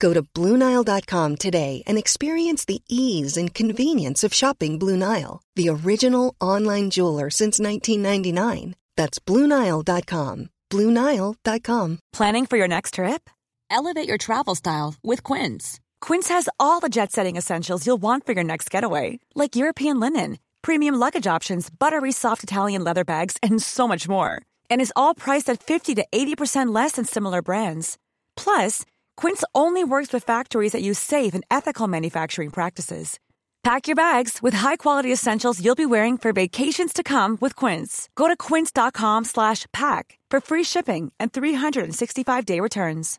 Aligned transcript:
Go 0.00 0.12
to 0.12 0.22
BlueNile.com 0.22 1.36
today 1.36 1.82
and 1.86 1.98
experience 1.98 2.64
the 2.64 2.82
ease 2.88 3.36
and 3.36 3.54
convenience 3.54 4.24
of 4.24 4.34
shopping 4.34 4.78
Blue 4.78 4.96
Nile, 4.96 5.40
the 5.56 5.68
original 5.68 6.34
online 6.40 6.90
jeweler 6.90 7.30
since 7.30 7.60
1999. 7.60 8.74
That's 8.96 9.18
BlueNile.com. 9.18 10.50
BlueNile.com. 10.70 11.98
Planning 12.12 12.46
for 12.46 12.56
your 12.56 12.68
next 12.68 12.94
trip? 12.94 13.30
Elevate 13.70 14.08
your 14.08 14.18
travel 14.18 14.54
style 14.54 14.94
with 15.02 15.22
Quince. 15.22 15.80
Quince 16.00 16.28
has 16.28 16.48
all 16.58 16.80
the 16.80 16.88
jet 16.88 17.12
setting 17.12 17.36
essentials 17.36 17.86
you'll 17.86 18.02
want 18.02 18.24
for 18.24 18.32
your 18.32 18.44
next 18.44 18.70
getaway, 18.70 19.18
like 19.34 19.56
European 19.56 20.00
linen, 20.00 20.38
premium 20.62 20.94
luggage 20.94 21.26
options, 21.26 21.70
buttery 21.70 22.12
soft 22.12 22.42
Italian 22.42 22.84
leather 22.84 23.04
bags, 23.04 23.36
and 23.42 23.62
so 23.62 23.86
much 23.88 24.08
more. 24.08 24.42
And 24.70 24.80
is 24.80 24.92
all 24.96 25.14
priced 25.14 25.50
at 25.50 25.62
50 25.62 25.96
to 25.96 26.06
80% 26.12 26.74
less 26.74 26.92
than 26.92 27.04
similar 27.04 27.42
brands. 27.42 27.98
Plus, 28.36 28.84
Quince 29.18 29.42
only 29.52 29.82
works 29.82 30.12
with 30.12 30.22
factories 30.22 30.70
that 30.70 30.82
use 30.82 30.96
safe 30.96 31.34
and 31.34 31.44
ethical 31.50 31.88
manufacturing 31.88 32.50
practices. 32.50 33.18
Pack 33.64 33.88
your 33.88 33.96
bags 33.96 34.38
with 34.40 34.54
high-quality 34.54 35.10
essentials 35.12 35.58
you'll 35.60 35.74
be 35.74 35.84
wearing 35.84 36.16
for 36.16 36.32
vacations 36.32 36.92
to 36.92 37.02
come 37.02 37.36
with 37.40 37.56
Quince. 37.56 38.08
Go 38.14 38.28
to 38.28 38.36
quince.com/pack 38.36 40.18
for 40.30 40.40
free 40.40 40.64
shipping 40.64 41.10
and 41.18 41.32
365-day 41.32 42.60
returns. 42.60 43.18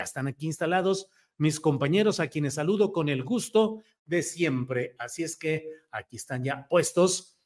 Están 0.00 0.28
aquí 0.28 0.46
instalados 0.46 1.06
mis 1.36 1.58
compañeros 1.58 2.20
a 2.20 2.28
quienes 2.28 2.54
saludo 2.54 2.92
con 2.92 3.08
el 3.08 3.24
gusto 3.24 3.82
de 4.06 4.22
siempre. 4.22 4.94
Así 5.00 5.24
es 5.24 5.36
que 5.36 5.64
aquí 5.90 6.16
están 6.16 6.44
ya 6.44 6.64
puestos. 6.68 7.36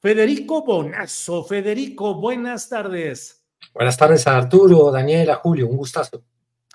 Federico 0.00 0.64
Bonazo. 0.64 1.42
Federico, 1.42 2.14
buenas 2.14 2.68
tardes. 2.68 3.37
Buenas 3.74 3.96
tardes 3.96 4.26
a 4.26 4.36
Arturo, 4.36 4.90
Daniela, 4.90 5.36
Julio, 5.36 5.68
un 5.68 5.76
gustazo. 5.76 6.22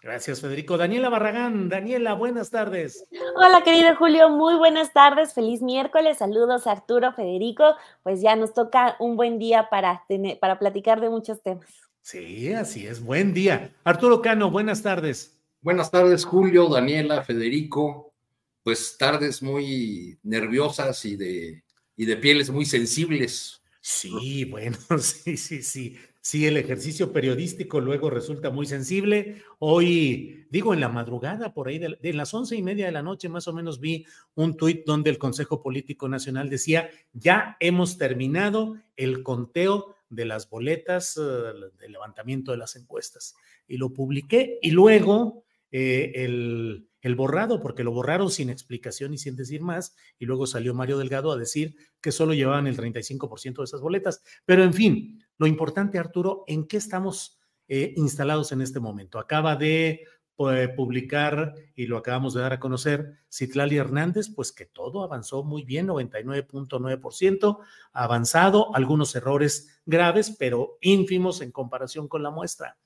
Gracias, 0.03 0.41
Federico. 0.41 0.77
Daniela 0.77 1.07
Barragán. 1.07 1.69
Daniela, 1.69 2.13
buenas 2.13 2.49
tardes. 2.49 3.05
Hola, 3.37 3.63
querido 3.63 3.95
Julio. 3.95 4.29
Muy 4.29 4.55
buenas 4.55 4.91
tardes. 4.91 5.33
Feliz 5.33 5.61
miércoles. 5.61 6.17
Saludos, 6.17 6.67
Arturo, 6.67 7.13
Federico. 7.13 7.63
Pues 8.03 8.21
ya 8.21 8.35
nos 8.35 8.53
toca 8.53 8.97
un 8.99 9.15
buen 9.15 9.39
día 9.39 9.69
para, 9.69 10.03
tener, 10.09 10.37
para 10.39 10.59
platicar 10.59 10.99
de 10.99 11.09
muchos 11.09 11.41
temas. 11.41 11.69
Sí, 12.01 12.51
así 12.51 12.85
es. 12.85 13.01
Buen 13.01 13.33
día. 13.33 13.73
Arturo 13.85 14.21
Cano, 14.21 14.51
buenas 14.51 14.83
tardes. 14.83 15.39
Buenas 15.61 15.89
tardes, 15.89 16.25
Julio, 16.25 16.67
Daniela, 16.67 17.23
Federico. 17.23 18.13
Pues 18.61 18.97
tardes 18.97 19.41
muy 19.41 20.19
nerviosas 20.21 21.05
y 21.05 21.15
de, 21.15 21.63
y 21.95 22.05
de 22.05 22.17
pieles 22.17 22.49
muy 22.49 22.65
sensibles. 22.65 23.61
Sí, 23.79 24.43
bueno, 24.51 24.77
sí, 24.99 25.37
sí, 25.37 25.63
sí. 25.63 25.97
Sí, 26.25 26.47
el 26.47 26.55
ejercicio 26.55 27.11
periodístico 27.11 27.81
luego 27.81 28.09
resulta 28.09 28.49
muy 28.49 28.65
sensible. 28.65 29.43
Hoy, 29.59 30.45
digo, 30.49 30.73
en 30.73 30.79
la 30.79 30.87
madrugada, 30.87 31.53
por 31.53 31.67
ahí 31.67 31.79
de, 31.79 32.13
las 32.13 32.33
once 32.33 32.55
y 32.55 32.63
media 32.63 32.85
de 32.85 32.93
la 32.93 33.03
noche, 33.03 33.27
más 33.27 33.49
o 33.49 33.53
menos 33.53 33.81
vi 33.81 34.05
un 34.35 34.55
tuit 34.55 34.85
donde 34.85 35.09
el 35.09 35.17
Consejo 35.17 35.61
Político 35.61 36.07
Nacional 36.07 36.49
decía, 36.49 36.89
ya 37.11 37.57
hemos 37.59 37.97
terminado 37.97 38.77
el 38.95 39.21
conteo 39.21 39.97
de 40.09 40.23
las 40.23 40.49
boletas 40.49 41.17
uh, 41.17 41.71
de 41.77 41.89
levantamiento 41.89 42.53
de 42.53 42.57
las 42.57 42.77
encuestas. 42.77 43.35
Y 43.67 43.75
lo 43.75 43.89
publiqué 43.89 44.59
y 44.61 44.71
luego 44.71 45.43
eh, 45.73 46.13
el, 46.15 46.87
el 47.03 47.15
borrado, 47.15 47.59
porque 47.59 47.83
lo 47.83 47.91
borraron 47.91 48.31
sin 48.31 48.49
explicación 48.49 49.13
y 49.13 49.17
sin 49.17 49.35
decir 49.35 49.61
más, 49.61 49.95
y 50.17 50.25
luego 50.25 50.47
salió 50.47 50.73
Mario 50.73 50.97
Delgado 50.97 51.31
a 51.31 51.37
decir 51.37 51.75
que 52.01 52.13
solo 52.13 52.33
llevaban 52.33 52.65
el 52.65 52.77
35% 52.77 53.57
de 53.57 53.63
esas 53.65 53.81
boletas. 53.81 54.23
Pero 54.45 54.63
en 54.63 54.73
fin, 54.73 55.23
lo 55.37 55.45
importante, 55.45 55.99
Arturo, 55.99 56.45
¿en 56.47 56.65
qué 56.65 56.77
estamos 56.77 57.41
eh, 57.67 57.93
instalados 57.97 58.53
en 58.53 58.61
este 58.61 58.79
momento? 58.79 59.19
Acaba 59.19 59.57
de 59.57 60.05
pues, 60.37 60.69
publicar, 60.69 61.53
y 61.75 61.87
lo 61.87 61.97
acabamos 61.97 62.33
de 62.33 62.41
dar 62.41 62.53
a 62.53 62.59
conocer, 62.61 63.19
Citlali 63.29 63.75
Hernández, 63.75 64.29
pues 64.33 64.53
que 64.53 64.65
todo 64.65 65.03
avanzó 65.03 65.43
muy 65.43 65.63
bien, 65.63 65.89
99.9% 65.89 67.59
avanzado, 67.91 68.73
algunos 68.73 69.13
errores 69.17 69.81
graves, 69.85 70.33
pero 70.39 70.77
ínfimos 70.79 71.41
en 71.41 71.51
comparación 71.51 72.07
con 72.07 72.23
la 72.23 72.31
muestra. 72.31 72.77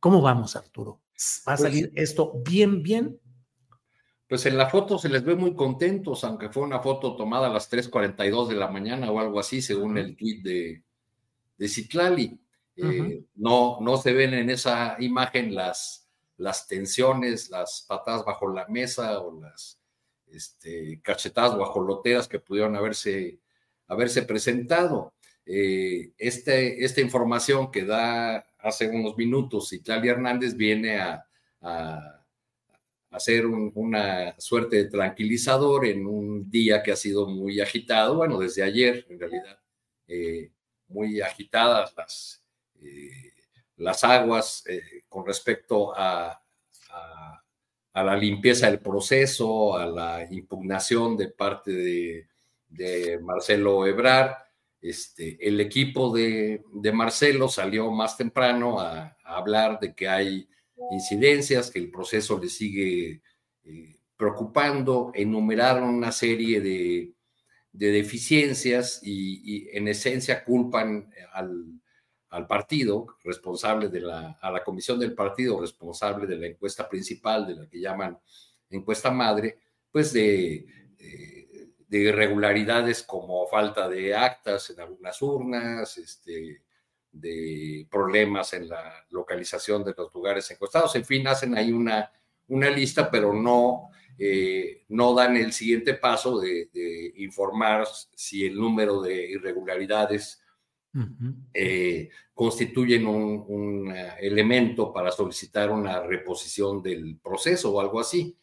¿Cómo 0.00 0.20
vamos, 0.20 0.54
Arturo? 0.54 1.00
¿Va 1.48 1.54
a 1.54 1.56
salir 1.56 1.90
pues, 1.90 2.10
esto 2.10 2.34
bien, 2.44 2.82
bien? 2.82 3.18
Pues 4.28 4.46
en 4.46 4.56
la 4.56 4.68
foto 4.68 4.98
se 4.98 5.08
les 5.08 5.22
ve 5.22 5.34
muy 5.34 5.54
contentos, 5.54 6.24
aunque 6.24 6.48
fue 6.48 6.62
una 6.62 6.80
foto 6.80 7.14
tomada 7.14 7.48
a 7.48 7.52
las 7.52 7.70
3.42 7.70 8.48
de 8.48 8.54
la 8.54 8.68
mañana 8.68 9.10
o 9.10 9.20
algo 9.20 9.38
así, 9.38 9.60
según 9.60 9.98
el 9.98 10.16
tweet 10.16 10.40
de, 10.42 10.82
de 11.58 11.68
Citlali. 11.68 12.40
Uh 12.76 12.82
-huh. 12.82 13.12
eh, 13.12 13.24
no, 13.36 13.78
no 13.80 13.96
se 13.98 14.12
ven 14.12 14.34
en 14.34 14.50
esa 14.50 14.96
imagen 14.98 15.54
las, 15.54 16.08
las 16.38 16.66
tensiones, 16.66 17.50
las 17.50 17.84
patadas 17.86 18.24
bajo 18.24 18.48
la 18.48 18.66
mesa 18.68 19.20
o 19.20 19.40
las 19.40 19.80
este, 20.26 21.00
cachetadas 21.02 21.54
guajoloteras 21.54 22.26
que 22.26 22.40
pudieron 22.40 22.74
haberse, 22.76 23.40
haberse 23.86 24.22
presentado. 24.22 25.14
Eh, 25.46 26.12
este, 26.18 26.84
esta 26.84 27.00
información 27.00 27.70
que 27.70 27.84
da 27.84 28.46
hace 28.58 28.88
unos 28.88 29.16
minutos 29.16 29.68
Citlali 29.68 30.08
Hernández 30.08 30.56
viene 30.56 30.98
a, 30.98 31.26
a 31.60 32.13
hacer 33.14 33.46
un, 33.46 33.70
una 33.76 34.34
suerte 34.40 34.76
de 34.76 34.90
tranquilizador 34.90 35.86
en 35.86 36.04
un 36.04 36.50
día 36.50 36.82
que 36.82 36.90
ha 36.90 36.96
sido 36.96 37.28
muy 37.28 37.60
agitado, 37.60 38.16
bueno, 38.16 38.40
desde 38.40 38.64
ayer 38.64 39.06
en 39.08 39.20
realidad, 39.20 39.60
eh, 40.08 40.50
muy 40.88 41.20
agitadas 41.20 41.94
las, 41.96 42.44
eh, 42.82 43.32
las 43.76 44.02
aguas 44.02 44.64
eh, 44.66 45.04
con 45.08 45.24
respecto 45.24 45.96
a, 45.96 46.42
a, 47.92 48.02
la 48.02 48.16
limpieza 48.16 48.68
del 48.68 48.80
proceso, 48.80 49.76
a 49.76 49.86
la 49.86 50.26
impugnación 50.28 51.16
de 51.16 51.28
parte 51.28 51.70
de, 51.70 52.28
Marcelo 53.22 53.86
Ebrar. 53.86 54.36
Este, 54.80 55.38
el 55.40 55.60
equipo 55.60 56.12
de, 56.12 56.64
de, 56.72 56.92
Marcelo 56.92 57.48
salió 57.48 57.88
más 57.92 58.16
temprano 58.16 58.80
a 58.80 59.16
hablar 59.24 59.78
de 59.78 59.94
que 59.94 60.08
hay 60.08 60.48
incidencias, 60.90 61.70
que 61.70 61.78
el 61.78 61.90
proceso 61.90 62.38
le 62.38 62.48
sigue 62.48 63.22
eh, 63.64 63.96
preocupando, 64.16 65.12
enumeraron 65.14 65.88
una 65.88 66.12
serie 66.12 66.60
de, 66.60 67.14
de 67.72 67.90
deficiencias 67.90 69.00
y, 69.02 69.68
en 69.76 69.88
esencia 69.88 70.44
culpan 70.44 71.10
al, 71.32 71.80
partido 72.48 73.06
responsable 73.22 73.88
de 73.88 74.00
la, 74.00 74.38
a 74.40 74.50
la 74.50 74.64
comisión 74.64 74.98
del 74.98 75.14
partido 75.14 75.60
responsable 75.60 76.26
de 76.26 76.36
la 76.36 76.48
encuesta 76.48 76.88
principal, 76.88 77.46
de 77.46 77.54
la 77.54 77.68
que 77.68 77.78
llaman 77.80 78.18
encuesta 78.70 79.12
madre, 79.12 79.60
pues 79.92 80.12
de, 80.12 80.66
de, 80.98 81.68
de 81.86 81.98
irregularidades 81.98 83.04
como 83.04 83.46
falta 83.46 83.88
de 83.88 84.16
actas 84.16 84.70
en 84.70 84.80
algunas 84.80 85.22
urnas, 85.22 85.96
este, 85.96 86.63
de 87.14 87.86
problemas 87.90 88.52
en 88.52 88.68
la 88.68 89.06
localización 89.10 89.84
de 89.84 89.94
los 89.96 90.12
lugares 90.12 90.50
encuestados. 90.50 90.94
En 90.96 91.04
fin, 91.04 91.26
hacen 91.26 91.56
ahí 91.56 91.72
una, 91.72 92.10
una 92.48 92.68
lista, 92.70 93.10
pero 93.10 93.32
no, 93.32 93.90
eh, 94.18 94.84
no 94.88 95.14
dan 95.14 95.36
el 95.36 95.52
siguiente 95.52 95.94
paso 95.94 96.40
de, 96.40 96.68
de, 96.72 97.12
informar 97.16 97.86
si 98.14 98.44
el 98.46 98.56
número 98.56 99.00
de 99.00 99.30
irregularidades 99.30 100.42
uh 100.94 100.98
-huh. 100.98 101.34
eh, 101.54 102.10
constituyen 102.34 103.06
un, 103.06 103.44
un, 103.48 103.94
elemento 104.20 104.92
para 104.92 105.10
solicitar 105.10 105.70
una 105.70 106.00
reposición 106.00 106.82
del 106.82 107.18
proceso 107.22 107.72
o 107.72 107.80
algo 107.80 108.00
así. 108.00 108.36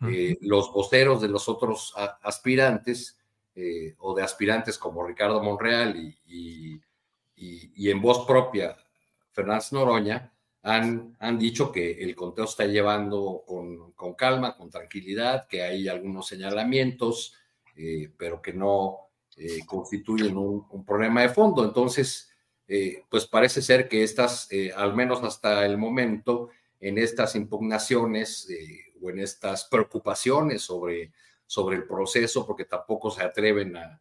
Uh 0.00 0.06
-huh. 0.06 0.14
eh, 0.14 0.38
los 0.42 0.70
voceros 0.72 1.20
de 1.20 1.28
los 1.28 1.48
otros 1.48 1.94
aspirantes 2.22 3.18
eh, 3.60 3.96
o 3.98 4.14
de 4.14 4.22
aspirantes 4.22 4.78
como 4.78 5.04
Ricardo 5.04 5.42
Monreal 5.42 5.96
y, 5.96 6.16
y 6.26 6.80
y, 7.38 7.72
y 7.76 7.90
en 7.90 8.00
voz 8.00 8.26
propia, 8.26 8.76
Fernández 9.32 9.72
Noroña, 9.72 10.32
han, 10.62 11.16
han, 11.20 11.38
dicho 11.38 11.70
que 11.70 12.02
el 12.02 12.14
conteo 12.14 12.44
está 12.44 12.66
llevando 12.66 13.44
con, 13.46 13.92
con, 13.92 14.14
calma, 14.14 14.56
con 14.56 14.70
tranquilidad, 14.70 15.46
que 15.46 15.62
hay 15.62 15.88
algunos 15.88 16.26
señalamientos, 16.26 17.34
eh, 17.76 18.10
pero 18.16 18.42
que 18.42 18.52
no 18.52 19.10
eh, 19.36 19.60
constituyen 19.64 20.36
un, 20.36 20.66
un, 20.70 20.84
problema 20.84 21.22
de 21.22 21.28
fondo. 21.28 21.64
Entonces, 21.64 22.30
eh, 22.66 23.04
pues 23.08 23.26
parece 23.26 23.62
ser 23.62 23.88
que 23.88 24.02
estas, 24.02 24.48
al 24.76 24.94
menos 24.94 25.22
hasta 25.22 25.64
el 25.64 25.78
momento, 25.78 26.50
en 26.80 26.98
estas 26.98 27.34
impugnaciones 27.34 28.48
o 29.00 29.10
en 29.10 29.20
estas 29.20 29.64
preocupaciones 29.64 30.62
sobre, 30.62 31.12
sobre 31.46 31.76
el 31.76 31.86
proceso, 31.86 32.46
porque 32.46 32.64
tampoco 32.64 33.10
se 33.10 33.22
atreven 33.22 33.76
a, 33.76 34.00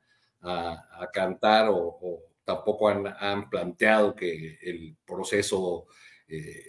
cantar 1.13 1.69
o, 1.71 2.19
tampoco 2.47 2.87
han, 2.87 3.49
planteado 3.49 4.15
que 4.15 4.57
el 4.61 4.95
proceso 5.05 5.87
eh, 6.29 6.63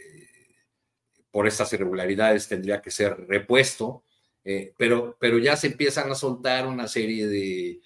por 1.30 1.46
estas 1.46 1.72
irregularidades 1.72 2.48
tendría 2.48 2.82
que 2.82 2.90
ser 2.90 3.16
repuesto, 3.28 4.02
eh, 4.42 4.72
pero, 4.76 5.16
pero 5.20 5.38
ya 5.38 5.54
se 5.54 5.68
empiezan 5.68 6.10
a 6.10 6.16
soltar 6.16 6.66
una 6.66 6.88
serie 6.88 7.28
de 7.28 7.80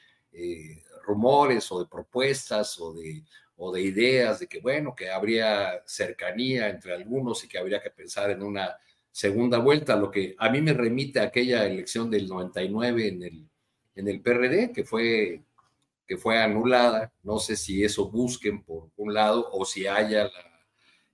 rumores 1.05 1.71
o 1.71 1.81
de 1.81 1.87
propuestas 1.87 2.81
o 2.81 2.95
de, 2.95 3.25
o 3.57 3.71
de 3.71 3.83
ideas 3.83 4.41
de 4.41 4.47
que, 4.47 4.61
bueno, 4.61 4.95
que 4.95 5.11
habría 5.11 5.83
cercanía 5.85 6.71
entre 6.71 6.95
algunos 6.95 7.45
y 7.45 7.49
que 7.49 7.59
habría 7.59 7.83
que 7.83 7.91
pensar 7.91 8.31
en 8.31 8.43
una 8.43 8.75
segunda 9.11 9.59
vuelta, 9.59 9.97
lo 9.97 10.11
que 10.11 10.35
a 10.39 10.49
mí 10.49 10.63
me 10.63 10.73
remite 10.73 11.21
a 11.21 11.25
aquella 11.25 11.67
elección 11.67 12.11
del 12.11 12.27
99 12.27 13.09
en 13.09 13.23
el, 13.23 13.51
en 13.95 14.09
el 14.09 14.23
PRD, 14.23 14.73
que 14.73 14.85
fue, 14.85 15.43
que 16.13 16.19
fue 16.19 16.39
anulada. 16.39 17.11
No 17.23 17.39
sé 17.39 17.57
si 17.57 17.83
eso 17.83 18.11
busquen 18.11 18.63
por 18.63 18.91
un 18.97 19.15
lado 19.15 19.49
o 19.51 19.65
si 19.65 19.87
haya 19.87 20.31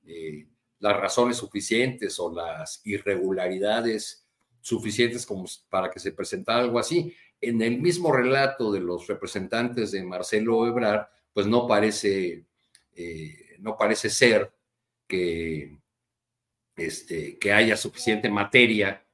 eh, 0.05 0.49
las 0.81 0.97
razones 0.97 1.37
suficientes 1.37 2.19
o 2.19 2.35
las 2.35 2.81
irregularidades 2.85 4.27
suficientes 4.61 5.25
como 5.25 5.45
para 5.71 5.89
que 5.89 6.01
se 6.01 6.11
presentara 6.11 6.59
algo 6.59 6.81
así. 6.81 7.15
En 7.41 7.63
el 7.63 7.81
mismo 7.81 8.11
relato 8.11 8.73
de 8.73 8.81
los 8.81 9.07
representantes 9.07 9.93
de 9.93 10.03
Marcelo 10.03 10.67
Ebrard, 10.67 11.07
pues 11.33 11.47
no 11.47 11.69
parece, 11.69 12.45
eh, 12.97 13.55
no 13.61 13.77
parece 13.77 14.11
ser 14.11 14.53
que, 15.07 15.79
este, 16.75 17.39
que 17.39 17.53
haya 17.53 17.77
suficiente 17.77 18.29
materia 18.29 19.07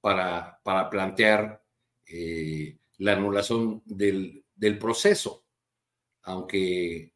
para, 0.00 0.58
para 0.62 0.88
plantear 0.88 1.62
eh, 2.06 2.78
la 2.96 3.12
anulación 3.12 3.82
del, 3.84 4.39
proceso, 4.78 5.44
aunque 6.22 7.12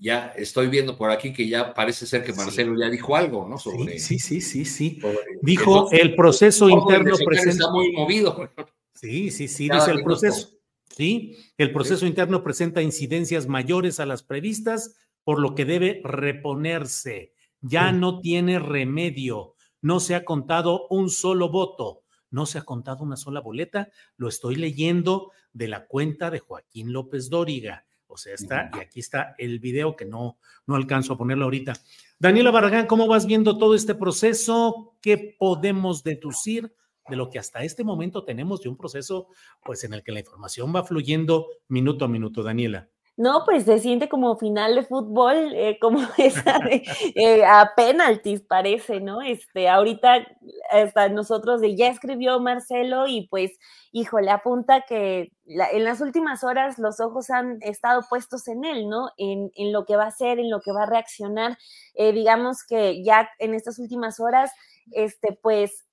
ya 0.00 0.32
estoy 0.36 0.68
viendo 0.68 0.96
por 0.96 1.10
aquí 1.10 1.32
que 1.32 1.48
ya 1.48 1.72
parece 1.72 2.06
ser 2.06 2.24
que 2.24 2.32
Marcelo 2.32 2.78
ya 2.78 2.90
dijo 2.90 3.16
algo, 3.16 3.48
¿no? 3.48 3.58
Sobre, 3.58 3.98
sí, 3.98 4.18
sí, 4.18 4.40
sí, 4.40 4.64
sí. 4.64 5.00
dijo 5.42 5.90
el 5.92 6.14
proceso 6.14 6.68
interno 6.68 7.16
presenta. 7.24 7.50
Está 7.50 7.70
muy 7.70 7.92
movido. 7.92 8.50
Sí, 8.96 9.32
sí, 9.32 9.48
sí, 9.48 9.68
dice 9.68 9.90
el 9.90 10.04
proceso. 10.04 10.50
¿sí? 10.88 11.36
El 11.58 11.72
proceso 11.72 12.06
interno 12.06 12.44
presenta 12.44 12.80
incidencias 12.80 13.48
mayores 13.48 13.98
a 13.98 14.06
las 14.06 14.22
previstas, 14.22 14.94
por 15.24 15.40
lo 15.40 15.56
que 15.56 15.64
debe 15.64 16.00
reponerse. 16.04 17.32
Ya 17.60 17.90
no 17.90 18.20
tiene 18.20 18.60
remedio. 18.60 19.56
No 19.82 19.98
se 19.98 20.14
ha 20.14 20.24
contado 20.24 20.86
un 20.90 21.10
solo 21.10 21.50
voto. 21.50 22.02
No 22.30 22.46
se 22.46 22.58
ha 22.58 22.62
contado 22.62 23.02
una 23.02 23.16
sola 23.16 23.40
boleta. 23.40 23.90
Lo 24.16 24.28
estoy 24.28 24.54
leyendo 24.54 25.32
de 25.54 25.68
la 25.68 25.86
cuenta 25.86 26.30
de 26.30 26.40
Joaquín 26.40 26.92
López 26.92 27.30
Dóriga. 27.30 27.86
O 28.06 28.18
sea, 28.18 28.34
está, 28.34 28.70
y 28.76 28.80
aquí 28.80 29.00
está 29.00 29.34
el 29.38 29.58
video 29.58 29.96
que 29.96 30.04
no, 30.04 30.38
no 30.66 30.76
alcanzo 30.76 31.14
a 31.14 31.18
ponerlo 31.18 31.44
ahorita. 31.44 31.72
Daniela 32.18 32.50
Barragán, 32.50 32.86
¿cómo 32.86 33.06
vas 33.06 33.26
viendo 33.26 33.56
todo 33.56 33.74
este 33.74 33.94
proceso? 33.94 34.96
¿Qué 35.00 35.34
podemos 35.38 36.04
deducir 36.04 36.72
de 37.08 37.16
lo 37.16 37.30
que 37.30 37.38
hasta 37.38 37.64
este 37.64 37.84
momento 37.84 38.24
tenemos 38.24 38.62
de 38.62 38.68
un 38.68 38.76
proceso 38.76 39.28
pues 39.64 39.84
en 39.84 39.94
el 39.94 40.02
que 40.02 40.12
la 40.12 40.20
información 40.20 40.74
va 40.74 40.84
fluyendo 40.84 41.48
minuto 41.68 42.04
a 42.04 42.08
minuto, 42.08 42.42
Daniela. 42.42 42.88
No, 43.16 43.44
pues 43.44 43.64
se 43.64 43.78
siente 43.78 44.08
como 44.08 44.36
final 44.36 44.74
de 44.74 44.82
fútbol, 44.82 45.36
eh, 45.54 45.78
como 45.80 46.00
esa 46.18 46.58
de 46.58 46.82
eh, 47.14 47.44
a 47.44 47.70
penaltis 47.76 48.40
parece, 48.42 49.00
¿no? 49.00 49.22
Este, 49.22 49.68
ahorita 49.68 50.26
hasta 50.72 51.08
nosotros 51.10 51.60
de 51.60 51.76
ya 51.76 51.88
escribió 51.88 52.40
Marcelo 52.40 53.06
y 53.06 53.28
pues, 53.28 53.52
híjole, 53.92 54.30
apunta 54.32 54.80
que 54.88 55.30
en 55.46 55.84
las 55.84 56.00
últimas 56.00 56.42
horas 56.42 56.78
los 56.80 56.98
ojos 56.98 57.30
han 57.30 57.58
estado 57.62 58.02
puestos 58.08 58.48
en 58.48 58.64
él, 58.64 58.88
¿no? 58.88 59.10
En, 59.16 59.52
en 59.54 59.72
lo 59.72 59.84
que 59.84 59.94
va 59.94 60.04
a 60.04 60.08
hacer, 60.08 60.40
en 60.40 60.50
lo 60.50 60.60
que 60.60 60.72
va 60.72 60.82
a 60.82 60.86
reaccionar. 60.86 61.56
Eh, 61.94 62.12
digamos 62.12 62.64
que 62.66 63.04
ya 63.04 63.28
en 63.38 63.54
estas 63.54 63.78
últimas 63.78 64.18
horas, 64.18 64.50
este, 64.90 65.38
pues 65.40 65.84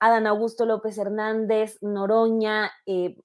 Adán 0.00 0.26
Augusto 0.26 0.64
López 0.66 0.96
Hernández, 0.98 1.78
Noroña, 1.82 2.70
eh, 2.86 3.16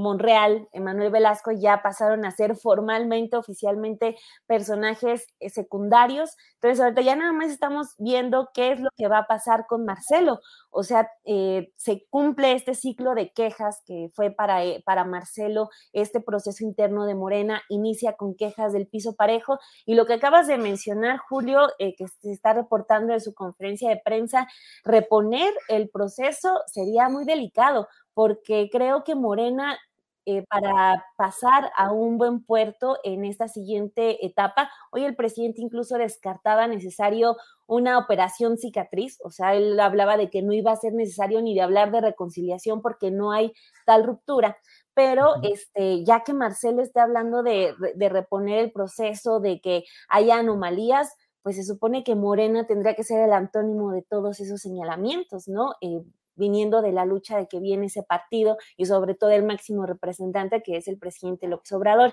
Monreal, 0.00 0.68
Emanuel 0.72 1.10
Velasco 1.10 1.50
ya 1.52 1.82
pasaron 1.82 2.24
a 2.24 2.30
ser 2.30 2.56
formalmente, 2.56 3.36
oficialmente 3.36 4.16
personajes 4.46 5.26
eh, 5.38 5.50
secundarios. 5.50 6.36
Entonces, 6.54 6.80
ahorita 6.80 7.02
ya 7.02 7.16
nada 7.16 7.32
más 7.32 7.50
estamos 7.50 7.94
viendo 7.98 8.50
qué 8.54 8.72
es 8.72 8.80
lo 8.80 8.90
que 8.96 9.08
va 9.08 9.18
a 9.18 9.26
pasar 9.26 9.66
con 9.66 9.84
Marcelo. 9.84 10.40
O 10.70 10.82
sea, 10.82 11.08
eh, 11.24 11.72
se 11.76 12.06
cumple 12.10 12.52
este 12.52 12.74
ciclo 12.74 13.14
de 13.14 13.32
quejas 13.32 13.82
que 13.86 14.10
fue 14.14 14.30
para, 14.30 14.64
eh, 14.64 14.82
para 14.84 15.04
Marcelo, 15.04 15.70
este 15.92 16.20
proceso 16.20 16.64
interno 16.64 17.06
de 17.06 17.14
Morena, 17.14 17.62
inicia 17.68 18.14
con 18.14 18.34
quejas 18.34 18.72
del 18.72 18.86
piso 18.86 19.14
parejo. 19.14 19.58
Y 19.86 19.94
lo 19.94 20.06
que 20.06 20.14
acabas 20.14 20.46
de 20.46 20.58
mencionar, 20.58 21.18
Julio, 21.18 21.68
que 21.78 22.06
se 22.20 22.32
está 22.32 22.52
reportando 22.52 23.12
en 23.12 23.20
su 23.20 23.34
conferencia 23.34 23.88
de 23.88 24.00
prensa, 24.04 24.48
reponer 24.84 25.52
el 25.68 25.88
proceso 25.90 26.60
sería 26.66 27.08
muy 27.08 27.24
delicado 27.24 27.88
porque 28.14 28.68
creo 28.70 29.04
que 29.04 29.14
Morena 29.14 29.78
eh, 30.26 30.44
para 30.48 31.04
pasar 31.16 31.72
a 31.76 31.92
un 31.92 32.18
buen 32.18 32.44
puerto 32.44 32.98
en 33.04 33.24
esta 33.24 33.48
siguiente 33.48 34.24
etapa. 34.26 34.70
Hoy 34.92 35.04
el 35.04 35.16
presidente 35.16 35.62
incluso 35.62 35.96
descartaba 35.96 36.66
necesario 36.66 37.36
una 37.66 37.98
operación 37.98 38.58
cicatriz, 38.58 39.18
o 39.22 39.30
sea, 39.30 39.54
él 39.54 39.78
hablaba 39.80 40.16
de 40.16 40.28
que 40.28 40.42
no 40.42 40.52
iba 40.52 40.72
a 40.72 40.76
ser 40.76 40.92
necesario 40.92 41.40
ni 41.40 41.54
de 41.54 41.62
hablar 41.62 41.90
de 41.92 42.00
reconciliación 42.00 42.82
porque 42.82 43.10
no 43.10 43.32
hay 43.32 43.52
tal 43.86 44.04
ruptura. 44.04 44.58
Pero 44.94 45.36
este, 45.42 46.04
ya 46.04 46.24
que 46.24 46.34
Marcelo 46.34 46.82
está 46.82 47.04
hablando 47.04 47.42
de, 47.42 47.74
reponer 48.10 48.58
el 48.58 48.72
proceso, 48.72 49.40
de 49.40 49.60
que 49.60 49.84
haya 50.08 50.38
anomalías, 50.38 51.14
pues 51.42 51.56
se 51.56 51.64
supone 51.64 52.04
que 52.04 52.14
Morena 52.14 52.66
tendría 52.66 52.94
que 52.94 53.04
ser 53.04 53.20
el 53.20 53.32
antónimo 53.32 53.92
de 53.92 54.02
todos 54.02 54.40
esos 54.40 54.60
señalamientos, 54.60 55.48
¿no? 55.48 55.72
Eh, 55.80 56.02
viniendo 56.34 56.82
de 56.82 56.92
la 56.92 57.04
lucha 57.04 57.36
de 57.38 57.46
que 57.46 57.60
viene 57.60 57.86
ese 57.86 58.02
partido 58.02 58.56
y 58.76 58.86
sobre 58.86 59.14
todo 59.14 59.30
el 59.30 59.44
máximo 59.44 59.86
representante 59.86 60.62
que 60.62 60.76
es 60.76 60.88
el 60.88 60.98
presidente 60.98 61.48
López 61.48 61.72
Obrador. 61.72 62.12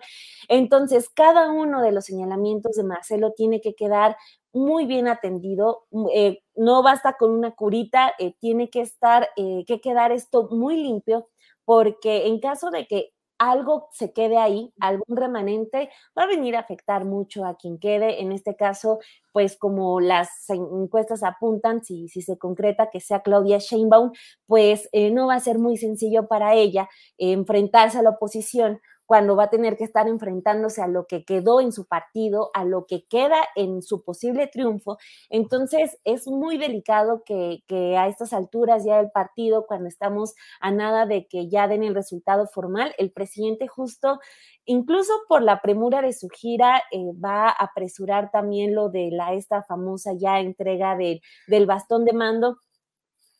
Entonces, 0.49 1.09
cada 1.09 1.51
uno 1.51 1.81
de 1.81 1.91
los 1.91 2.05
señalamientos 2.05 2.75
de 2.75 2.83
Marcelo 2.83 3.33
tiene 3.33 3.61
que 3.61 3.75
quedar 3.75 4.17
muy 4.53 4.85
bien 4.85 5.07
atendido, 5.07 5.85
mm, 5.91 6.07
eh, 6.13 6.43
no 6.55 6.83
basta 6.83 7.13
con 7.17 7.31
una 7.31 7.51
curita, 7.51 8.13
eh, 8.19 8.33
tiene 8.39 8.69
que 8.69 8.81
estar, 8.81 9.29
eh, 9.37 9.63
que 9.67 9.81
quedar 9.81 10.11
esto 10.11 10.47
muy 10.51 10.77
limpio, 10.77 11.27
porque 11.65 12.27
en 12.27 12.39
caso 12.39 12.71
de 12.71 12.87
que 12.87 13.11
algo 13.39 13.89
se 13.91 14.13
quede 14.13 14.37
ahí, 14.37 14.73
algún 14.79 15.17
remanente, 15.17 15.89
va 16.17 16.23
a 16.23 16.27
venir 16.27 16.55
a 16.55 16.59
afectar 16.59 17.05
mucho 17.05 17.45
a 17.45 17.55
quien 17.55 17.79
quede. 17.79 18.21
En 18.21 18.31
este 18.31 18.55
caso, 18.55 18.99
pues 19.31 19.57
como 19.57 19.99
las 19.99 20.29
encuestas 20.49 21.23
apuntan, 21.23 21.83
si, 21.83 22.07
si 22.07 22.21
se 22.21 22.37
concreta 22.37 22.89
que 22.91 22.99
sea 22.99 23.21
Claudia 23.21 23.59
Sheinbaum, 23.59 24.11
pues 24.45 24.89
eh, 24.91 25.11
no 25.11 25.27
va 25.27 25.35
a 25.35 25.39
ser 25.39 25.59
muy 25.59 25.77
sencillo 25.77 26.27
para 26.27 26.55
ella 26.55 26.89
enfrentarse 27.17 27.99
a 27.99 28.01
la 28.03 28.11
oposición 28.11 28.79
cuando 29.07 29.35
va 29.37 29.45
a 29.45 29.49
tener 29.49 29.77
que 29.77 29.85
estar 29.85 30.07
enfrentándose 30.07 30.81
a 30.81 30.87
lo 30.87 31.07
que 31.07 31.23
quedó 31.23 31.61
en 31.61 31.71
su 31.71 31.85
partido, 31.87 32.51
a 32.53 32.65
lo 32.65 32.85
que 32.85 33.05
queda 33.07 33.37
en 33.55 33.81
su 33.81 34.03
posible 34.03 34.47
triunfo. 34.47 34.97
Entonces, 35.29 35.97
es 36.03 36.27
muy 36.27 36.57
delicado 36.57 37.23
que, 37.25 37.63
a 37.97 38.07
estas 38.07 38.33
alturas 38.33 38.83
ya 38.85 38.97
del 38.97 39.09
partido, 39.09 39.65
cuando 39.65 39.87
estamos 39.87 40.35
a 40.59 40.71
nada 40.71 41.05
de 41.05 41.25
que 41.27 41.47
ya 41.47 41.67
den 41.67 41.83
el 41.83 41.95
resultado 41.95 42.47
formal, 42.47 42.93
el 42.97 43.11
presidente 43.11 43.67
justo 43.67 44.19
incluso 44.69 45.13
por 45.29 45.41
la 45.41 45.61
premura 45.61 46.01
de 46.01 46.11
su 46.11 46.27
gira, 46.27 46.83
eh, 46.91 47.13
va 47.23 47.47
a 47.47 47.51
apresurar 47.51 48.31
también 48.31 48.75
lo 48.75 48.89
de 48.89 49.09
la 49.11 49.33
esta 49.33 49.63
famosa 49.63 50.11
ya 50.19 50.41
entrega 50.41 50.97
del 50.97 51.65
bastón 51.65 52.03
de 52.03 52.11
mando 52.11 52.57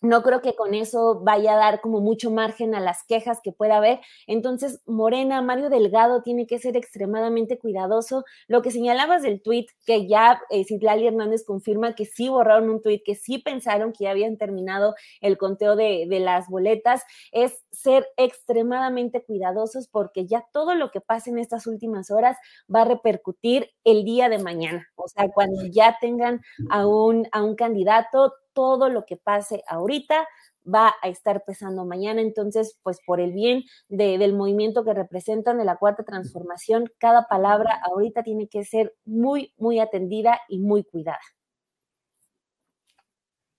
no 0.02 0.22
creo 0.22 0.42
que 0.42 0.56
con 0.56 0.74
eso 0.74 1.22
vaya 1.24 1.54
a 1.54 1.58
dar 1.58 1.82
como 1.82 2.02
mucho 2.02 2.30
margen 2.32 2.76
a 2.76 2.80
las 2.80 3.04
quejas 3.04 3.40
que 3.44 3.52
pueda 3.52 3.78
haber. 3.78 4.00
Entonces, 4.28 4.82
Morena, 4.86 5.42
Mario 5.42 5.70
Delgado 5.70 6.22
tiene 6.22 6.46
que 6.46 6.60
ser 6.60 6.78
extremadamente 6.78 7.58
cuidadoso. 7.58 8.24
Lo 8.48 8.62
que 8.62 8.72
señalabas 8.72 9.24
del 9.24 9.42
tweet, 9.42 9.68
que 9.86 10.08
ya 10.08 10.42
eh, 10.50 10.66
Hernández 10.70 11.44
confirma 11.46 11.96
que 11.96 12.06
sí 12.06 12.30
borraron 12.30 12.70
un 12.70 12.82
tweet, 12.82 13.02
que 13.04 13.16
sí 13.16 13.40
pensaron 13.40 13.92
que 13.92 14.06
ya 14.06 14.12
habían 14.12 14.38
terminado 14.38 14.96
el 15.22 15.38
conteo 15.38 15.76
de, 15.76 16.06
de 16.08 16.20
las 16.20 16.48
boletas, 16.48 17.04
es 17.32 17.64
ser 17.72 18.08
extremadamente 18.18 19.24
cuidadosos 19.24 19.88
porque 19.88 20.26
ya 20.26 20.46
todo 20.52 20.76
lo 20.76 20.92
que 20.92 21.02
pase 21.02 21.30
en 21.30 21.40
estas 21.40 21.68
últimas 21.68 22.12
horas 22.12 22.38
va 22.74 22.82
a 22.82 22.86
repercutir 22.86 23.72
el 23.84 24.04
día 24.04 24.30
de 24.30 24.40
mañana. 24.40 24.88
O 24.96 25.08
sea, 25.08 25.28
cuando 25.30 25.66
ya 25.66 25.98
tengan 26.00 26.42
a 26.70 26.88
un, 26.88 27.28
a 27.32 27.44
un 27.44 27.56
candidato, 27.56 28.34
todo 28.58 28.90
lo 28.90 29.06
que 29.06 29.18
pase 29.18 29.62
ahorita 29.68 30.28
va 30.66 30.96
a 31.04 31.10
estar 31.10 31.44
pesando 31.46 31.86
mañana. 31.86 32.22
Entonces, 32.22 32.80
pues 32.82 32.98
por 33.06 33.20
el 33.20 33.32
bien 33.32 33.66
del 33.88 34.34
movimiento 34.34 34.84
que 34.84 34.96
representan 34.96 35.60
de 35.60 35.64
la 35.64 35.78
cuarta 35.78 36.02
transformación, 36.04 36.92
cada 36.98 37.28
palabra 37.28 37.80
ahorita 37.86 38.24
tiene 38.24 38.48
que 38.48 38.64
ser 38.64 38.96
muy, 39.06 39.54
muy 39.58 39.80
atendida 39.80 40.40
y 40.50 40.58
muy 40.58 40.84
cuidada. 40.84 41.22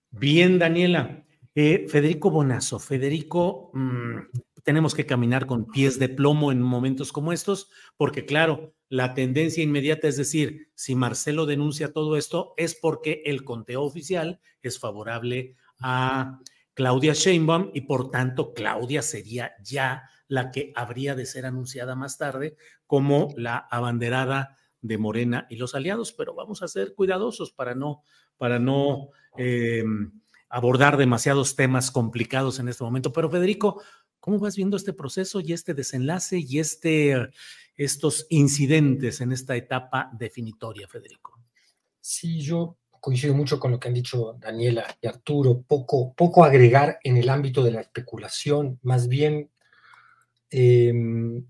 Bien, 0.09 0.59
Daniela. 0.59 1.23
Eh, 1.55 1.87
Federico 1.87 2.29
Bonazo, 2.29 2.77
Federico, 2.77 3.71
mm, 3.73 4.17
tenemos 4.63 4.95
que 4.95 5.05
caminar 5.05 5.45
con 5.45 5.65
pies 5.67 5.99
de 5.99 6.09
plomo 6.09 6.51
en 6.51 6.61
momentos 6.61 7.11
como 7.11 7.33
estos, 7.33 7.69
porque 7.97 8.25
claro, 8.25 8.73
la 8.89 9.13
tendencia 9.13 9.63
inmediata 9.63 10.07
es 10.07 10.17
decir, 10.17 10.69
si 10.75 10.95
Marcelo 10.95 11.45
denuncia 11.45 11.93
todo 11.93 12.17
esto 12.17 12.53
es 12.57 12.75
porque 12.75 13.21
el 13.25 13.43
conteo 13.43 13.83
oficial 13.83 14.39
es 14.61 14.79
favorable 14.79 15.55
a 15.79 16.39
Claudia 16.73 17.13
Sheinbaum 17.13 17.71
y 17.73 17.81
por 17.81 18.09
tanto 18.09 18.53
Claudia 18.53 19.01
sería 19.01 19.53
ya 19.63 20.03
la 20.27 20.51
que 20.51 20.71
habría 20.75 21.15
de 21.15 21.25
ser 21.25 21.45
anunciada 21.45 21.95
más 21.95 22.17
tarde 22.17 22.55
como 22.87 23.33
la 23.35 23.57
abanderada 23.57 24.57
de 24.81 24.97
Morena 24.97 25.45
y 25.49 25.57
los 25.57 25.75
aliados, 25.75 26.13
pero 26.13 26.33
vamos 26.33 26.61
a 26.61 26.67
ser 26.67 26.95
cuidadosos 26.95 27.51
para 27.51 27.75
no, 27.75 28.03
para 28.37 28.59
no 28.59 29.09
eh, 29.37 29.83
abordar 30.49 30.97
demasiados 30.97 31.55
temas 31.55 31.91
complicados 31.91 32.59
en 32.59 32.69
este 32.69 32.83
momento. 32.83 33.13
Pero 33.13 33.29
Federico, 33.29 33.81
¿cómo 34.19 34.39
vas 34.39 34.55
viendo 34.55 34.77
este 34.77 34.93
proceso 34.93 35.39
y 35.39 35.53
este 35.53 35.73
desenlace 35.73 36.39
y 36.39 36.59
este, 36.59 37.15
estos 37.75 38.27
incidentes 38.29 39.21
en 39.21 39.31
esta 39.31 39.55
etapa 39.55 40.09
definitoria, 40.13 40.87
Federico? 40.87 41.39
Sí, 41.99 42.41
yo 42.41 42.77
coincido 42.99 43.33
mucho 43.33 43.59
con 43.59 43.71
lo 43.71 43.79
que 43.79 43.87
han 43.87 43.93
dicho 43.93 44.35
Daniela 44.39 44.85
y 45.01 45.07
Arturo, 45.07 45.61
poco, 45.61 46.13
poco 46.13 46.43
agregar 46.43 46.99
en 47.03 47.17
el 47.17 47.29
ámbito 47.29 47.63
de 47.63 47.71
la 47.71 47.81
especulación, 47.81 48.79
más 48.83 49.07
bien 49.07 49.49
em, 50.49 51.45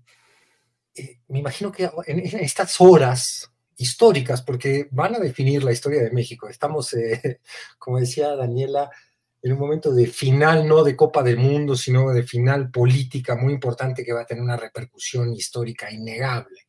eh, 0.94 1.18
me 1.28 1.38
imagino 1.38 1.72
que 1.72 1.90
en, 2.06 2.20
estas 2.20 2.80
horas 2.80 3.50
históricas, 3.76 4.42
porque 4.42 4.88
van 4.90 5.14
a 5.14 5.18
definir 5.18 5.64
la 5.64 5.72
historia 5.72 6.02
de 6.02 6.10
México, 6.10 6.48
estamos, 6.48 6.92
eh, 6.94 7.40
como 7.78 7.98
decía 7.98 8.36
Daniela, 8.36 8.90
en 9.42 9.52
un 9.52 9.58
momento 9.58 9.92
de 9.92 10.06
final, 10.06 10.68
no 10.68 10.84
de 10.84 10.96
Copa 10.96 11.22
del 11.22 11.38
Mundo, 11.38 11.74
sino 11.74 12.10
de 12.10 12.22
final 12.22 12.70
política 12.70 13.36
muy 13.36 13.52
importante 13.52 14.04
que 14.04 14.12
va 14.12 14.22
a 14.22 14.26
tener 14.26 14.42
una 14.42 14.56
repercusión 14.56 15.32
histórica 15.32 15.90
innegable. 15.90 16.68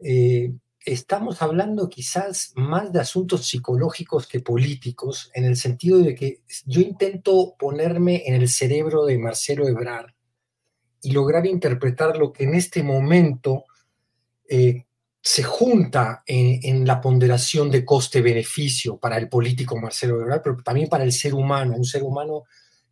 Eh, 0.00 0.52
estamos 0.84 1.40
hablando 1.42 1.88
quizás 1.88 2.52
más 2.56 2.92
de 2.92 3.00
asuntos 3.00 3.46
psicológicos 3.46 4.26
que 4.26 4.40
políticos, 4.40 5.30
en 5.34 5.44
el 5.44 5.56
sentido 5.56 5.98
de 5.98 6.14
que 6.14 6.42
yo 6.66 6.80
intento 6.80 7.54
ponerme 7.58 8.22
en 8.26 8.34
el 8.34 8.48
cerebro 8.48 9.06
de 9.06 9.18
Marcelo 9.18 9.66
Ebrard 9.66 10.12
y 11.00 11.12
lograr 11.12 11.46
interpretar 11.46 12.16
lo 12.16 12.32
que 12.32 12.44
en 12.44 12.54
este 12.54 12.82
momento 12.82 13.64
eh, 14.48 14.84
se 15.28 15.42
junta 15.42 16.22
en, 16.24 16.86
la 16.86 17.02
ponderación 17.02 17.70
de 17.70 17.84
coste-beneficio 17.84 18.96
para 18.96 19.18
el 19.18 19.28
político 19.28 19.76
Marcelo 19.76 20.18
Ebrard, 20.22 20.40
pero 20.40 20.56
también 20.64 20.88
para 20.88 21.04
el 21.04 21.12
ser 21.12 21.34
humano, 21.34 21.74
un 21.76 21.84
ser 21.84 22.02
humano 22.02 22.44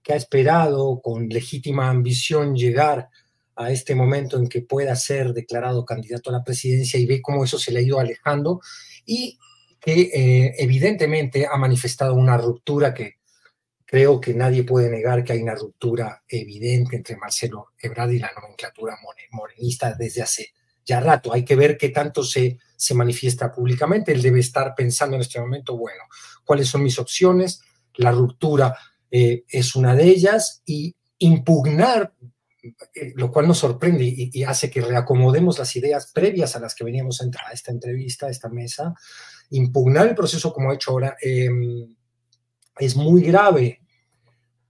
que 0.03 0.13
ha 0.13 0.17
esperado 0.17 1.01
con 1.01 1.31
legítima 1.31 1.89
ambición 1.89 2.55
llegar 2.55 3.09
a 3.55 3.71
este 3.71 3.95
momento 3.95 4.37
en 4.37 4.51
que 4.51 4.61
pueda 4.61 4.95
ser 4.97 5.33
declarado 5.33 5.87
candidato 5.87 6.29
a 6.29 6.35
la 6.35 6.45
presidencia 6.45 7.01
y 7.01 7.07
ve 7.07 7.23
cómo 7.23 7.43
eso 7.43 7.59
se 7.59 7.73
le 7.73 7.79
ha 7.79 7.83
ido 7.83 7.99
alejando 7.99 8.61
y 9.07 9.39
que 9.81 10.11
eh, 10.13 10.57
evidentemente 10.59 11.47
ha 11.51 11.57
manifestado 11.57 12.13
una 12.13 12.37
ruptura 12.37 12.93
que 12.93 13.15
creo 13.87 14.21
que 14.21 14.35
nadie 14.35 14.63
puede 14.63 14.91
negar 14.91 15.25
que 15.25 15.33
hay 15.33 15.41
una 15.41 15.55
ruptura 15.55 16.23
evidente 16.29 16.97
entre 16.97 17.17
Marcelo 17.17 17.69
Ebrard 17.79 18.11
y 18.11 18.19
la 18.19 18.31
nomenclatura 18.39 18.99
morenista 19.31 19.95
desde 19.95 20.21
hace 20.21 20.51
ya 20.87 21.01
rato. 21.01 21.33
Hay 21.33 21.45
que 21.45 21.57
ver 21.57 21.77
qué 21.77 21.91
tanto 21.91 22.23
se, 22.23 22.59
se 22.77 22.95
manifiesta 22.95 23.53
públicamente. 23.53 24.13
Él 24.13 24.23
debe 24.23 24.41
estar 24.41 24.75
pensando 24.75 25.17
en 25.17 25.23
este 25.23 25.41
momento, 25.41 25.77
bueno, 25.77 26.05
¿cuáles 26.45 26.69
son 26.69 26.83
mis 26.83 26.99
opciones? 26.99 27.61
La 27.97 28.13
ruptura 28.13 28.75
eh, 29.11 29.45
es 29.49 29.75
una 29.75 29.95
de 29.95 30.05
ellas 30.05 30.63
y 30.65 30.95
impugnar 31.19 32.15
eh, 32.95 33.13
lo 33.15 33.31
cual 33.31 33.47
nos 33.47 33.59
sorprende 33.59 34.05
y, 34.05 34.43
hace 34.43 34.71
que 34.71 34.81
reacomodemos 34.81 35.59
las 35.59 35.75
ideas 35.77 36.11
previas 36.13 36.57
a 36.57 36.61
las 36.61 36.75
que 36.75 36.85
veníamos 36.85 37.21
a 37.21 37.25
entrar 37.25 37.47
a 37.49 37.53
esta 37.53 37.71
entrevista, 37.71 38.27
a 38.27 38.31
esta 38.31 38.49
mesa, 38.49 38.95
impugnar 39.51 40.09
el 40.09 40.15
proceso 40.15 40.53
como 40.53 40.71
ha 40.71 40.75
hecho 40.75 40.91
ahora 40.91 41.17
em, 41.21 41.95
es 42.79 42.97
muy 42.97 43.23
grave 43.23 43.83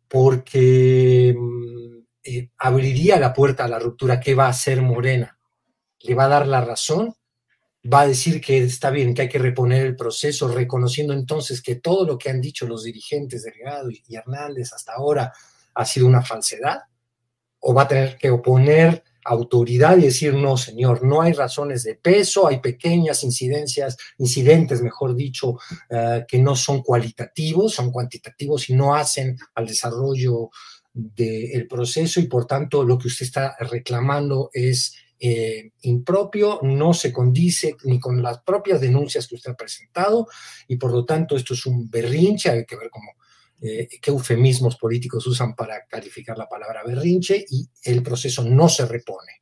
porque 0.09 1.31
em, 1.31 2.05
eh, 2.23 2.51
abriría 2.59 3.19
la 3.19 3.33
puerta 3.33 3.65
a 3.65 3.69
la 3.69 3.79
ruptura. 3.79 4.21
¿Qué 4.21 4.35
va 4.35 4.47
a 4.47 4.51
hacer 4.51 4.83
Morena? 4.83 5.36
¿Le 6.07 6.15
va 6.15 6.25
a 6.25 6.29
dar 6.29 6.47
la 6.47 6.61
razón? 6.61 7.15
¿Va 7.93 8.01
a 8.01 8.09
decir 8.09 8.41
que 8.41 8.59
está 8.59 8.91
bien, 8.91 9.15
que 9.15 9.23
hay 9.23 9.29
que 9.29 9.39
reponer 9.39 9.87
el 9.87 9.97
proceso, 9.97 10.49
reconociendo 10.49 11.13
entonces 11.13 11.63
que 11.63 11.77
todo 11.77 12.05
lo 12.05 12.19
que 12.19 12.31
han 12.31 12.41
dicho 12.41 12.67
los 12.67 12.85
dirigentes 12.85 13.45
Delgado 13.45 13.91
y 13.91 14.03
Hernández 14.15 14.73
hasta 14.73 14.95
ahora 14.95 15.33
ha 15.75 15.85
sido 15.85 16.07
una 16.07 16.23
falsedad? 16.23 16.83
o 17.69 17.75
va 17.75 17.83
a 17.83 17.89
tener 17.89 18.17
que 18.17 18.31
oponer 18.31 19.03
autoridad 19.25 19.99
y 19.99 20.03
decir, 20.03 20.35
no, 20.35 20.57
señor, 20.57 21.05
no 21.05 21.21
hay 21.21 21.33
razones 21.33 21.83
de 21.83 21.97
peso, 21.97 22.47
hay 22.47 22.61
pequeñas 22.61 23.25
incidencias, 23.25 23.97
incidentes, 24.19 24.83
mejor 24.83 25.17
dicho, 25.17 25.59
eh, 25.91 26.25
que 26.29 26.39
no 26.39 26.55
son 26.55 26.81
cualitativos, 26.81 27.75
son 27.75 27.91
cuantitativos 27.91 28.71
y 28.71 28.75
no 28.75 28.95
hacen 28.95 29.37
al 29.57 29.67
desarrollo 29.67 30.51
del 30.95 31.67
proceso 31.67 32.21
y 32.21 32.29
por 32.29 32.47
tanto 32.47 32.85
lo 32.85 32.97
que 32.97 33.09
usted 33.09 33.27
está 33.27 33.57
reclamando 33.59 34.49
es 34.53 34.95
eh, 35.19 35.71
impropio, 35.83 36.61
no 36.63 36.93
se 36.93 37.13
condice 37.13 37.77
ni 37.85 37.99
con 37.99 38.23
las 38.23 38.43
propias 38.43 38.81
denuncias 38.81 39.27
que 39.27 39.37
usted 39.37 39.53
ha 39.53 39.57
presentado 39.57 40.29
y 40.69 40.77
por 40.77 40.93
lo 40.93 41.05
tanto 41.05 41.37
esto 41.37 41.55
es 41.55 41.65
un 41.67 41.91
berrinche, 41.91 42.51
hay 42.51 42.67
que 42.67 42.77
ver 42.77 42.91
cómo 42.91 43.13
eh, 43.59 43.89
qué 44.03 44.11
eufemismos 44.11 44.77
políticos 44.77 45.27
usan 45.27 45.55
para 45.55 45.87
calificar 45.87 46.37
la 46.37 46.49
palabra 46.49 46.83
berrinche 46.85 47.47
y 47.49 47.67
el 47.85 48.03
proceso 48.03 48.45
no 48.45 48.69
se 48.69 48.85
repone. 48.85 49.33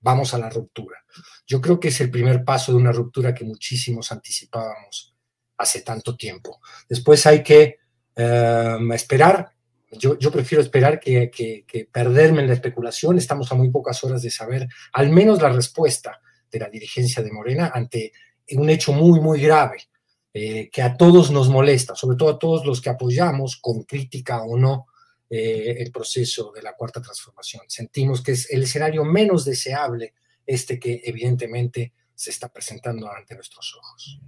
Vamos 0.00 0.32
a 0.32 0.38
la 0.38 0.48
ruptura. 0.48 0.98
Yo 1.46 1.60
creo 1.60 1.80
que 1.80 1.88
es 1.88 2.00
el 2.00 2.10
primer 2.10 2.44
paso 2.44 2.70
de 2.70 2.78
una 2.78 2.92
ruptura 2.92 3.34
que 3.34 3.44
muchísimos 3.44 4.12
anticipábamos 4.12 5.16
hace 5.56 5.82
tanto 5.82 6.16
tiempo. 6.16 6.60
Después 6.88 7.26
hay 7.26 7.42
que 7.42 7.78
em, 8.14 8.92
esperar. 8.92 9.52
Yo, 9.92 10.16
prefiero 10.30 10.62
esperar 10.62 11.00
que, 11.00 11.30
que 11.30 11.88
perderme 11.90 12.42
en 12.42 12.48
la 12.48 12.54
especulación. 12.54 13.18
Estamos 13.18 13.50
a 13.50 13.56
muy 13.56 13.70
pocas 13.70 14.02
horas 14.04 14.22
de 14.22 14.30
saber 14.30 14.68
al 14.92 15.10
menos 15.10 15.42
la 15.42 15.50
respuesta 15.50 16.20
de 16.50 16.58
la 16.58 16.68
dirigencia 16.68 17.22
de 17.22 17.32
Morena 17.32 17.72
ante 17.74 18.12
un 18.52 18.70
hecho 18.70 18.92
muy, 18.92 19.20
muy 19.20 19.40
grave 19.40 19.88
eh, 20.32 20.70
que 20.70 20.82
a 20.82 20.96
todos 20.96 21.30
nos 21.30 21.48
molesta, 21.48 21.96
sobre 21.96 22.16
todo 22.16 22.28
a 22.30 22.38
todos 22.38 22.64
los 22.64 22.80
que 22.80 22.90
apoyamos, 22.90 23.56
con 23.56 23.82
crítica 23.82 24.42
o 24.42 24.56
no, 24.56 24.86
eh, 25.28 25.76
el 25.78 25.90
proceso 25.90 26.52
de 26.52 26.62
la 26.62 26.74
cuarta 26.74 27.02
transformación. 27.02 27.62
Sentimos 27.68 28.22
que 28.22 28.32
es 28.32 28.50
el 28.50 28.62
escenario 28.62 29.04
menos 29.04 29.44
deseable 29.44 30.14
este 30.46 30.78
que 30.78 31.02
evidentemente 31.04 31.92
se 32.14 32.30
está 32.30 32.48
presentando 32.48 33.10
ante 33.10 33.34
nuestros 33.34 33.74
ojos. 33.76 34.20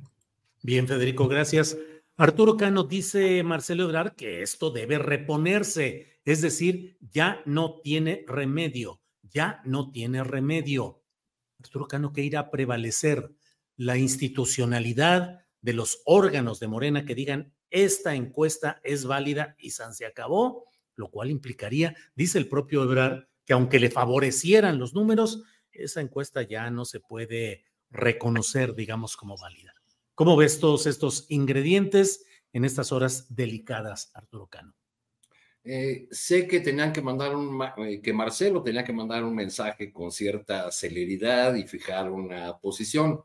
Bien, 0.63 0.87
Federico, 0.87 1.29
gracias. 1.29 1.77
Arturo 2.17 2.57
Cano 2.57 2.85
dice 2.85 3.43
Marcelo 3.43 3.85
Ebrard 3.85 4.15
que 4.15 4.43
esto 4.43 4.71
debe 4.71 4.99
reponerse, 4.99 6.21
es 6.25 6.41
decir, 6.43 6.99
ya 7.01 7.43
no 7.47 7.81
tiene 7.81 8.25
remedio, 8.29 9.01
ya 9.23 9.63
no 9.65 9.91
tiene 9.91 10.23
remedio. 10.23 11.03
Arturo 11.59 11.87
Cano, 11.87 12.13
que 12.13 12.23
irá 12.23 12.41
a 12.41 12.51
prevalecer? 12.51 13.35
La 13.77 13.97
institucionalidad, 13.97 15.43
de 15.63 15.73
los 15.73 16.03
órganos 16.05 16.61
de 16.61 16.69
Morena 16.69 17.07
que 17.07 17.15
digan 17.15 17.55
esta 17.71 18.15
encuesta 18.15 18.81
es 18.83 19.07
válida 19.07 19.57
y 19.59 19.71
San 19.71 19.95
se 19.95 20.05
acabó, 20.05 20.67
lo 20.95 21.11
cual 21.11 21.31
implicaría, 21.31 21.97
dice 22.15 22.39
el 22.39 22.49
propio 22.49 22.83
Ebrard, 22.83 23.29
que 23.47 23.55
aunque 23.55 23.81
le 23.81 23.91
favorecieran 23.91 24.79
los 24.79 24.93
números, 24.93 25.43
esa 25.71 26.01
encuesta 26.01 26.43
ya 26.43 26.71
no 26.71 26.85
se 26.85 27.01
puede 27.01 27.65
reconocer, 27.91 28.75
digamos, 28.75 29.17
como 29.17 29.37
válida. 29.39 29.72
¿Cómo 30.15 30.37
ves 30.37 30.61
todos 30.61 30.87
estos 30.87 31.27
ingredientes 31.29 32.25
en 32.53 32.65
estas 32.65 32.93
horas 32.93 33.35
delicadas, 33.35 34.11
Arturo 34.15 34.47
Cano? 34.47 34.75
Eh, 35.65 36.09
sé 36.11 36.47
que 36.47 36.61
tenían 36.61 36.93
que 36.93 37.03
mandar 37.03 37.33
eh, 37.79 38.01
que 38.03 38.13
Marcelo 38.13 38.63
tenía 38.63 38.83
que 38.83 38.93
mandar 38.93 39.23
un 39.25 39.35
mensaje 39.35 39.93
con 39.93 40.11
cierta 40.11 40.71
celeridad 40.73 41.55
y 41.55 41.65
fijar 41.65 42.11
una 42.11 42.59
posición 42.59 43.23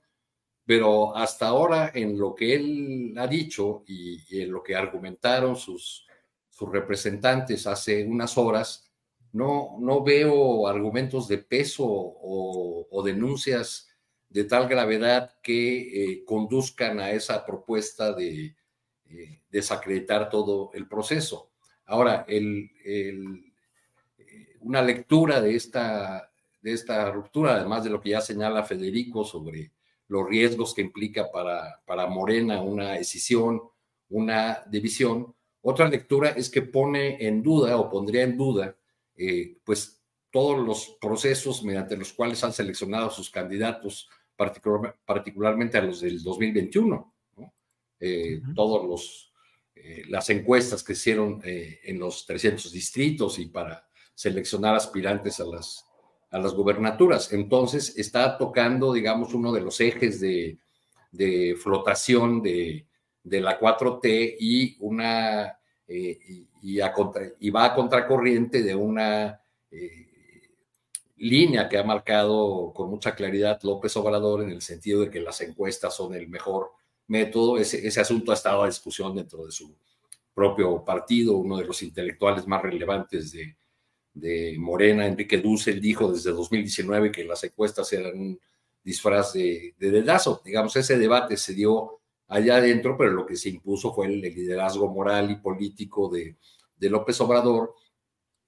pero 0.68 1.16
hasta 1.16 1.48
ahora 1.48 1.94
en 1.96 2.20
lo 2.20 2.36
que 2.36 2.54
él 2.54 3.14
ha 3.18 3.26
dicho 3.26 3.86
y, 3.88 4.42
en 4.42 4.52
lo 4.52 4.62
que 4.62 4.76
argumentaron 4.76 5.56
sus, 5.56 6.06
sus 6.50 6.70
representantes 6.70 7.66
hace 7.66 8.04
unas 8.04 8.38
horas, 8.38 8.92
no, 9.32 9.78
no 9.80 10.04
veo 10.04 10.68
argumentos 10.68 11.30
de 11.30 11.38
peso 11.38 11.86
o, 11.88 13.02
denuncias 13.06 13.87
de 14.30 14.44
tal 14.44 14.68
gravedad 14.68 15.36
que 15.42 15.80
eh, 16.12 16.26
conduzcan 16.26 17.00
a 17.00 17.12
esa 17.12 17.46
propuesta 17.46 18.14
de 18.14 18.56
eh, 19.10 19.42
desacreditar 19.50 20.30
todo 20.30 20.72
el 20.74 20.88
proceso. 20.88 21.52
Ahora, 21.86 22.26
el, 22.28 22.70
eh, 22.84 23.18
una 24.60 24.82
lectura 24.82 25.40
de 25.40 25.56
esta, 25.56 26.30
de 26.62 26.74
esta 26.74 27.10
ruptura, 27.12 27.56
además 27.56 27.84
de 27.84 27.90
lo 27.90 28.02
que 28.02 28.10
ya 28.10 28.22
señala 28.22 28.64
Federico 28.64 29.24
sobre 29.24 29.72
los 30.10 30.28
riesgos 30.28 30.74
que 30.74 30.82
implica 30.82 31.32
para, 31.32 31.82
para 31.86 32.08
Morena 32.08 32.62
una 32.62 32.94
decisión, 32.94 33.62
una 34.10 34.64
división, 34.68 35.34
Otra 35.62 35.90
lectura 35.90 36.30
es 36.30 36.50
que 36.50 36.62
pone 36.62 37.18
en 37.28 37.44
duda 37.44 37.78
o 37.78 37.90
pondría 37.90 38.24
en 38.24 38.38
duda, 38.38 38.76
pues, 39.66 39.98
todos 40.32 40.66
los 40.66 40.98
procesos 41.02 41.64
mediante 41.64 41.98
los 41.98 42.14
cuales 42.14 42.44
han 42.44 42.54
seleccionado 42.54 43.10
sus 43.10 43.30
candidatos, 43.30 44.10
particularmente 44.38 45.78
a 45.78 45.82
los 45.82 46.02
del 46.02 46.22
2021, 46.22 47.14
eh, 48.00 48.42
todos 48.56 48.88
los 48.88 49.34
eh, 49.76 50.04
las 50.08 50.30
encuestas 50.30 50.84
que 50.84 50.94
hicieron 50.94 51.42
en 51.44 52.00
los 52.00 52.26
300 52.26 52.72
distritos 52.72 53.40
y 53.40 53.48
para 53.48 53.88
seleccionar 54.14 54.76
aspirantes 54.76 55.40
a 55.40 55.46
las, 55.46 55.86
a 56.32 56.40
las 56.40 56.54
gubernaturas. 56.54 57.32
Entonces 57.34 57.98
está 57.98 58.38
tocando, 58.38 58.94
digamos, 58.94 59.34
uno 59.34 59.52
de 59.52 59.62
los 59.62 59.80
ejes 59.80 60.20
de, 60.20 60.58
de 61.12 61.56
flotación 61.62 62.42
de, 62.42 62.88
de, 63.24 63.42
la 63.42 63.60
4T 63.60 64.36
y 64.40 64.76
una 64.80 65.60
eh, 65.88 66.20
y, 66.28 66.48
y, 66.62 67.50
va 67.50 67.66
a 67.66 67.76
contracorriente 67.76 68.62
de 68.62 68.76
una 68.76 69.42
eh, 69.72 70.07
línea 71.18 71.68
que 71.68 71.78
ha 71.78 71.84
marcado 71.84 72.72
con 72.74 72.90
mucha 72.90 73.16
claridad 73.16 73.60
López 73.64 73.96
Obrador 73.98 74.44
en 74.44 74.52
el 74.52 74.62
sentido 74.62 75.02
de 75.02 75.10
que 75.10 75.20
las 75.20 75.42
encuestas 75.42 75.96
son 75.96 76.14
el 76.14 76.28
mejor 76.28 76.72
método. 77.08 77.58
Ese, 77.58 78.00
asunto 78.00 78.32
ha 78.32 78.36
estado 78.36 78.64
a 78.64 78.68
discusión 78.68 79.16
dentro 79.16 79.46
de 79.46 79.52
su 79.52 79.76
propio 80.34 80.84
partido, 80.86 81.38
uno 81.38 81.58
de 81.58 81.66
los 81.66 81.82
intelectuales 81.82 82.46
más 82.48 82.62
relevantes 82.62 83.32
de, 83.32 83.58
de 84.14 84.56
Morena, 84.60 85.06
Enrique 85.06 85.40
Dussel, 85.40 85.82
dijo 85.82 86.12
desde 86.12 86.32
2019 86.32 87.12
que 87.12 87.24
las 87.24 87.44
encuestas 87.44 87.92
eran 87.94 88.20
un 88.20 88.40
disfraz 88.84 89.34
de, 89.34 89.76
dedazo. 89.78 90.42
Digamos, 90.46 90.76
ese 90.76 90.98
debate 90.98 91.36
se 91.38 91.54
dio 91.54 92.00
allá 92.28 92.56
adentro, 92.58 92.98
pero 92.98 93.12
lo 93.12 93.26
que 93.26 93.36
se 93.36 93.50
impuso 93.50 93.94
fue 93.94 94.08
el, 94.08 94.22
liderazgo 94.22 94.88
moral 94.88 95.30
y 95.30 95.36
político 95.36 96.10
de, 96.10 96.38
López 96.80 97.20
Obrador, 97.22 97.74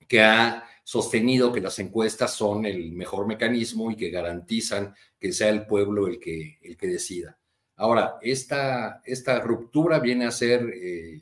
que 0.07 0.21
ha 0.21 0.63
sostenido 0.89 1.53
que 1.53 1.61
las 1.61 1.77
encuestas 1.77 2.33
son 2.33 2.65
el 2.65 2.93
mejor 2.93 3.27
mecanismo 3.27 3.91
y 3.91 3.95
que 3.95 4.09
garantizan 4.09 4.95
que 5.19 5.31
sea 5.31 5.49
el 5.49 5.67
pueblo 5.67 6.07
el 6.07 6.19
que, 6.19 6.57
el 6.63 6.75
que 6.75 6.87
decida. 6.87 7.37
Ahora, 7.75 8.17
esta, 8.23 8.99
esta 9.05 9.39
ruptura 9.39 9.99
viene 9.99 10.25
a 10.25 10.31
ser, 10.31 10.63
eh, 10.63 11.21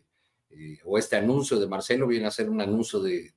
eh, 0.52 0.80
o 0.86 0.98
este 0.98 1.18
anuncio 1.18 1.60
de 1.60 1.68
Marcelo 1.68 2.08
viene 2.08 2.28
a 2.28 2.32
ser 2.32 2.50
un 2.50 2.62
anuncio 2.62 3.02
de 3.02 3.34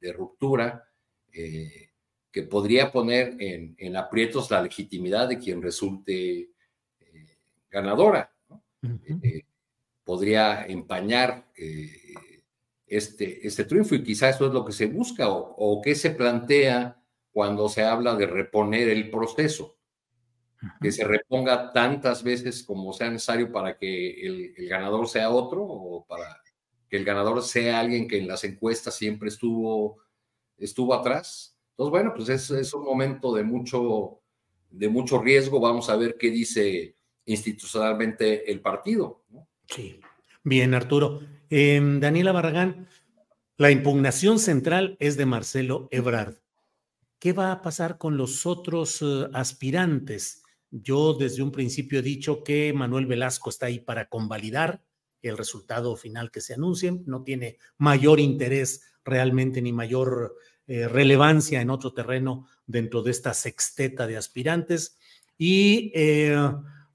de 0.00 0.12
ruptura 0.12 0.88
eh, 1.32 1.90
que 2.32 2.42
podría 2.42 2.90
poner 2.90 3.36
en, 3.38 3.96
aprietos 3.96 4.50
la 4.50 4.62
legitimidad 4.62 5.28
de 5.28 5.38
quien 5.38 5.62
resulte 5.62 6.48
ganadora. 7.70 8.32
Podría 10.02 10.64
empañar 10.66 11.46
este, 12.90 13.46
este 13.46 13.64
triunfo 13.64 13.94
y 13.94 14.02
quizás 14.02 14.34
eso 14.34 14.48
es 14.48 14.52
lo 14.52 14.64
que 14.64 14.72
se 14.72 14.86
busca 14.86 15.30
o, 15.30 15.54
o 15.56 15.80
que 15.80 15.94
se 15.94 16.10
plantea 16.10 17.02
cuando 17.32 17.68
se 17.68 17.84
habla 17.84 18.14
de 18.16 18.26
reponer 18.26 18.90
el 18.90 19.10
proceso 19.10 19.80
que 20.80 20.92
se 20.92 21.04
reponga 21.04 21.72
tantas 21.72 22.22
veces 22.22 22.62
como 22.62 22.92
sea 22.92 23.10
necesario 23.10 23.50
para 23.50 23.78
que 23.78 24.26
el, 24.26 24.54
el, 24.56 24.68
ganador 24.68 25.08
sea 25.08 25.30
otro 25.30 25.64
o 25.64 26.04
para 26.04 26.42
que 26.88 26.96
el 26.96 27.04
ganador 27.04 27.42
sea 27.42 27.80
alguien 27.80 28.06
que 28.06 28.18
en 28.18 28.28
las 28.28 28.44
encuestas 28.44 28.94
siempre 28.94 29.28
estuvo, 29.28 29.98
estuvo 30.58 30.92
atrás. 30.92 31.56
Entonces, 31.70 31.90
bueno, 31.90 32.12
pues 32.14 32.28
es, 32.28 32.50
es 32.50 32.74
un 32.74 32.84
momento 32.84 33.32
de 33.32 33.42
mucho, 33.42 34.20
de 34.68 34.88
mucho 34.88 35.22
riesgo. 35.22 35.60
Vamos 35.60 35.88
a 35.88 35.96
ver 35.96 36.16
qué 36.18 36.30
dice 36.30 36.96
institucionalmente 37.24 38.50
el 38.50 38.60
partido. 38.60 39.22
Sí. 39.66 40.00
Bien, 40.42 40.72
Arturo. 40.72 41.20
Em, 41.50 42.00
Daniela 42.00 42.32
Barragán, 42.32 42.88
la 43.58 43.70
impugnación 43.70 44.38
central 44.38 44.96
es 44.98 45.18
de 45.18 45.26
Marcelo 45.26 45.88
Ebrard. 45.90 46.36
¿Qué 47.18 47.34
va 47.34 47.52
a 47.52 47.60
pasar 47.60 47.98
con 47.98 48.16
los 48.16 48.46
otros 48.46 49.02
eh, 49.02 49.28
aspirantes? 49.34 50.42
Yo 50.70 51.12
desde 51.12 51.42
un 51.42 51.52
principio 51.52 51.98
he 51.98 52.02
dicho 52.02 52.42
que 52.42 52.72
Manuel 52.72 53.04
Velasco 53.04 53.50
está 53.50 53.66
ahí 53.66 53.80
para 53.80 54.08
convalidar 54.08 54.82
el 55.20 55.36
resultado 55.36 55.94
final 55.96 56.30
que 56.30 56.40
se 56.40 56.54
anuncie, 56.54 57.02
no 57.04 57.22
tiene 57.22 57.58
mayor 57.76 58.18
interés 58.18 58.82
realmente 59.04 59.60
ni 59.60 59.74
mayor 59.74 60.36
eh, 60.66 60.88
relevancia 60.88 61.60
en 61.60 61.68
otro 61.68 61.92
terreno 61.92 62.46
dentro 62.66 63.02
de 63.02 63.10
esta 63.10 63.34
sexteta 63.34 64.06
de 64.06 64.16
aspirantes. 64.16 64.96
Y 65.36 65.92
eh, 65.94 66.34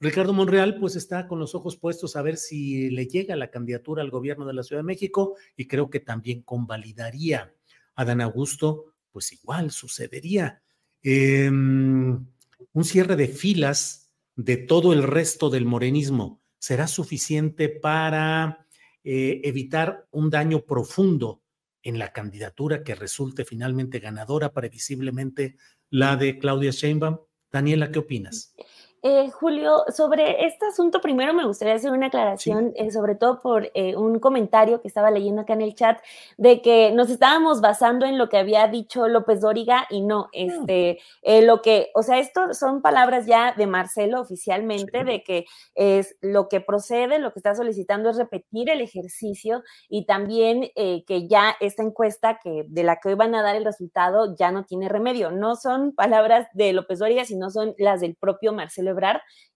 Ricardo 0.05 0.33
Monreal 0.33 0.77
pues 0.79 0.95
está 0.95 1.27
con 1.27 1.39
los 1.39 1.55
ojos 1.55 1.77
puestos 1.77 2.15
a 2.15 2.21
ver 2.21 2.37
si 2.37 2.91
le 2.91 3.07
llega 3.07 3.35
la 3.35 3.49
candidatura 3.49 4.03
al 4.03 4.11
gobierno 4.11 4.45
de 4.45 4.53
la 4.53 4.61
Ciudad 4.61 4.81
de 4.83 4.85
México 4.85 5.35
y 5.57 5.67
creo 5.67 5.89
que 5.89 5.99
también 5.99 6.43
convalidaría. 6.43 7.55
A 7.95 8.05
Dan 8.05 8.21
Augusto 8.21 8.93
pues 9.11 9.31
igual 9.31 9.71
sucedería. 9.71 10.61
Em, 11.01 12.23
un 12.73 12.83
cierre 12.83 13.15
de 13.15 13.27
filas 13.27 14.11
de 14.35 14.57
todo 14.57 14.93
el 14.93 15.01
resto 15.01 15.49
del 15.49 15.65
morenismo 15.65 16.39
será 16.59 16.87
suficiente 16.87 17.69
para 17.69 18.67
eh, 19.03 19.41
evitar 19.43 20.07
un 20.11 20.29
daño 20.29 20.65
profundo 20.65 21.41
en 21.81 21.97
la 21.97 22.13
candidatura 22.13 22.83
que 22.83 22.93
resulte 22.93 23.43
finalmente 23.43 23.97
ganadora, 23.97 24.53
previsiblemente 24.53 25.55
la 25.89 26.15
de 26.15 26.37
Claudia 26.37 26.69
Sheinbaum. 26.69 27.17
Daniela, 27.51 27.91
¿qué 27.91 27.99
opinas? 27.99 28.53
Eh, 29.07 29.29
Julio, 29.29 29.83
sobre 29.95 30.47
este 30.47 30.65
asunto, 30.65 30.99
primero 30.99 31.31
me 31.31 31.45
gustaría 31.45 31.75
hacer 31.75 31.91
una 31.91 32.07
aclaración, 32.07 32.73
eh, 32.75 32.89
sobre 32.89 33.13
todo 33.13 33.39
por 33.39 33.69
eh, 33.75 33.95
un 33.95 34.17
comentario 34.17 34.81
que 34.81 34.87
estaba 34.87 35.11
leyendo 35.11 35.43
acá 35.43 35.53
en 35.53 35.61
el 35.61 35.75
chat, 35.75 35.99
de 36.37 36.63
que 36.63 36.91
nos 36.91 37.11
estábamos 37.11 37.61
basando 37.61 38.07
en 38.07 38.17
lo 38.17 38.29
que 38.29 38.39
había 38.39 38.67
dicho 38.67 39.07
López 39.07 39.41
Dóriga 39.41 39.85
y 39.91 40.01
no, 40.01 40.29
este, 40.31 40.97
lo 41.21 41.61
que, 41.61 41.91
o 41.93 42.01
sea, 42.01 42.17
esto 42.17 42.55
son 42.55 42.81
palabras 42.81 43.27
ya 43.27 43.53
de 43.53 43.67
Marcelo 43.67 44.19
oficialmente, 44.19 45.03
de 45.03 45.21
que 45.21 45.45
es 45.75 46.17
lo 46.21 46.49
que 46.49 46.59
procede, 46.59 47.19
lo 47.19 47.31
que 47.31 47.37
está 47.37 47.53
solicitando 47.53 48.09
es 48.09 48.17
repetir 48.17 48.71
el 48.71 48.81
ejercicio 48.81 49.61
y 49.87 50.07
también 50.07 50.71
que 50.73 51.27
ya 51.27 51.55
esta 51.59 51.83
encuesta 51.83 52.39
que 52.43 52.65
de 52.67 52.83
la 52.83 52.95
que 52.95 53.09
hoy 53.09 53.13
van 53.13 53.35
a 53.35 53.43
dar 53.43 53.55
el 53.55 53.65
resultado 53.65 54.35
ya 54.35 54.51
no 54.51 54.65
tiene 54.65 54.89
remedio. 54.89 55.29
No 55.29 55.55
son 55.55 55.93
palabras 55.93 56.47
de 56.53 56.73
López 56.73 56.97
Dóriga, 56.97 57.23
sino 57.23 57.51
son 57.51 57.75
las 57.77 58.01
del 58.01 58.15
propio 58.15 58.51
Marcelo 58.51 58.94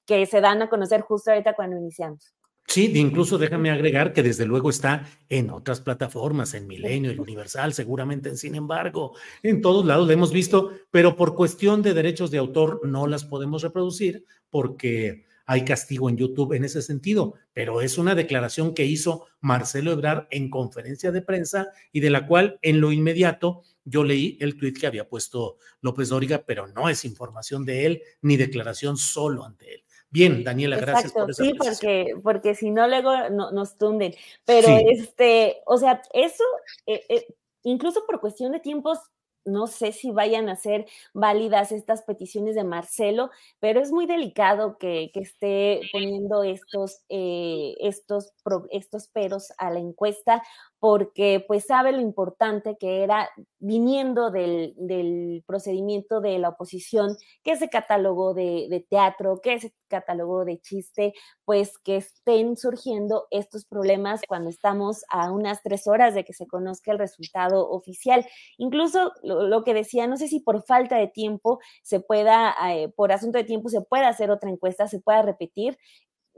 que 0.06 0.26
se 0.26 0.42
dan 0.42 0.62
a 0.62 0.70
conocer 0.70 1.02
justo 1.02 1.32
ahorita 1.32 1.54
cuando 1.56 1.78
iniciamos. 1.78 2.34
Sí, 2.70 2.92
incluso 2.96 3.40
déjame 3.40 3.72
agregar 3.72 4.14
que 4.14 4.22
desde 4.22 4.46
luego 4.46 4.70
está 4.70 5.08
en 5.28 5.50
otras 5.50 5.82
plataformas, 5.82 6.54
en 6.54 6.68
Milenio, 6.68 7.10
el 7.10 7.20
Universal, 7.20 7.74
seguramente 7.74 8.30
en 8.30 8.38
Sin 8.38 8.54
embargo, 8.54 9.16
en 9.42 9.60
todos 9.60 9.84
lados 9.88 10.06
lo 10.06 10.14
hemos 10.14 10.32
visto, 10.32 10.72
pero 10.92 11.16
por 11.16 11.34
cuestión 11.34 11.82
de 11.82 11.96
derechos 11.96 12.30
de 12.30 12.38
autor 12.38 12.82
no 12.84 13.08
las 13.08 13.26
podemos 13.26 13.64
reproducir 13.64 14.24
porque 14.52 15.26
hay 15.48 15.66
castigo 15.66 16.12
en 16.12 16.18
YouTube 16.18 16.54
en 16.54 16.64
ese 16.64 16.84
sentido, 16.84 17.34
pero 17.54 17.82
es 17.82 17.98
una 17.98 18.14
declaración 18.14 18.76
que 18.76 18.86
hizo 18.86 19.26
Marcelo 19.42 19.92
Ebrard 19.92 20.28
en 20.30 20.52
conferencia 20.52 21.12
de 21.12 21.24
prensa 21.24 21.70
y 21.92 22.02
de 22.02 22.12
la 22.12 22.28
cual 22.28 22.60
en 22.62 22.82
lo 22.82 22.92
inmediato 22.92 23.64
yo 23.90 24.04
leí 24.04 24.38
el 24.40 24.58
tuit 24.58 24.80
que 24.80 24.88
había 24.88 25.08
puesto 25.08 25.58
López 25.82 26.10
Dóriga, 26.10 26.44
pero 26.46 26.68
no 26.68 26.90
es 26.90 27.06
información 27.06 27.66
de 27.66 27.86
él 27.86 28.04
ni 28.22 28.38
declaración 28.38 28.98
solo 28.98 29.44
ante 29.44 29.74
él. 29.76 29.84
Bien, 30.12 30.44
Daniela, 30.44 30.78
gracias 30.78 31.14
por 31.14 31.30
esa 31.30 31.44
Sí, 31.44 31.54
porque, 31.54 32.14
porque 32.24 32.56
si 32.56 32.72
no 32.72 32.88
luego 32.88 33.30
nos 33.30 33.78
tunden. 33.78 34.16
Pero 34.44 34.68
este, 34.90 35.62
o 35.66 35.78
sea, 35.78 36.02
eso, 36.14 36.44
eh, 36.88 37.06
eh, 37.10 37.28
incluso 37.64 38.06
por 38.08 38.20
cuestión 38.20 38.52
de 38.52 38.60
tiempos, 38.60 39.00
no 39.46 39.68
sé 39.68 39.92
si 39.92 40.12
vayan 40.12 40.50
a 40.50 40.56
ser 40.56 40.86
válidas 41.14 41.72
estas 41.72 42.04
peticiones 42.04 42.56
de 42.56 42.64
Marcelo, 42.64 43.30
pero 43.60 43.80
es 43.80 43.92
muy 43.92 44.06
delicado 44.06 44.78
que, 44.78 45.12
esté 45.14 45.82
poniendo 45.92 46.44
estos, 46.44 47.02
eh, 47.10 47.76
estos, 47.80 48.34
estos 48.72 49.08
peros 49.08 49.54
a 49.58 49.72
la 49.72 49.80
encuesta 49.80 50.44
porque 50.80 51.44
pues 51.48 51.66
sabe 51.66 51.92
lo 51.92 52.00
importante 52.00 52.78
que 52.80 53.04
era 53.04 53.30
viniendo 53.60 54.32
del, 54.32 55.44
procedimiento 55.46 56.22
de 56.22 56.40
la 56.40 56.50
oposición, 56.50 57.18
que 57.44 57.52
ese 57.52 57.70
catálogo 57.70 58.34
de, 58.34 58.68
de, 58.70 58.86
teatro, 58.90 59.42
que 59.42 59.54
ese 59.54 59.74
catálogo 59.90 60.46
de 60.46 60.60
chiste, 60.60 61.14
pues 61.44 61.78
que 61.80 61.98
estén 61.98 62.56
surgiendo 62.56 63.28
estos 63.32 63.66
problemas 63.66 64.22
cuando 64.28 64.50
estamos 64.50 65.04
a 65.10 65.32
unas 65.32 65.62
tres 65.62 65.88
horas 65.88 66.14
de 66.14 66.24
que 66.24 66.34
se 66.34 66.48
conozca 66.48 66.92
el 66.92 67.00
resultado 67.00 67.70
oficial. 67.70 68.26
Incluso 68.58 69.12
lo, 69.24 69.64
que 69.64 69.74
decía, 69.74 70.08
no 70.08 70.16
sé 70.16 70.28
si 70.28 70.40
por 70.40 70.64
falta 70.64 70.98
de 70.98 71.08
tiempo 71.08 71.60
se 71.84 72.00
pueda, 72.00 72.56
eh, 72.72 72.90
por 72.96 73.12
asunto 73.12 73.38
de 73.38 73.44
tiempo 73.44 73.70
se 73.70 73.82
pueda 73.82 74.08
hacer 74.08 74.32
otra 74.32 74.50
encuesta, 74.50 74.88
se 74.88 75.02
pueda 75.02 75.22
repetir, 75.24 75.78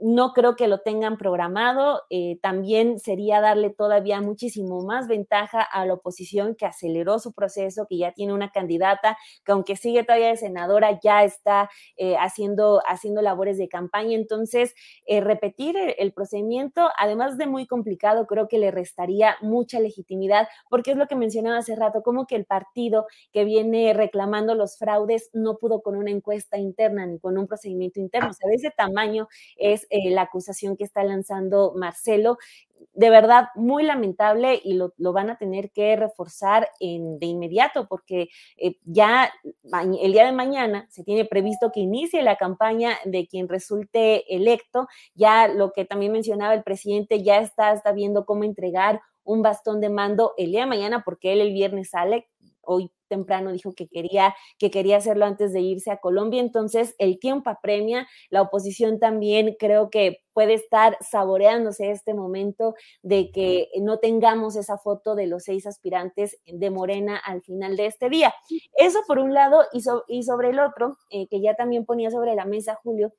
no 0.02 0.32
creo 0.32 0.56
que 0.56 0.66
lo 0.66 0.78
tengan 0.78 1.16
programado. 1.16 2.02
Eh, 2.10 2.38
también 2.42 2.98
sería 2.98 3.40
darle 3.40 3.70
todavía 3.70 4.20
muchísimo 4.20 4.82
más 4.82 5.06
ventaja 5.06 5.62
a 5.62 5.86
la 5.86 5.94
oposición 5.94 6.56
que 6.56 6.66
aceleró 6.66 7.20
su 7.20 7.32
proceso, 7.32 7.86
que 7.88 7.98
ya 7.98 8.12
tiene 8.12 8.32
una 8.32 8.50
candidata, 8.50 9.16
que 9.44 9.52
aunque 9.52 9.76
sigue 9.76 10.02
todavía 10.02 10.28
de 10.28 10.36
senadora, 10.36 10.98
ya 11.00 11.22
está 11.22 11.70
eh, 11.96 12.16
haciendo, 12.16 12.82
haciendo 12.86 13.22
labores 13.22 13.58
de 13.58 13.68
campaña. 13.68 14.16
Entonces, 14.16 14.74
eh, 15.06 15.20
repetir 15.20 15.76
el, 15.76 16.12
procedimiento, 16.12 16.88
además 16.98 17.38
de 17.38 17.46
muy 17.46 17.66
complicado, 17.66 18.26
creo 18.26 18.48
que 18.48 18.58
le 18.58 18.70
restaría 18.72 19.36
mucha 19.40 19.78
legitimidad, 19.78 20.48
porque 20.68 20.90
es 20.90 20.96
lo 20.96 21.06
que 21.06 21.14
mencionaba 21.14 21.58
hace 21.58 21.76
rato, 21.76 22.02
como 22.02 22.26
que 22.26 22.34
el 22.34 22.44
partido 22.44 23.06
que 23.32 23.44
viene 23.44 23.94
reclamando 23.94 24.54
los 24.54 24.76
fraudes 24.76 25.30
no 25.32 25.58
pudo 25.58 25.80
con 25.80 25.96
una 25.96 26.10
encuesta 26.10 26.58
interna 26.58 27.06
ni 27.06 27.20
con 27.20 27.38
un 27.38 27.46
procedimiento 27.46 28.00
interno. 28.00 28.30
O 28.30 28.32
sea, 28.32 28.48
de 28.48 28.56
ese 28.56 28.70
tamaño 28.70 29.28
es 29.56 29.86
eh, 29.92 30.10
la 30.10 30.22
acusación 30.22 30.74
que 30.74 30.84
está 30.84 31.04
lanzando 31.04 31.74
Marcelo. 31.76 32.38
De 32.94 33.10
verdad, 33.10 33.48
muy 33.54 33.84
lamentable 33.84 34.58
y 34.64 34.72
lo, 34.72 34.92
van 35.12 35.28
a 35.28 35.36
tener 35.36 35.70
que 35.70 35.94
reforzar 35.96 36.70
en, 36.80 37.18
de 37.18 37.26
inmediato 37.26 37.86
porque 37.88 38.28
eh, 38.56 38.76
ya 38.84 39.30
el 40.00 40.12
día 40.12 40.24
de 40.24 40.32
mañana 40.32 40.86
se 40.88 41.04
tiene 41.04 41.26
previsto 41.26 41.70
que 41.72 41.80
inicie 41.80 42.22
la 42.22 42.36
campaña 42.36 42.96
de 43.04 43.26
quien 43.26 43.50
resulte 43.50 44.34
electo. 44.34 44.88
Ya 45.14 45.46
lo 45.46 45.72
que 45.72 45.84
también 45.84 46.12
mencionaba 46.12 46.54
el 46.54 46.62
presidente 46.62 47.22
ya 47.22 47.36
está, 47.38 47.72
está 47.72 47.92
viendo 47.92 48.24
cómo 48.24 48.44
entregar 48.44 49.02
un 49.24 49.42
bastón 49.42 49.82
de 49.82 49.90
mando 49.90 50.32
el 50.38 50.52
día 50.52 50.60
de 50.60 50.66
mañana 50.66 51.02
porque 51.04 51.34
él 51.34 51.42
el 51.42 51.52
viernes 51.52 51.90
sale, 51.90 52.28
hoy 52.62 52.90
temprano 53.08 53.52
dijo 53.52 53.74
que 53.74 53.88
quería, 53.88 54.34
que 54.58 54.70
quería 54.70 54.96
hacerlo 54.96 55.26
antes 55.26 55.52
de 55.52 55.60
irse 55.60 55.90
a 55.90 55.98
Colombia. 55.98 56.40
Entonces, 56.40 56.94
el 56.98 57.18
tiempo 57.18 57.50
apremia. 57.50 58.08
La 58.30 58.40
oposición 58.40 58.98
también 58.98 59.56
creo 59.58 59.90
que 59.90 60.18
puede 60.32 60.54
estar 60.54 60.96
saboreándose 61.00 61.90
este 61.90 62.14
momento 62.14 62.74
de 63.02 63.30
que 63.30 63.68
no 63.80 63.98
tengamos 63.98 64.56
esa 64.56 64.78
foto 64.78 65.14
de 65.14 65.26
los 65.26 65.44
seis 65.44 65.66
aspirantes 65.66 66.40
de 66.46 66.70
Morena 66.70 67.18
al 67.18 67.42
final 67.42 67.76
de 67.76 67.86
este 67.86 68.08
día. 68.08 68.32
Eso 68.76 69.00
por 69.06 69.18
un 69.18 69.34
lado 69.34 69.62
y, 69.72 69.82
y 70.08 70.22
sobre 70.22 70.50
el 70.50 70.58
otro, 70.58 70.96
eh, 71.10 71.26
que 71.28 71.42
ya 71.42 71.54
también 71.54 71.84
ponía 71.84 72.10
sobre 72.10 72.34
la 72.34 72.46
mesa 72.46 72.78
Julio, 72.82 73.12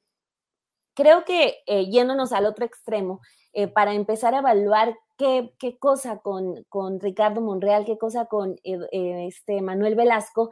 creo 0.94 1.26
que 1.26 1.58
eh, 1.68 1.86
yéndonos 1.90 2.32
al 2.34 2.46
otro 2.46 2.66
extremo, 2.66 3.22
eh, 3.54 3.68
para 3.68 3.94
empezar 3.94 4.34
a 4.34 4.40
evaluar 4.40 4.98
qué, 5.18 5.54
qué 5.60 5.78
cosa 5.78 6.20
con, 6.20 6.64
con, 6.70 7.00
Ricardo 7.00 7.42
Monreal, 7.42 7.86
qué 7.86 7.98
cosa 7.98 8.26
con 8.26 8.56
eh, 8.64 9.28
este 9.28 9.62
Manuel 9.62 9.96
Velasco, 9.96 10.50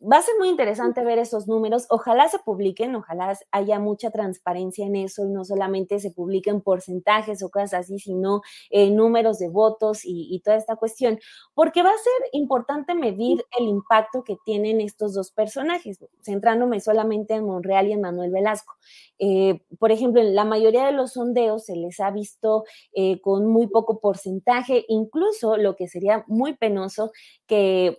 va 0.00 0.16
a 0.18 0.22
ser 0.22 0.34
muy 0.38 0.48
interesante 0.48 1.04
ver 1.04 1.18
esos 1.18 1.46
números. 1.46 1.86
Ojalá 1.90 2.28
se 2.28 2.38
publiquen, 2.38 2.94
ojalá 2.94 3.38
haya 3.50 3.78
mucha 3.78 4.10
transparencia 4.10 4.86
en 4.86 4.96
eso 4.96 5.24
y 5.24 5.28
no 5.28 5.44
solamente 5.44 5.98
se 6.00 6.10
publiquen 6.10 6.62
porcentajes 6.62 7.42
o 7.42 7.50
cosas 7.50 7.74
así, 7.74 7.98
sino 7.98 8.40
eh, 8.70 8.90
números 8.90 9.38
de 9.38 9.48
votos 9.48 10.00
y, 10.04 10.40
toda 10.44 10.56
esta 10.56 10.76
cuestión, 10.76 11.18
porque 11.54 11.82
va 11.82 11.90
a 11.90 11.98
ser 11.98 12.30
importante 12.32 12.94
medir 12.94 13.44
el 13.58 13.66
impacto 13.68 14.24
que 14.24 14.36
tienen 14.44 14.80
estos 14.80 15.12
dos 15.12 15.32
personajes, 15.32 15.98
centrándome 16.22 16.80
solamente 16.80 17.34
en 17.34 17.44
Monreal 17.44 17.88
y 17.88 17.92
en 17.92 18.00
Manuel 18.00 18.30
Velasco. 18.30 18.74
Eh, 19.18 19.60
por 19.78 19.92
ejemplo, 19.92 20.22
en 20.22 20.34
la 20.34 20.44
mayoría 20.44 20.86
de 20.86 20.92
los 20.92 21.12
sondeos 21.12 21.66
se 21.66 21.76
les 21.76 22.00
ha 22.00 22.10
visto 22.10 22.64
eh, 22.94 23.20
con 23.20 23.46
muy 23.46 23.66
poco 23.66 24.00
porcentaje, 24.00 24.84
incluso 24.88 25.58
lo 25.58 25.76
que 25.76 25.88
sería 25.88 26.24
muy 26.26 26.56
penoso 26.56 27.12
que 27.46 27.98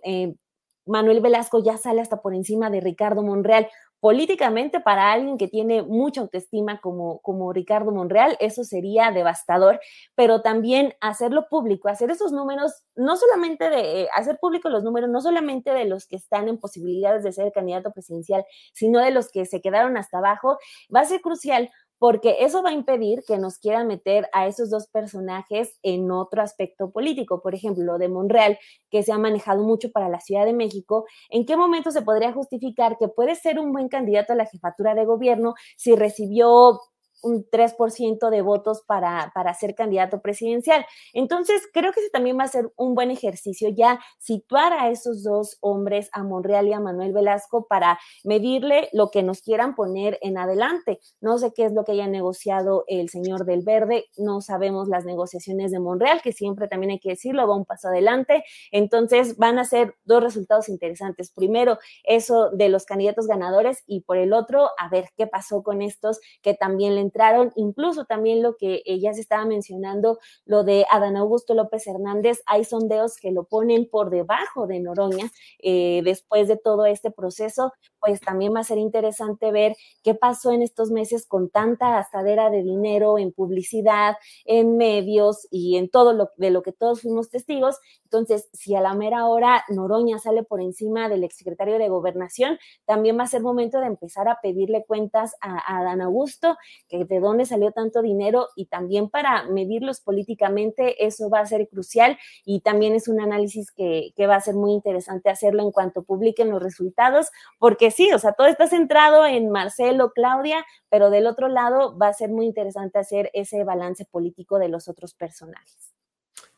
Manuel 0.86 1.20
Velasco 1.20 1.62
ya 1.62 1.76
sale 1.76 2.00
hasta 2.00 2.20
por 2.22 2.34
encima 2.34 2.70
de 2.70 2.80
Ricardo 2.80 3.22
Monreal. 3.22 3.68
Políticamente, 4.00 4.80
para 4.80 5.12
alguien 5.12 5.38
que 5.38 5.46
tiene 5.46 5.82
mucha 5.84 6.22
autoestima 6.22 6.80
como, 6.80 7.20
como 7.20 7.52
Ricardo 7.52 7.92
Monreal, 7.92 8.36
eso 8.40 8.64
sería 8.64 9.12
devastador, 9.12 9.78
pero 10.16 10.42
también 10.42 10.94
hacerlo 11.00 11.46
público, 11.48 11.88
hacer 11.88 12.10
esos 12.10 12.32
números, 12.32 12.72
no 12.96 13.16
solamente 13.16 13.70
de, 13.70 14.02
eh, 14.02 14.08
hacer 14.12 14.38
público 14.40 14.68
los 14.70 14.82
números, 14.82 15.08
no 15.08 15.20
solamente 15.20 15.70
de 15.72 15.84
los 15.84 16.08
que 16.08 16.16
están 16.16 16.48
en 16.48 16.58
posibilidades 16.58 17.22
de 17.22 17.30
ser 17.30 17.52
candidato 17.52 17.92
presidencial, 17.92 18.44
sino 18.74 18.98
de 18.98 19.12
los 19.12 19.30
que 19.30 19.46
se 19.46 19.60
quedaron 19.60 19.96
hasta 19.96 20.18
abajo, 20.18 20.58
va 20.92 21.00
a 21.00 21.04
ser 21.04 21.20
crucial 21.20 21.70
porque 22.02 22.38
eso 22.40 22.64
va 22.64 22.70
a 22.70 22.72
impedir 22.72 23.22
que 23.24 23.38
nos 23.38 23.58
quieran 23.60 23.86
meter 23.86 24.28
a 24.32 24.48
esos 24.48 24.70
dos 24.70 24.88
personajes 24.88 25.78
en 25.84 26.10
otro 26.10 26.42
aspecto 26.42 26.90
político. 26.90 27.40
Por 27.40 27.54
ejemplo, 27.54 27.84
lo 27.84 27.96
de 27.96 28.08
Monreal, 28.08 28.58
que 28.90 29.04
se 29.04 29.12
ha 29.12 29.18
manejado 29.18 29.62
mucho 29.62 29.92
para 29.92 30.08
la 30.08 30.18
Ciudad 30.18 30.44
de 30.44 30.52
México, 30.52 31.06
¿en 31.30 31.46
qué 31.46 31.56
momento 31.56 31.92
se 31.92 32.02
podría 32.02 32.32
justificar 32.32 32.98
que 32.98 33.06
puede 33.06 33.36
ser 33.36 33.60
un 33.60 33.72
buen 33.72 33.88
candidato 33.88 34.32
a 34.32 34.36
la 34.36 34.46
jefatura 34.46 34.96
de 34.96 35.04
gobierno 35.04 35.54
si 35.76 35.94
recibió 35.94 36.80
un 37.22 37.44
3% 37.48 38.30
de 38.30 38.42
votos 38.42 38.82
para, 38.86 39.30
para 39.34 39.54
ser 39.54 39.74
candidato 39.74 40.20
presidencial. 40.20 40.84
Entonces, 41.12 41.62
creo 41.72 41.92
que 41.92 42.00
ese 42.00 42.10
también 42.10 42.38
va 42.38 42.44
a 42.44 42.48
ser 42.48 42.70
un 42.76 42.94
buen 42.94 43.10
ejercicio 43.10 43.68
ya 43.70 44.00
situar 44.18 44.72
a 44.72 44.90
esos 44.90 45.22
dos 45.22 45.58
hombres, 45.60 46.08
a 46.12 46.22
Monreal 46.22 46.68
y 46.68 46.72
a 46.72 46.80
Manuel 46.80 47.12
Velasco, 47.12 47.66
para 47.66 47.98
medirle 48.24 48.88
lo 48.92 49.10
que 49.10 49.22
nos 49.22 49.42
quieran 49.42 49.74
poner 49.74 50.18
en 50.22 50.38
adelante. 50.38 51.00
No 51.20 51.38
sé 51.38 51.52
qué 51.54 51.64
es 51.64 51.72
lo 51.72 51.84
que 51.84 51.92
haya 51.92 52.08
negociado 52.08 52.84
el 52.86 53.08
señor 53.08 53.44
del 53.44 53.62
Verde, 53.62 54.06
no 54.16 54.40
sabemos 54.40 54.88
las 54.88 55.04
negociaciones 55.04 55.70
de 55.70 55.80
Monreal, 55.80 56.20
que 56.22 56.32
siempre 56.32 56.68
también 56.68 56.90
hay 56.90 56.98
que 56.98 57.10
decirlo, 57.10 57.46
va 57.46 57.56
un 57.56 57.64
paso 57.64 57.88
adelante. 57.88 58.44
Entonces, 58.70 59.36
van 59.36 59.58
a 59.58 59.64
ser 59.64 59.94
dos 60.04 60.22
resultados 60.22 60.68
interesantes. 60.68 61.32
Primero, 61.32 61.78
eso 62.04 62.50
de 62.50 62.68
los 62.68 62.84
candidatos 62.84 63.26
ganadores 63.26 63.82
y 63.86 64.02
por 64.02 64.16
el 64.16 64.32
otro, 64.32 64.70
a 64.78 64.88
ver 64.88 65.06
qué 65.16 65.26
pasó 65.26 65.62
con 65.62 65.82
estos 65.82 66.20
que 66.42 66.54
también 66.54 66.94
le 66.94 67.00
entraron, 67.12 67.52
incluso 67.56 68.06
también 68.06 68.42
lo 68.42 68.56
que 68.56 68.82
ella 68.86 69.12
se 69.12 69.20
estaba 69.20 69.44
mencionando, 69.44 70.18
lo 70.46 70.64
de 70.64 70.86
Adán 70.90 71.16
Augusto 71.16 71.54
López 71.54 71.86
Hernández, 71.86 72.42
hay 72.46 72.64
sondeos 72.64 73.16
que 73.16 73.32
lo 73.32 73.44
ponen 73.44 73.88
por 73.88 74.08
debajo 74.08 74.66
de 74.66 74.80
Noroña 74.80 75.30
eh, 75.58 76.00
después 76.04 76.48
de 76.48 76.56
todo 76.56 76.86
este 76.86 77.10
proceso, 77.10 77.72
pues 78.00 78.20
también 78.20 78.54
va 78.54 78.60
a 78.60 78.64
ser 78.64 78.78
interesante 78.78 79.52
ver 79.52 79.76
qué 80.02 80.14
pasó 80.14 80.50
en 80.50 80.62
estos 80.62 80.90
meses 80.90 81.26
con 81.26 81.50
tanta 81.50 81.90
gastadera 81.90 82.50
de 82.50 82.62
dinero 82.62 83.18
en 83.18 83.32
publicidad, 83.32 84.16
en 84.44 84.76
medios 84.76 85.46
y 85.50 85.76
en 85.76 85.88
todo 85.88 86.12
lo 86.12 86.30
de 86.36 86.50
lo 86.50 86.62
que 86.62 86.72
todos 86.72 87.02
fuimos 87.02 87.28
testigos. 87.28 87.78
Entonces, 88.04 88.48
si 88.52 88.74
a 88.74 88.80
la 88.80 88.94
mera 88.94 89.26
hora 89.26 89.64
Noroña 89.68 90.18
sale 90.18 90.42
por 90.42 90.60
encima 90.60 91.08
del 91.08 91.24
exsecretario 91.24 91.78
de 91.78 91.88
Gobernación, 91.88 92.58
también 92.86 93.18
va 93.18 93.22
a 93.22 93.28
ser 93.28 93.42
momento 93.42 93.78
de 93.78 93.86
empezar 93.86 94.28
a 94.28 94.38
pedirle 94.42 94.84
cuentas 94.84 95.36
a, 95.40 95.58
a 95.58 95.92
Augusto, 96.02 96.56
que 96.88 97.01
de 97.08 97.20
dónde 97.20 97.46
salió 97.46 97.72
tanto 97.72 98.02
dinero 98.02 98.48
y 98.56 98.66
también 98.66 99.08
para 99.08 99.44
medirlos 99.44 100.00
políticamente, 100.00 101.04
eso 101.04 101.30
va 101.30 101.40
a 101.40 101.46
ser 101.46 101.68
crucial 101.68 102.18
y 102.44 102.60
también 102.60 102.94
es 102.94 103.08
un 103.08 103.20
análisis 103.20 103.70
que, 103.70 104.12
va 104.22 104.36
a 104.36 104.40
ser 104.40 104.54
muy 104.54 104.72
interesante 104.72 105.30
hacerlo 105.30 105.62
en 105.62 105.72
cuanto 105.72 106.02
publiquen 106.04 106.50
los 106.50 106.62
resultados, 106.62 107.28
porque 107.58 107.90
sí, 107.90 108.12
o 108.12 108.18
sea, 108.18 108.32
todo 108.32 108.46
está 108.46 108.68
centrado 108.68 109.26
en 109.26 109.50
Marcelo, 109.50 110.12
Claudia, 110.14 110.64
pero 110.88 111.10
del 111.10 111.26
otro 111.26 111.48
lado 111.48 111.96
va 111.98 112.08
a 112.08 112.12
ser 112.12 112.30
muy 112.30 112.46
interesante 112.46 112.98
hacer 112.98 113.30
ese 113.32 113.64
balance 113.64 114.04
político 114.04 114.58
de 114.58 114.68
los 114.68 114.88
otros 114.88 115.14
personajes. 115.14 115.92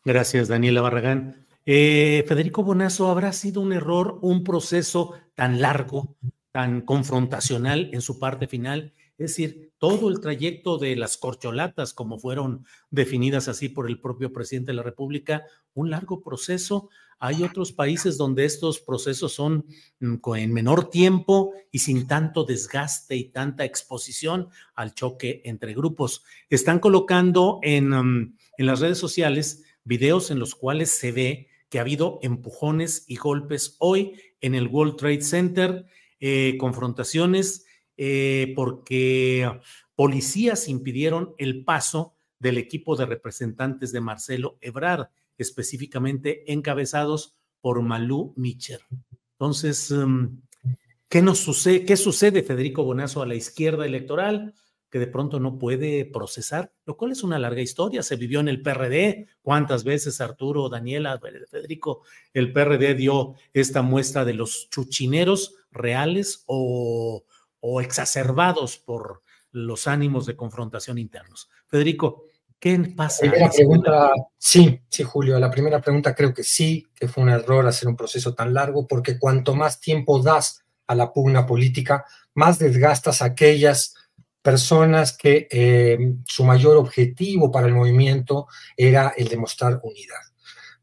Gracias, 0.05 0.49
Daniela 0.49 0.83
Barragán. 0.83 1.47
Eh, 1.67 2.25
Federico 2.29 2.63
Bonazo, 2.63 3.09
¿habrá 3.11 3.33
sido 3.33 3.63
un 3.63 3.73
error, 3.73 4.19
un 4.21 4.45
proceso 4.45 5.15
tan 5.35 5.63
largo, 5.63 6.15
tan 6.53 6.83
confrontacional 6.83 7.89
en 7.93 8.03
su 8.03 8.19
parte 8.19 8.47
final? 8.47 8.93
Es 9.17 9.31
decir, 9.31 9.73
todo 9.79 10.09
el 10.09 10.21
trayecto 10.21 10.77
de 10.77 10.97
las 10.97 11.17
corcholatas, 11.17 11.95
como 11.95 12.19
fueron 12.19 12.67
definidas 12.91 13.47
así 13.47 13.69
por 13.69 13.89
el 13.89 14.01
propio 14.01 14.33
presidente 14.33 14.73
de 14.73 14.77
la 14.77 14.83
República, 14.83 15.45
un 15.73 15.91
largo 15.91 16.21
proceso. 16.21 16.89
Hay 17.21 17.45
otros 17.45 17.73
países 17.73 18.17
donde 18.17 18.45
estos 18.45 18.81
procesos 18.81 19.33
son 19.33 19.67
mm, 20.01 20.17
en 20.35 20.53
menor 20.53 20.91
tiempo 20.91 21.53
y 21.71 21.79
sin 21.79 22.09
tanto 22.09 22.45
desgaste 22.45 23.15
y 23.15 23.31
tanta 23.31 23.65
exposición 23.65 24.49
al 24.75 24.95
choque 24.95 25.43
entre 25.45 25.75
grupos. 25.75 26.25
Están 26.51 26.81
colocando 26.81 27.61
en, 27.63 27.91
mm, 27.91 28.37
en 28.59 28.67
las 28.67 28.81
redes 28.81 28.99
sociales 28.99 29.63
videos 29.85 30.33
en 30.33 30.41
los 30.41 30.57
cuales 30.57 30.91
se 30.91 31.13
ve 31.13 31.49
que 31.69 31.79
ha 31.79 31.83
habido 31.83 32.19
empujones 32.23 33.05
y 33.07 33.17
golpes 33.17 33.77
hoy 33.79 34.15
en 34.41 34.55
el 34.55 34.67
World 34.67 34.97
Trade 34.97 35.23
Center, 35.23 35.87
eh, 36.21 36.57
confrontaciones 36.59 37.64
eh, 37.97 38.53
porque 38.57 39.61
policías 39.95 40.69
impidieron 40.69 41.35
el 41.39 41.65
paso 41.65 42.15
del 42.39 42.59
equipo 42.59 42.97
de 42.97 43.07
representantes 43.07 43.93
de 43.93 44.01
Marcelo 44.01 44.59
Ebrard, 44.61 45.09
específicamente 45.39 46.53
encabezados 46.53 47.37
por 47.61 47.81
Malú 47.83 48.35
Micher. 48.37 48.81
Entonces, 49.33 49.91
em, 49.91 50.41
¿qué 51.09 51.23
nos 51.23 51.39
sucede? 51.39 51.85
¿Qué 51.85 51.97
sucede, 51.97 52.43
Federico 52.43 52.85
Bonazo, 52.85 53.23
a 53.23 53.27
la 53.27 53.35
izquierda 53.35 53.87
electoral? 53.87 54.55
que 54.95 55.01
de 55.01 55.09
pronto 55.09 55.41
no 55.41 55.59
puede 55.59 56.05
procesar, 56.05 56.73
lo 56.87 56.97
cual 56.97 57.11
es 57.11 57.25
una 57.25 57.37
larga 57.41 57.61
historia. 57.61 58.01
Se 58.05 58.15
vivió 58.15 58.39
en 58.39 58.47
el 58.47 58.63
PRD. 58.63 59.27
¿Cuántas 59.43 59.83
veces 59.83 60.21
Arturo, 60.21 60.69
Daniela, 60.69 61.21
Federico, 61.51 62.03
el 62.33 62.53
PRD 62.53 62.95
dio 62.95 63.35
esta 63.53 63.83
muestra 63.83 64.25
de 64.25 64.35
los 64.35 64.69
chuchineros 64.71 65.57
reales 65.73 66.45
o 66.47 67.25
o 67.67 67.81
exacerbados 67.81 68.77
por 68.77 69.23
los 69.51 69.87
ánimos 69.87 70.27
de 70.27 70.37
confrontación 70.37 70.99
internos. 70.99 71.49
Federico, 71.67 72.25
¿qué 72.59 72.79
pasa? 72.95 73.25
La 73.25 73.33
primera 73.33 73.51
pregunta, 73.51 74.11
sí, 74.37 74.81
sí, 74.91 75.03
Julio, 75.03 75.41
la 75.41 75.51
primera 75.51 75.81
pregunta 75.81 76.15
creo 76.15 76.35
que 76.35 76.43
sí, 76.43 76.87
que 76.95 77.09
fue 77.09 77.23
un 77.23 77.31
error 77.31 77.67
hacer 77.67 77.89
un 77.89 77.97
proceso 77.97 78.35
tan 78.35 78.53
largo, 78.53 78.87
porque 78.87 79.19
cuanto 79.19 79.55
más 79.55 79.81
tiempo 79.81 80.21
das 80.21 80.63
a 80.87 80.95
la 80.95 81.11
pugna 81.11 81.47
política, 81.47 82.05
más 82.35 82.59
desgastas 82.59 83.23
a 83.23 83.27
aquellas 83.27 83.95
personas 84.43 85.17
que 85.17 85.49
eh, 85.51 86.17
su 86.27 86.45
mayor 86.45 86.77
objetivo 86.77 87.51
para 87.51 87.67
el 87.67 87.73
movimiento 87.73 88.47
era 88.77 89.15
el 89.17 89.29
demostrar 89.29 89.81
unidad. 89.83 90.21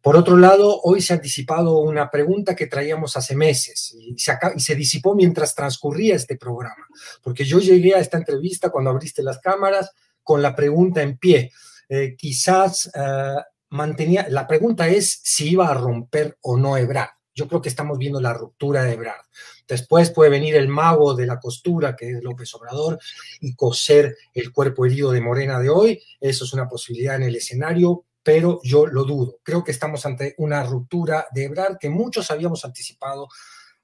Por 0.01 0.15
otro 0.15 0.35
lado, 0.35 0.81
hoy 0.81 1.01
se 1.01 1.13
ha 1.13 1.17
anticipado 1.17 1.77
una 1.79 2.09
pregunta 2.09 2.55
que 2.55 2.67
traíamos 2.67 3.15
hace 3.17 3.35
meses 3.35 3.95
y 3.97 4.17
se, 4.17 4.33
y 4.55 4.59
se, 4.59 4.75
disipó 4.75 5.15
mientras 5.15 5.53
transcurría 5.53 6.15
este 6.15 6.37
programa, 6.37 6.87
porque 7.21 7.45
yo 7.45 7.59
llegué 7.59 7.93
a 7.93 7.99
esta 7.99 8.17
entrevista 8.17 8.69
cuando 8.69 8.89
abriste 8.89 9.21
las 9.21 9.39
cámaras 9.39 9.91
con 10.23 10.41
la 10.41 10.55
pregunta 10.55 11.01
en 11.01 11.17
pie. 11.17 11.51
Eh, 11.89 12.15
quizás 12.17 12.89
eh, 12.95 13.35
mantenía, 13.69 14.25
la 14.29 14.47
pregunta 14.47 14.87
es 14.87 15.19
si 15.23 15.51
iba 15.51 15.69
a 15.69 15.73
romper 15.73 16.37
o 16.41 16.57
no 16.57 16.77
Ebrard. 16.77 17.09
Yo 17.33 17.47
creo 17.47 17.61
que 17.61 17.69
estamos 17.69 17.97
viendo 17.97 18.19
la 18.19 18.33
ruptura 18.33 18.83
de 18.83 18.93
Ebrard. 18.93 19.25
Después 19.67 20.09
puede 20.11 20.29
venir 20.29 20.55
el 20.55 20.67
mago 20.67 21.15
de 21.15 21.25
la 21.25 21.39
costura, 21.39 21.95
que 21.95 22.11
es 22.11 22.23
López 22.23 22.53
Obrador, 22.55 22.99
y 23.39 23.55
coser 23.55 24.17
el 24.33 24.51
cuerpo 24.51 24.85
herido 24.85 25.11
de 25.11 25.21
Morena 25.21 25.59
de 25.59 25.69
hoy. 25.69 26.01
Eso 26.19 26.43
es 26.43 26.53
una 26.53 26.67
posibilidad 26.67 27.15
en 27.15 27.23
el 27.23 27.35
escenario, 27.35 28.05
pero 28.23 28.59
yo 28.63 28.85
lo 28.85 29.03
dudo. 29.03 29.39
Creo 29.43 29.63
que 29.63 29.71
estamos 29.71 30.05
ante 30.05 30.35
una 30.37 30.63
ruptura 30.63 31.27
de 31.33 31.45
Ebrard 31.45 31.77
que 31.77 31.89
muchos 31.89 32.31
habíamos 32.31 32.63
anticipado 32.65 33.27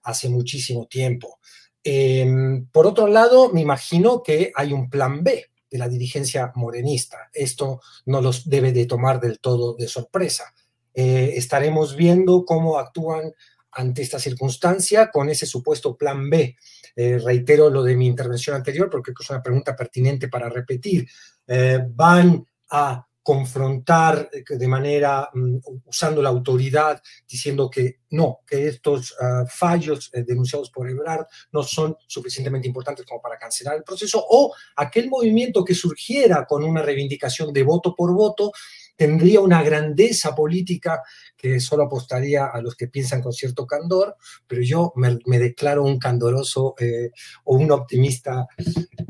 hace 0.03 0.29
muchísimo 0.29 0.87
tiempo. 0.87 1.39
Eh, 1.83 2.63
por 2.71 2.85
otro 2.85 3.07
lado, 3.07 3.51
me 3.51 3.61
imagino 3.61 4.21
que 4.21 4.51
hay 4.55 4.73
un 4.73 4.89
plan 4.89 5.23
B 5.23 5.45
de 5.69 5.77
la 5.77 5.87
dirigencia 5.87 6.51
morenista. 6.55 7.29
Esto 7.33 7.81
no 8.05 8.21
los 8.21 8.49
debe 8.49 8.71
de 8.71 8.85
tomar 8.85 9.19
del 9.19 9.39
todo 9.39 9.75
de 9.75 9.87
sorpresa. 9.87 10.53
Eh, 10.93 11.33
estaremos 11.35 11.95
viendo 11.95 12.45
cómo 12.45 12.77
actúan 12.79 13.33
ante 13.71 14.01
esta 14.01 14.19
circunstancia 14.19 15.11
con 15.11 15.29
ese 15.29 15.45
supuesto 15.45 15.95
plan 15.95 16.29
B. 16.29 16.55
Eh, 16.95 17.19
reitero 17.19 17.69
lo 17.69 17.83
de 17.83 17.95
mi 17.95 18.07
intervención 18.07 18.55
anterior 18.55 18.89
porque 18.89 19.11
es 19.17 19.29
una 19.29 19.43
pregunta 19.43 19.75
pertinente 19.75 20.27
para 20.29 20.49
repetir. 20.49 21.07
Eh, 21.45 21.79
van 21.87 22.43
a 22.71 23.07
confrontar 23.27 24.29
de 24.31 24.67
manera, 24.69 25.29
um, 25.33 25.59
usando 25.83 26.21
la 26.21 26.29
autoridad, 26.29 27.01
diciendo 27.27 27.69
que 27.69 27.99
no, 28.11 28.39
que 28.47 28.69
estos 28.69 29.11
uh, 29.11 29.45
fallos 29.49 30.09
eh, 30.13 30.23
denunciados 30.23 30.69
por 30.69 30.89
Ebrard 30.89 31.25
no 31.51 31.61
son 31.61 31.97
suficientemente 32.07 32.69
importantes 32.69 33.05
como 33.05 33.21
para 33.21 33.37
cancelar 33.37 33.75
el 33.75 33.83
proceso, 33.83 34.25
o 34.29 34.53
aquel 34.77 35.09
movimiento 35.09 35.65
que 35.65 35.75
surgiera 35.75 36.45
con 36.45 36.63
una 36.63 36.81
reivindicación 36.81 37.51
de 37.51 37.63
voto 37.63 37.93
por 37.93 38.13
voto 38.13 38.53
tendría 38.95 39.41
una 39.41 39.61
grandeza 39.61 40.33
política 40.33 41.03
que 41.35 41.59
solo 41.59 41.83
apostaría 41.83 42.45
a 42.45 42.61
los 42.61 42.75
que 42.75 42.87
piensan 42.87 43.21
con 43.21 43.33
cierto 43.33 43.67
candor, 43.67 44.15
pero 44.47 44.61
yo 44.61 44.93
me, 44.95 45.37
declaro 45.37 45.83
un 45.83 45.99
candoroso 45.99 46.75
eh, 46.79 47.11
o 47.43 47.57
un 47.57 47.71
optimista 47.71 48.47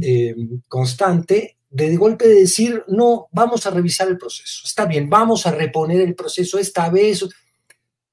eh, 0.02 0.36
constante 0.68 1.57
de 1.70 1.96
golpe 1.98 2.28
de 2.28 2.42
decir, 2.42 2.84
no, 2.88 3.28
vamos 3.32 3.66
a 3.66 3.72
revisar 3.72 4.08
el 4.08 4.18
proceso, 4.18 4.62
está 4.66 4.86
bien, 4.86 5.10
vamos 5.10 5.46
a 5.46 5.52
reponer 5.52 6.02
el 6.02 6.16
proceso 6.16 6.58
esta 6.58 6.90
vez. 6.90 7.26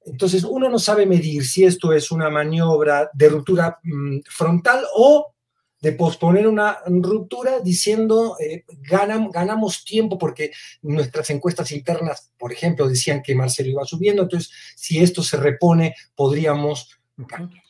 Entonces, 0.07 0.45
uno 0.45 0.69
no 0.69 0.79
sabe 0.79 1.07
medir 1.07 1.45
si 1.45 1.64
esto 1.64 1.93
es 1.93 2.11
una 2.11 2.29
maniobra 2.31 3.11
de 3.14 3.29
ruptura 3.29 3.79
mmm, 3.83 4.19
frontal 4.29 4.85
o 4.97 5.35
de 5.81 5.93
posponer 5.93 6.49
una 6.49 6.79
ruptura 6.87 7.61
diciendo 7.61 8.37
eh, 8.40 8.64
ganam, 8.88 9.31
ganamos 9.31 9.85
tiempo 9.85 10.17
porque 10.17 10.51
nuestras 10.81 11.29
encuestas 11.29 11.73
internas, 11.73 12.33
por 12.38 12.53
ejemplo, 12.53 12.88
decían 12.88 13.23
que 13.23 13.35
Marcelo 13.35 13.69
iba 13.69 13.85
subiendo, 13.85 14.23
entonces 14.23 14.51
si 14.77 14.99
esto 14.99 15.23
se 15.23 15.37
repone 15.37 15.95
podríamos 16.14 16.88
cambiar 17.29 17.63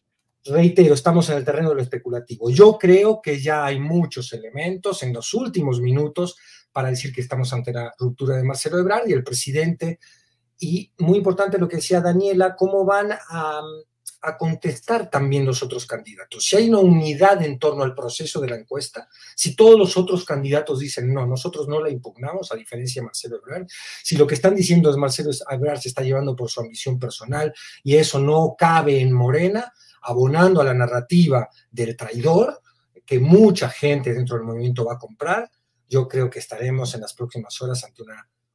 reitero, 0.44 0.94
estamos 0.94 1.28
en 1.30 1.38
el 1.38 1.44
terreno 1.44 1.70
de 1.70 1.76
lo 1.76 1.82
especulativo. 1.82 2.50
Yo 2.50 2.78
creo 2.78 3.20
que 3.22 3.40
ya 3.40 3.64
hay 3.64 3.78
muchos 3.78 4.32
elementos 4.32 5.02
en 5.02 5.12
los 5.12 5.32
últimos 5.34 5.80
minutos 5.80 6.36
para 6.72 6.90
decir 6.90 7.12
que 7.12 7.20
estamos 7.20 7.52
ante 7.52 7.72
la 7.72 7.94
ruptura 7.98 8.36
de 8.36 8.44
Marcelo 8.44 8.78
Ebrard 8.78 9.08
y 9.08 9.12
el 9.12 9.24
presidente. 9.24 9.98
Y 10.58 10.92
muy 10.98 11.18
importante 11.18 11.58
lo 11.58 11.68
que 11.68 11.76
decía 11.76 12.00
Daniela, 12.00 12.56
cómo 12.56 12.84
van 12.84 13.12
a, 13.12 13.62
a 14.24 14.36
contestar 14.36 15.10
también 15.10 15.44
los 15.44 15.62
otros 15.62 15.86
candidatos. 15.86 16.44
Si 16.44 16.56
hay 16.56 16.68
una 16.68 16.78
unidad 16.78 17.42
en 17.42 17.58
torno 17.58 17.82
al 17.82 17.94
proceso 17.94 18.40
de 18.40 18.48
la 18.48 18.56
encuesta, 18.56 19.08
si 19.36 19.54
todos 19.54 19.78
los 19.78 19.96
otros 19.96 20.24
candidatos 20.24 20.80
dicen 20.80 21.12
no, 21.12 21.26
nosotros 21.26 21.68
no 21.68 21.80
la 21.80 21.90
impugnamos, 21.90 22.50
a 22.50 22.56
diferencia 22.56 23.00
de 23.00 23.06
Marcelo 23.06 23.36
Ebrard, 23.36 23.66
si 24.02 24.16
lo 24.16 24.26
que 24.26 24.34
están 24.34 24.54
diciendo 24.54 24.90
es 24.90 24.96
Marcelo 24.96 25.30
Ebrard 25.50 25.80
se 25.80 25.88
está 25.88 26.02
llevando 26.02 26.34
por 26.34 26.50
su 26.50 26.60
ambición 26.60 26.98
personal 26.98 27.52
y 27.82 27.96
eso 27.96 28.18
no 28.18 28.54
cabe 28.58 29.00
en 29.00 29.12
Morena, 29.12 29.72
abonando 30.04 30.60
a 30.60 30.64
la 30.64 30.74
narrativa 30.74 31.48
del 31.70 31.96
traidor, 31.96 32.60
que 33.04 33.18
mucha 33.18 33.68
gente 33.68 34.14
dentro 34.14 34.36
del 34.36 34.46
movimiento 34.46 34.84
va 34.84 34.94
a 34.94 34.98
comprar, 34.98 35.50
yo 35.88 36.08
creo 36.08 36.30
que 36.30 36.38
estaremos 36.38 36.94
en 36.94 37.02
las 37.02 37.14
próximas 37.14 37.60
horas 37.60 37.84
ante 37.84 38.02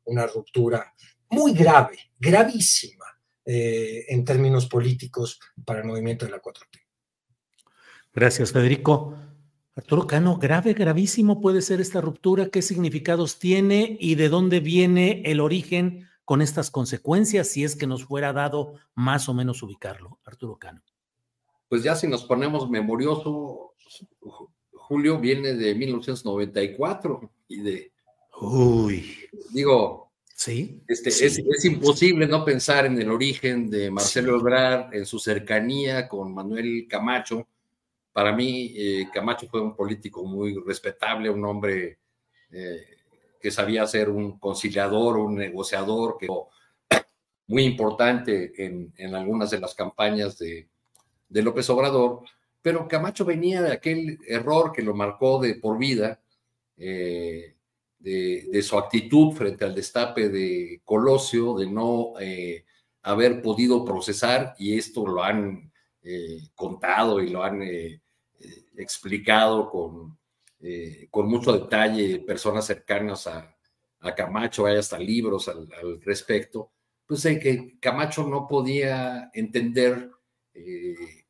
una, 0.05 0.25
ruptura 0.27 0.93
muy 1.29 1.53
grave, 1.53 1.97
gravísima 2.19 3.05
eh, 3.45 4.05
en 4.09 4.25
términos 4.25 4.67
políticos 4.67 5.39
para 5.63 5.79
el 5.79 5.85
movimiento 5.85 6.25
de 6.25 6.31
la 6.31 6.41
4T. 6.41 6.79
Gracias, 8.13 8.51
Federico. 8.51 9.15
Arturo 9.75 10.07
Cano, 10.07 10.37
grave, 10.37 10.73
gravísimo 10.73 11.39
puede 11.39 11.61
ser 11.61 11.79
esta 11.79 12.01
ruptura, 12.01 12.49
qué 12.49 12.61
significados 12.61 13.39
tiene 13.39 13.97
y 13.99 14.15
de 14.15 14.27
dónde 14.27 14.59
viene 14.59 15.21
el 15.25 15.39
origen 15.39 16.09
con 16.25 16.41
estas 16.41 16.69
consecuencias, 16.69 17.47
si 17.47 17.63
es 17.63 17.75
que 17.75 17.87
nos 17.87 18.05
fuera 18.05 18.33
dado 18.33 18.73
más 18.93 19.29
o 19.29 19.33
menos 19.33 19.63
ubicarlo, 19.63 20.19
Arturo 20.25 20.57
Cano 20.57 20.83
pues 21.69 21.83
ya 21.83 21.95
si 21.95 22.07
nos 22.07 22.23
ponemos 22.23 22.67
memorioso, 22.69 23.75
Julio 24.73 25.19
viene 25.19 25.53
de 25.53 25.75
1994 25.75 27.31
y 27.47 27.61
de... 27.61 27.91
Uy. 28.41 29.15
Digo, 29.51 30.11
sí, 30.33 30.81
este, 30.87 31.11
sí. 31.11 31.25
Es, 31.25 31.37
es, 31.37 31.65
imposible 31.65 32.25
no 32.25 32.43
pensar 32.43 32.87
en 32.87 32.99
el 32.99 33.11
origen 33.11 33.69
de 33.69 33.91
Marcelo. 33.91 34.37
Ebrard, 34.37 34.95
en 34.95 35.05
su 35.05 35.19
cercanía 35.19 36.07
con 36.07 36.33
Manuel 36.33 36.87
Camacho. 36.89 37.47
Para 38.11 38.35
mí, 38.35 38.73
eh, 38.75 39.07
Camacho 39.13 39.47
fue 39.47 39.61
un 39.61 39.75
político 39.75 40.23
muy 40.25 40.55
respetable, 40.65 41.29
un 41.29 41.45
hombre 41.45 41.99
eh, 42.51 42.85
que 43.39 43.51
sabía 43.51 43.85
ser 43.85 44.09
un 44.09 44.39
conciliador, 44.39 45.17
un 45.17 45.35
negociador, 45.35 46.17
que 46.19 46.27
muy 47.45 47.63
importante 47.63 48.53
en, 48.57 48.91
en 48.97 49.13
algunas 49.13 49.51
de 49.51 49.59
las 49.59 49.75
campañas 49.75 50.37
de, 50.39 50.67
de 51.29 51.41
López 51.43 51.69
Obrador, 51.69 52.23
pero 52.61 52.87
Camacho 52.87 53.23
venía 53.23 53.61
de 53.61 53.71
aquel 53.71 54.19
error 54.27 54.71
que 54.73 54.81
lo 54.81 54.93
marcó 54.93 55.39
de 55.39 55.55
por 55.55 55.77
vida, 55.77 56.19
eh, 56.77 57.55
de, 57.99 58.47
de, 58.51 58.61
su 58.61 58.77
actitud 58.77 59.33
frente 59.33 59.65
al 59.65 59.75
destape 59.75 60.29
de 60.29 60.81
Colosio, 60.83 61.57
de 61.57 61.67
no 61.67 62.13
eh, 62.19 62.65
haber 63.03 63.41
podido 63.41 63.85
procesar, 63.85 64.55
y 64.57 64.77
esto 64.77 65.05
lo 65.05 65.23
han 65.23 65.71
eh, 66.01 66.49
contado 66.55 67.21
y 67.21 67.29
lo 67.29 67.43
han 67.43 67.61
explicado 68.77 69.69
con, 69.69 70.17
con 71.09 71.27
mucho 71.27 71.51
detalle 71.51 72.19
personas 72.19 72.65
cercanas 72.65 73.27
a, 73.27 73.53
a 74.01 74.15
Camacho, 74.15 74.65
hay 74.65 74.77
hasta 74.77 74.97
libros 74.97 75.49
al, 75.49 75.67
respecto, 76.01 76.71
pues 77.05 77.23
que 77.23 77.77
Camacho 77.79 78.23
no 78.23 78.47
podía 78.47 79.29
entender 79.33 80.11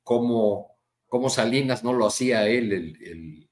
cómo, 0.09 0.79
cómo, 1.07 1.29
Salinas 1.29 1.83
no 1.83 1.93
lo 1.93 2.07
hacía 2.07 2.47
él, 2.47 2.73
el, 2.73 3.47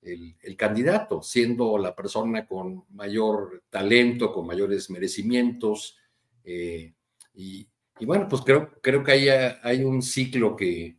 el, 0.00 0.34
el, 0.40 0.56
candidato, 0.56 1.20
siendo 1.20 1.76
la 1.76 1.94
persona 1.94 2.46
con 2.46 2.86
mayor 2.88 3.64
talento, 3.68 4.32
con 4.32 4.46
mayores 4.46 4.88
merecimientos. 4.88 5.98
Eh, 6.42 6.94
y, 7.34 7.68
y, 7.98 8.06
bueno, 8.06 8.28
pues 8.30 8.40
creo, 8.40 8.70
creo 8.80 9.04
que 9.04 9.12
hay, 9.12 9.28
hay 9.62 9.84
un 9.84 10.00
ciclo 10.00 10.56
que, 10.56 10.96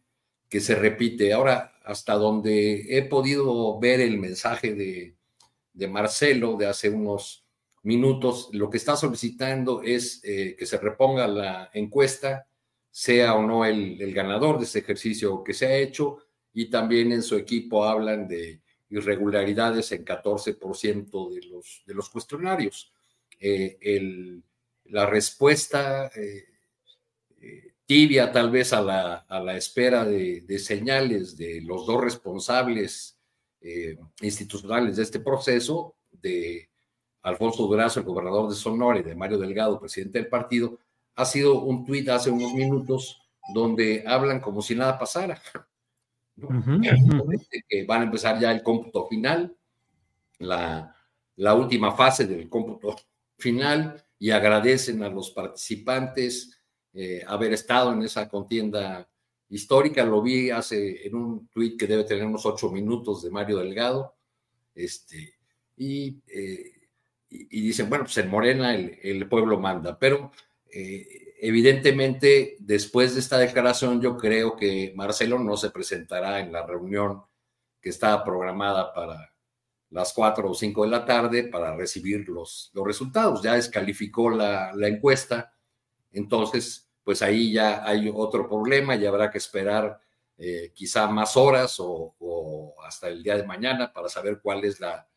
que, 0.47 0.59
se 0.59 0.75
repite. 0.75 1.33
Ahora, 1.33 1.73
hasta 1.83 2.13
donde 2.13 2.95
he 2.95 3.01
podido 3.01 3.79
ver 3.79 4.01
el 4.01 4.19
mensaje 4.19 4.75
de, 4.75 5.15
de 5.73 5.87
Marcelo 5.87 6.57
de 6.57 6.67
hace 6.67 6.91
unos 6.91 7.43
minutos, 7.81 8.49
lo 8.51 8.69
que 8.69 8.77
está 8.77 8.95
solicitando 8.95 9.81
es 9.81 10.21
eh, 10.23 10.55
que 10.59 10.67
se 10.67 10.77
reponga 10.77 11.27
la 11.27 11.71
encuesta 11.73 12.45
sea 12.91 13.35
o 13.35 13.41
no 13.41 13.65
el, 13.65 14.01
el, 14.01 14.13
ganador 14.13 14.59
de 14.59 14.65
este 14.65 14.79
ejercicio 14.79 15.43
que 15.43 15.53
se 15.53 15.65
ha 15.65 15.77
hecho, 15.77 16.17
y 16.53 16.69
también 16.69 17.11
en 17.11 17.23
su 17.23 17.37
equipo 17.37 17.85
hablan 17.85 18.27
de 18.27 18.61
irregularidades 18.91 19.91
en 19.93 20.05
14% 20.05 21.33
de 21.33 21.41
los, 21.47 21.83
de 21.85 21.93
los 21.93 22.09
cuestionarios. 22.09 22.93
Eh, 23.39 24.41
la 24.85 25.05
respuesta 25.05 26.11
eh, 26.13 26.45
eh, 27.39 27.73
tibia 27.85 28.31
tal 28.31 28.51
vez 28.51 28.73
a 28.73 28.81
la, 28.81 29.13
a 29.27 29.39
la 29.39 29.55
espera 29.55 30.05
de, 30.05 30.41
de, 30.41 30.59
señales 30.59 31.37
de 31.37 31.61
los 31.61 31.85
dos 31.85 32.01
responsables 32.01 33.17
institucionales 34.21 34.97
de 34.97 35.03
este 35.03 35.19
proceso, 35.19 35.95
de 36.09 36.67
Alfonso 37.21 37.67
Durazo, 37.67 37.99
el 37.99 38.07
gobernador 38.07 38.49
de 38.49 38.55
Sonora, 38.55 38.99
y 38.99 39.03
de 39.03 39.13
Mario 39.13 39.37
Delgado, 39.37 39.79
presidente 39.79 40.17
del 40.17 40.29
partido, 40.29 40.79
ha 41.15 41.25
sido 41.25 41.61
un 41.61 41.85
tuit 41.85 42.07
hace 42.09 42.29
unos 42.29 42.53
minutos 42.53 43.21
donde 43.53 44.03
hablan 44.05 44.39
como 44.39 44.61
si 44.61 44.75
nada 44.75 44.97
pasara. 44.97 45.41
Que 47.69 47.85
van 47.85 48.01
a 48.01 48.05
empezar 48.05 48.39
ya 48.39 48.51
el 48.51 48.63
cómputo 48.63 49.07
final, 49.07 49.55
la, 50.39 50.95
la 51.35 51.53
última 51.53 51.91
fase 51.91 52.25
del 52.25 52.49
cómputo 52.49 52.95
final, 53.37 54.03
y 54.17 54.31
agradecen 54.31 55.03
a 55.03 55.09
los 55.09 55.31
participantes 55.31 56.61
eh, 56.93 57.23
haber 57.25 57.53
estado 57.53 57.93
en 57.93 58.03
esa 58.03 58.29
contienda 58.29 59.07
histórica. 59.49 60.03
Lo 60.05 60.21
vi 60.21 60.49
hace 60.49 61.07
en 61.07 61.15
un 61.15 61.47
tuit 61.47 61.79
que 61.79 61.87
debe 61.87 62.03
tener 62.03 62.25
unos 62.25 62.45
ocho 62.45 62.69
minutos 62.69 63.23
de 63.23 63.31
Mario 63.31 63.57
Delgado. 63.57 64.15
Este, 64.75 65.35
y, 65.77 66.21
eh, 66.27 66.71
y, 67.29 67.61
dicen, 67.61 67.89
bueno, 67.89 68.05
pues 68.05 68.17
en 68.17 68.29
Morena 68.29 68.75
el, 68.75 68.99
el 69.01 69.27
pueblo 69.27 69.59
manda, 69.59 69.97
pero 69.97 70.31
eh, 70.73 71.35
evidentemente 71.39 72.57
después 72.59 73.13
de 73.13 73.19
esta 73.19 73.37
declaración 73.37 74.01
yo 74.01 74.17
creo 74.17 74.55
que 74.55 74.93
Marcelo 74.95 75.39
no 75.39 75.57
se 75.57 75.71
presentará 75.71 76.39
en 76.39 76.51
la 76.51 76.65
reunión 76.65 77.23
que 77.81 77.89
estaba 77.89 78.23
programada 78.23 78.93
para 78.93 79.33
las 79.89 80.13
cuatro 80.13 80.49
o 80.49 80.53
cinco 80.53 80.83
de 80.83 80.89
la 80.89 81.05
tarde 81.05 81.43
para 81.45 81.75
recibir 81.75 82.29
los, 82.29 82.71
los 82.73 82.85
resultados. 82.85 83.41
Ya 83.41 83.55
descalificó 83.55 84.29
la, 84.29 84.71
la 84.73 84.87
encuesta, 84.87 85.53
entonces 86.11 86.89
pues 87.03 87.21
ahí 87.21 87.53
ya 87.53 87.85
hay 87.85 88.11
otro 88.13 88.47
problema 88.47 88.95
y 88.95 89.05
habrá 89.05 89.29
que 89.31 89.37
esperar 89.37 89.99
eh, 90.37 90.71
quizá 90.73 91.07
más 91.07 91.37
horas 91.37 91.75
o, 91.79 92.73
hasta 92.83 93.07
el 93.07 93.21
día 93.21 93.37
de 93.37 93.45
mañana 93.45 93.93
para 93.93 94.09
saber 94.09 94.39
cuál 94.41 94.65
es 94.65 94.79
la, 94.79 95.07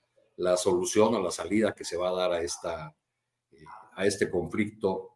solución 0.57 1.15
o 1.15 1.23
la 1.23 1.31
salida 1.31 1.75
que 1.75 1.85
se 1.85 1.97
va 1.97 2.11
a 2.11 2.13
dar 2.13 2.33
a, 2.33 2.41
esta, 2.43 2.95
eh, 3.53 3.65
a 3.95 4.05
este 4.05 4.29
conflicto 4.29 5.14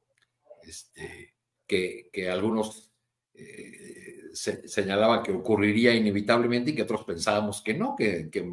este, 0.69 1.35
que, 1.67 2.11
algunos 2.31 2.93
eh, 3.35 4.31
señalaban 4.33 5.23
que 5.23 5.33
ocurriría 5.33 5.95
inevitablemente 5.95 6.71
y 6.71 6.75
que 6.75 6.83
otros 6.83 7.05
pensábamos 7.05 7.63
que 7.63 7.75
no, 7.75 7.97
que, 7.97 8.31
que 8.31 8.47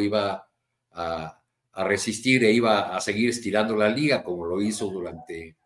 iba 0.00 0.48
a, 0.92 1.36
resistir 1.72 2.44
e 2.44 2.52
iba 2.52 2.94
a 2.94 3.00
seguir 3.00 3.30
estirando 3.30 3.76
la 3.76 3.88
liga 3.88 4.22
como 4.22 4.44
lo 4.44 4.60
hizo 4.60 4.90
durante 4.90 5.56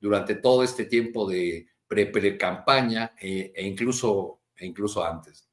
durante 0.00 0.34
todo 0.34 0.64
este 0.64 0.86
tiempo 0.86 1.28
de 1.28 1.68
pre-campaña 1.86 3.12
e, 3.20 3.52
e, 3.54 3.66
incluso, 3.66 4.40
e 4.56 4.66
incluso 4.66 5.04
antes. 5.04 5.48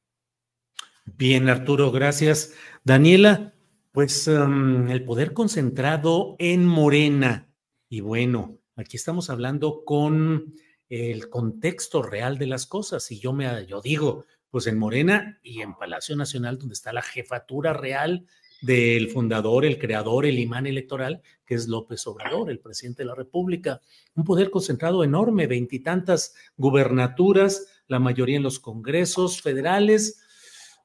Bien, 1.06 1.50
Arturo, 1.50 1.92
gracias. 1.92 2.56
Daniela, 2.84 3.54
pues 3.92 4.28
um, 4.28 4.90
el 4.90 5.04
poder 5.04 5.34
concentrado 5.34 6.36
en 6.40 6.66
Morena. 6.66 7.50
Y 7.90 8.02
bueno, 8.02 8.59
aquí 8.80 8.98
estamos 8.98 9.30
hablando 9.30 9.84
con 9.86 10.54
el 10.90 11.30
contexto 11.30 12.02
real 12.02 12.38
de 12.38 12.48
las 12.48 12.66
cosas. 12.66 13.12
Y 13.12 13.20
yo 13.20 13.34
me 13.34 13.66
yo 13.68 13.82
digo, 13.82 14.26
pues 14.50 14.68
en 14.68 14.78
Morena 14.78 15.40
y 15.44 15.62
en 15.62 15.76
Palacio 15.76 16.16
Nacional, 16.16 16.58
donde 16.58 16.74
está 16.74 16.94
la 16.94 17.02
jefatura 17.02 17.74
real 17.74 18.26
del 18.62 19.10
fundador, 19.10 19.66
el 19.66 19.78
creador, 19.78 20.26
el 20.26 20.40
imán 20.40 20.68
electoral, 20.68 21.22
que 21.46 21.56
es 21.56 21.68
López 21.68 22.06
Obrador, 22.08 22.50
el 22.50 22.60
presidente 22.60 23.04
de 23.04 23.08
la 23.08 23.16
República. 23.16 23.82
Un 24.16 24.24
poder 24.24 24.50
concentrado 24.50 25.04
enorme, 25.04 25.48
veintitantas 25.48 26.34
gubernaturas, 26.58 27.68
la 27.88 28.00
mayoría 28.00 28.38
en 28.38 28.44
los 28.44 28.60
congresos 28.60 29.42
federales. 29.42 30.22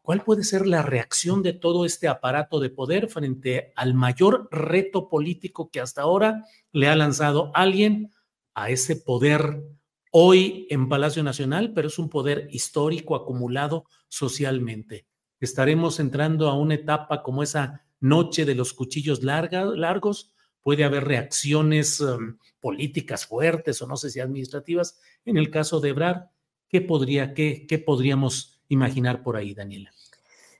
¿Cuál 0.05 0.23
puede 0.23 0.45
ser 0.45 0.67
la 0.67 0.83
reacción 0.83 1.43
de 1.43 1.55
todo 1.55 1.87
este 1.87 2.09
aparato 2.09 2.61
de 2.61 2.69
poder 2.69 3.09
frente 3.09 3.73
al 3.75 3.95
mayor 3.95 4.49
reto 4.51 5.09
político 5.09 5.71
que 5.71 5.81
hasta 5.81 6.03
ahora 6.03 6.45
le 6.73 6.89
ha 6.89 6.95
lanzado 6.95 7.51
alguien 7.55 8.11
a 8.53 8.69
ese 8.69 8.97
poder 8.97 9.63
hoy 10.11 10.67
en 10.69 10.91
Palacio 10.91 11.23
Nacional, 11.23 11.73
pero 11.75 11.89
es 11.89 11.99
un 11.99 12.11
poder 12.11 12.49
histórico 12.51 13.17
acumulado 13.17 13.87
socialmente? 14.09 15.07
estaremos 15.41 15.99
entrando 15.99 16.49
a 16.49 16.59
una 16.59 16.75
etapa 16.75 17.23
como 17.23 17.43
esa 17.43 17.87
noche 17.99 18.45
de 18.45 18.55
los 18.55 18.75
cuchillos 18.75 19.23
largos. 19.23 20.35
Puede 20.61 20.85
haber 20.85 21.05
reacciones 21.05 22.03
um, 22.03 22.37
políticas 22.61 23.25
fuertes 23.25 23.81
o 23.81 23.87
no 23.87 23.97
sé 23.97 24.11
si 24.11 24.21
administrativas. 24.21 25.01
En 25.25 25.39
el 25.39 25.51
caso 25.51 25.81
de 25.81 25.89
Ebrard, 25.91 26.27
¿qué, 26.69 26.83
podría, 26.83 27.33
qué, 27.33 27.67
qué 27.67 27.79
podríamos 27.79 28.54
imaginar 28.75 29.23
por 29.23 29.37
ahí, 29.37 29.55
Daniela? 29.55 29.91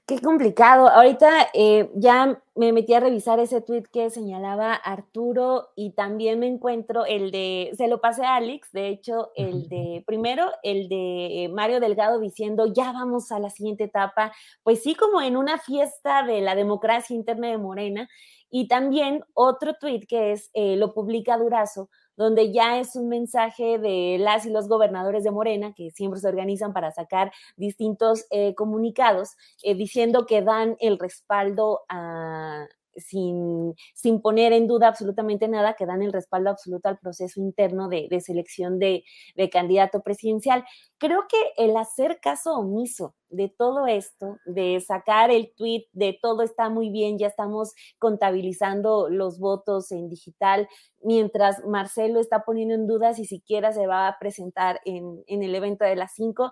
Qué 0.07 0.21
complicado. 0.21 0.87
Ahorita 0.87 1.47
eh, 1.55 1.89
ya 1.95 2.39
me 2.53 2.71
metí 2.71 2.93
a 2.93 2.99
revisar 2.99 3.39
ese 3.39 3.59
tweet 3.61 3.85
que 3.91 4.11
señalaba 4.11 4.75
Arturo 4.75 5.69
y 5.75 5.93
también 5.93 6.37
me 6.37 6.45
encuentro 6.45 7.05
el 7.05 7.31
de, 7.31 7.71
se 7.75 7.87
lo 7.87 8.01
pasé 8.01 8.23
a 8.23 8.35
Alex, 8.35 8.71
de 8.71 8.89
hecho, 8.89 9.31
el 9.35 9.67
de, 9.67 10.03
primero, 10.05 10.51
el 10.61 10.89
de 10.89 11.49
Mario 11.51 11.79
Delgado 11.79 12.19
diciendo, 12.19 12.71
ya 12.71 12.91
vamos 12.91 13.31
a 13.31 13.39
la 13.39 13.49
siguiente 13.49 13.85
etapa, 13.85 14.31
pues 14.61 14.83
sí, 14.83 14.93
como 14.93 15.21
en 15.21 15.37
una 15.37 15.57
fiesta 15.57 16.21
de 16.21 16.39
la 16.41 16.53
democracia 16.53 17.15
interna 17.15 17.47
de 17.47 17.57
Morena. 17.57 18.07
Y 18.51 18.67
también 18.67 19.23
otro 19.33 19.73
tweet 19.73 20.05
que 20.07 20.33
es, 20.33 20.51
eh, 20.53 20.75
lo 20.77 20.93
publica 20.93 21.35
Durazo, 21.35 21.89
donde 22.17 22.51
ya 22.51 22.79
es 22.79 22.95
un 22.95 23.09
mensaje 23.09 23.77
de 23.77 24.17
las 24.19 24.45
y 24.45 24.49
los 24.49 24.67
gobernadores 24.67 25.23
de 25.23 25.31
Morena, 25.31 25.73
que 25.73 25.91
siempre 25.91 26.19
se 26.19 26.27
organizan 26.27 26.73
para 26.73 26.91
sacar 26.91 27.31
distintos 27.57 28.25
eh, 28.29 28.55
comunicados, 28.55 29.35
eh, 29.63 29.75
diciendo 29.75 30.25
que 30.25 30.41
dan 30.41 30.75
el 30.79 30.99
respaldo 30.99 31.81
a, 31.89 32.67
sin, 32.95 33.73
sin, 33.93 34.21
poner 34.21 34.53
en 34.53 34.67
duda 34.67 34.87
absolutamente 34.87 35.47
nada, 35.47 35.75
que 35.75 35.85
dan 35.85 36.01
el 36.01 36.13
respaldo 36.13 36.49
absoluto 36.49 36.89
al 36.89 36.97
proceso 36.97 37.39
interno 37.39 37.89
de, 37.89 38.07
selección 38.21 38.79
de, 38.79 39.03
de, 39.35 39.49
candidato 39.49 40.01
presidencial. 40.01 40.63
Creo 40.97 41.25
que 41.29 41.37
el 41.57 41.75
hacer 41.77 42.19
caso 42.21 42.53
omiso 42.55 43.15
de 43.29 43.49
todo 43.49 43.87
esto, 43.87 44.37
de 44.45 44.79
sacar 44.79 45.31
el 45.31 45.51
tweet 45.55 45.85
de 45.91 46.17
todo 46.21 46.43
está 46.43 46.69
muy 46.69 46.89
bien, 46.89 47.17
ya 47.17 47.27
estamos 47.27 47.73
contabilizando 47.99 49.09
los 49.09 49.39
votos 49.39 49.91
en 49.91 50.09
digital, 50.09 50.67
mientras 51.03 51.63
Marcelo 51.65 52.19
está 52.19 52.43
poniendo 52.43 52.73
en 52.73 52.87
duda 52.87 53.13
si 53.13 53.25
siquiera 53.25 53.71
se 53.71 53.87
va 53.87 54.07
a 54.07 54.17
presentar 54.19 54.79
en, 54.85 55.23
en 55.27 55.43
el 55.43 55.53
evento 55.53 55.85
de 55.85 55.95
las 55.95 56.13
5, 56.15 56.51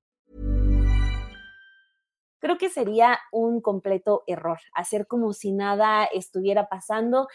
Creo 2.41 2.57
que 2.57 2.69
sería 2.69 3.17
un 3.31 3.61
completo 3.61 4.23
error 4.27 4.59
hacer 4.73 5.07
como 5.07 5.31
si 5.31 5.53
nada 5.53 6.03
estuviera 6.03 6.67
pasando 6.67 7.27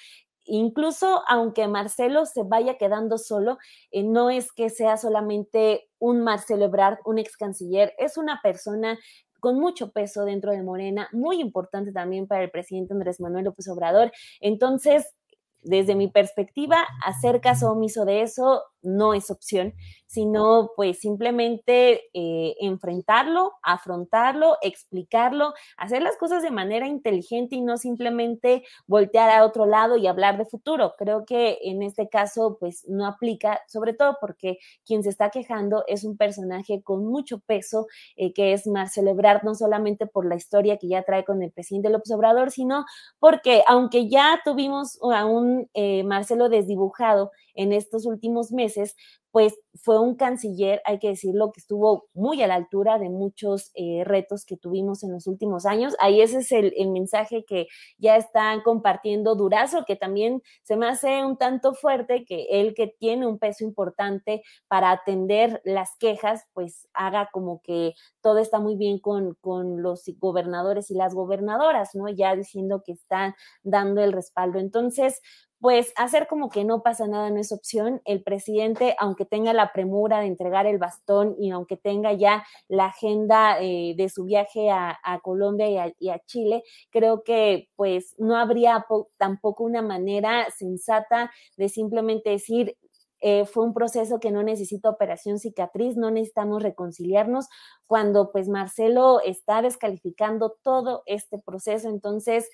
incluso 0.47 1.23
aunque 1.29 1.67
Marcelo 1.69 2.25
se 2.25 2.43
vaya 2.45 2.79
quedando 2.79 3.19
solo, 3.19 3.59
eh, 3.91 4.03
no 4.05 4.31
es 4.31 4.53
que 4.53 4.71
sea 4.71 4.97
solamente 4.97 5.89
un 5.99 6.23
Marcelo 6.23 6.67
Ebrard, 6.67 6.99
un 7.05 7.19
ex 7.19 7.37
canciller, 7.37 7.93
es 7.99 8.17
una 8.17 8.41
persona 8.43 8.99
con 9.41 9.61
mucho 9.61 9.93
peso 9.93 10.25
dentro 10.25 10.53
de 10.53 10.63
Morena, 10.63 11.09
muy 11.13 11.41
importante 11.41 11.93
también 11.93 12.27
para 12.27 12.43
el 12.43 12.51
presidente 12.51 12.95
Andrés 12.95 13.21
Manuel 13.21 13.45
López 13.45 13.69
Obrador. 13.69 14.11
Entonces, 14.41 15.15
desde 15.63 15.95
mi 15.95 16.09
perspectiva, 16.09 16.87
hacer 17.05 17.41
caso 17.41 17.73
omiso 17.73 18.05
de 18.05 18.23
eso 18.23 18.63
no 18.87 19.15
es 19.15 19.31
opción, 19.31 19.75
sino 20.07 20.71
pues 20.77 21.01
simplemente 21.01 22.05
eh, 22.15 22.55
enfrentarlo, 22.61 23.53
afrontarlo, 23.63 24.57
explicarlo, 24.63 25.55
hacer 25.77 26.03
las 26.03 26.17
cosas 26.17 26.43
de 26.43 26.53
manera 26.53 26.87
inteligente 26.87 27.57
y 27.57 27.61
no 27.63 27.77
simplemente 27.77 28.63
voltear 28.87 29.31
a 29.31 29.45
otro 29.45 29.67
lado 29.67 29.97
y 29.97 30.07
hablar 30.07 30.39
de 30.39 30.45
futuro. 30.47 30.95
Creo 30.97 31.25
que 31.27 31.59
en 31.63 31.83
este 31.83 32.09
caso 32.09 32.57
pues 32.61 32.85
no 32.89 33.07
aplica, 33.07 33.61
sobre 33.67 33.93
todo 33.93 34.19
porque 34.21 34.59
quien 34.85 35.03
se 35.03 35.11
está 35.11 35.31
quejando 35.31 35.83
es 35.89 36.05
un 36.05 36.17
personaje 36.17 36.83
con 36.83 37.05
mucho 37.05 37.41
peso, 37.41 37.89
eh, 38.17 38.33
que 38.33 38.53
es 38.53 38.69
Marcelo 38.69 39.11
Ebrard, 39.11 39.43
no 39.43 39.55
solamente 39.57 40.07
por 40.07 40.27
la 40.27 40.37
historia 40.37 40.77
que 40.77 40.89
ya 40.89 41.03
trae 41.03 41.25
con 41.25 41.43
el 41.43 41.51
presidente 41.51 41.91
López 41.91 42.13
Obrador, 42.13 42.53
sino 42.53 42.85
porque 43.19 43.65
aunque 43.67 44.09
ya 44.09 44.41
tuvimos 44.45 44.99
a 45.13 45.27
un 45.27 45.56
eh, 45.75 46.05
Marcelo 46.05 46.49
desdibujado 46.49 47.31
en 47.55 47.73
estos 47.73 48.07
últimos 48.07 48.53
meses, 48.53 48.95
pues 49.37 49.55
fue 49.75 50.01
un 50.01 50.15
canciller, 50.15 50.81
hay 50.87 50.99
que 50.99 51.09
decirlo, 51.09 51.53
que 51.53 51.61
estuvo 51.61 52.07
muy 52.15 52.43
a 52.43 52.47
la 52.47 52.55
altura 52.55 52.99
de 52.99 53.11
muchos 53.11 53.71
eh, 53.75 54.03
retos 54.03 54.47
que 54.47 54.57
tuvimos 54.57 55.05
en 55.05 55.13
los 55.13 55.27
últimos 55.27 55.67
años. 55.67 55.95
Ahí 56.01 56.23
ese 56.23 56.39
es 56.39 56.53
el, 56.53 56.73
mensaje 56.91 57.45
que 57.45 57.67
ya 57.99 58.17
están 58.17 58.63
compartiendo 58.63 59.35
Durazo, 59.35 59.85
que 59.85 59.95
también 59.95 60.41
se 60.63 60.79
me 60.79 60.89
hace 60.89 61.23
un 61.23 61.37
tanto 61.37 61.75
fuerte 61.75 62.25
que 62.25 62.47
él 62.51 62.73
que 62.75 62.87
tiene 62.87 63.27
un 63.27 63.39
peso 63.39 63.65
importante 63.65 64.43
para 64.69 64.91
atender 64.91 65.61
las 65.67 65.91
quejas, 65.99 66.47
pues 66.55 66.89
haga 66.95 67.29
como 67.31 67.61
que 67.63 67.93
todo 68.23 68.39
está 68.39 68.59
muy 68.59 68.77
bien 68.77 68.99
con, 68.99 69.35
con 69.43 69.83
los 69.83 70.05
gobernadores 70.19 70.91
y 70.91 70.95
las 70.95 71.15
gobernadoras, 71.15 71.91
¿no? 71.95 72.09
Ya 72.09 72.35
diciendo 72.35 72.83
que 72.83 72.93
están 72.93 73.35
dando 73.63 74.03
el 74.03 74.13
respaldo. 74.13 74.59
Entonces, 74.59 75.21
pues 75.61 75.93
hacer 75.97 76.27
como 76.27 76.51
que 76.51 76.65
no 76.65 76.83
pasa 76.83 77.07
nada 77.07 77.31
no 77.31 77.41
es 77.41 77.53
opción. 77.53 78.03
El 78.05 78.23
presidente, 78.23 78.95
aunque 78.99 79.25
tenga 79.25 79.53
la 79.53 79.73
premura 79.73 80.21
de 80.21 80.27
entregar 80.27 80.67
el 80.67 80.79
bastón 80.79 81.35
y 81.39 81.51
aunque 81.51 81.77
tenga 81.77 82.13
ya 82.13 82.45
la 82.69 82.87
agenda 82.87 83.61
eh, 83.61 83.95
de 83.97 84.09
su 84.09 84.25
viaje 84.25 84.71
a, 84.71 84.99
Colombia 85.23 85.95
y 85.99 86.09
a, 86.11 86.19
Chile, 86.27 86.63
creo 86.91 87.23
que 87.23 87.69
pues 87.75 88.15
no 88.19 88.37
habría 88.37 88.85
tampoco 89.17 89.65
una 89.65 89.83
manera 89.83 90.47
sensata 90.57 91.31
de 91.57 91.69
simplemente 91.69 92.31
decir, 92.31 92.77
eh, 93.21 93.47
fue 93.47 93.65
un 93.65 93.73
proceso 93.73 94.21
que 94.21 94.31
no 94.31 94.43
necesita 94.43 94.91
operación 94.91 95.39
cicatriz, 95.39 95.97
no 95.97 96.11
necesitamos 96.11 96.63
reconciliarnos, 96.63 97.49
cuando 97.87 98.31
pues 98.31 98.49
Marcelo 98.49 99.21
está 99.25 99.63
descalificando 99.63 100.57
todo 100.63 101.03
este 101.07 101.39
proceso. 101.39 101.89
Entonces, 101.89 102.49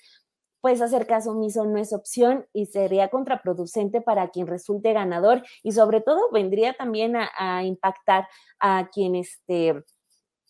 pues 0.63 0.81
hacer 0.81 1.05
caso 1.07 1.31
omiso 1.31 1.65
no 1.65 1.77
es 1.77 1.91
opción 1.91 2.47
y 2.53 2.67
sería 2.67 3.09
contraproducente 3.09 3.99
para 3.99 4.29
quien 4.29 4.47
resulte 4.47 4.93
ganador 4.93 5.43
y 5.61 5.73
sobre 5.73 5.99
todo 5.99 6.31
vendría 6.31 6.73
también 6.73 7.17
a, 7.17 7.65
impactar 7.65 8.29
a 8.61 8.87
quien 8.89 9.15
este 9.15 9.83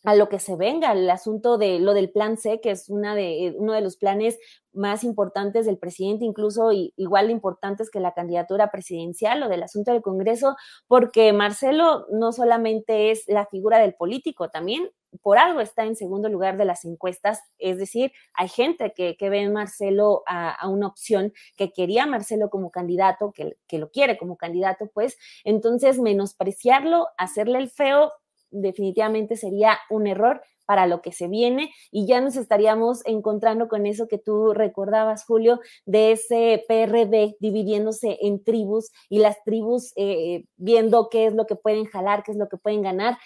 a 0.04 0.16
lo 0.16 0.28
que 0.28 0.40
se 0.40 0.56
venga, 0.56 0.92
el 0.92 1.10
asunto 1.10 1.58
de 1.58 1.80
lo 1.80 1.94
del 1.94 2.12
plan 2.12 2.38
C, 2.38 2.60
que 2.62 2.72
es 2.72 2.90
una 2.90 3.16
de, 3.16 3.56
uno 3.58 3.74
de 3.74 3.82
los 3.82 3.96
planes 3.96 4.38
más 4.74 5.04
importantes 5.04 5.66
del 5.66 5.78
presidente, 5.78 6.26
incluso 6.26 6.72
igual 6.72 7.28
de 7.28 7.34
importantes 7.34 7.90
que 7.90 8.00
la 8.00 8.14
candidatura 8.14 8.70
presidencial 8.72 9.42
o 9.44 9.50
del 9.50 9.64
asunto 9.64 9.92
del 9.92 10.02
Congreso, 10.02 10.58
porque 10.88 11.32
Marcelo 11.32 12.06
no 12.12 12.34
solamente 12.34 13.12
es 13.12 13.24
la 13.28 13.46
figura 13.46 13.80
del 13.80 13.94
político, 13.94 14.50
también 14.50 14.90
por 15.22 15.38
algo 15.38 15.62
está 15.62 15.84
en 15.86 15.96
segundo 15.96 16.28
lugar 16.28 16.58
de 16.58 16.66
las 16.66 16.86
encuestas, 16.86 17.40
es 17.60 17.78
decir, 17.78 18.12
hay 18.34 18.50
gente 18.50 18.94
que, 18.94 19.16
ve 19.20 19.42
en 19.42 19.54
Marcelo 19.54 20.24
a, 20.26 20.68
una 20.68 20.88
opción, 20.88 21.34
que 21.56 21.72
quería 21.72 22.06
Marcelo 22.08 22.50
como 22.50 22.72
candidato, 22.72 23.32
que, 23.32 23.58
que 23.68 23.78
lo 23.78 23.92
quiere 23.92 24.18
como 24.18 24.38
candidato, 24.38 24.90
pues 24.94 25.18
entonces 25.44 26.00
menospreciarlo, 26.00 27.08
hacerle 27.18 27.60
el 27.60 27.70
feo, 27.70 28.12
definitivamente 28.54 29.36
sería 29.36 29.78
un 29.90 30.08
error 30.08 30.42
para 30.66 30.88
lo 30.88 31.02
que 31.02 31.12
se 31.12 31.28
viene 31.28 31.72
y 31.92 32.08
ya 32.08 32.22
nos 32.22 32.36
estaríamos 32.36 33.06
encontrando 33.06 33.68
con 33.68 33.86
eso 33.86 34.08
que 34.08 34.18
tú 34.18 34.54
recordabas, 34.54 35.26
Julio, 35.26 35.60
de 35.86 36.14
ese 36.14 36.64
PRD 36.68 37.36
dividiéndose 37.40 38.18
en 38.22 38.44
tribus 38.44 38.92
y 39.10 39.20
las 39.20 39.44
tribus 39.44 39.94
eh, 39.96 40.46
viendo 40.56 41.10
qué 41.10 41.28
es 41.28 41.34
lo 41.34 41.46
que 41.46 41.56
pueden 41.56 41.86
jalar, 41.86 42.24
qué 42.24 42.32
es 42.32 42.38
lo 42.38 42.48
que 42.48 42.58
pueden 42.58 42.82
ganar. 42.82 43.18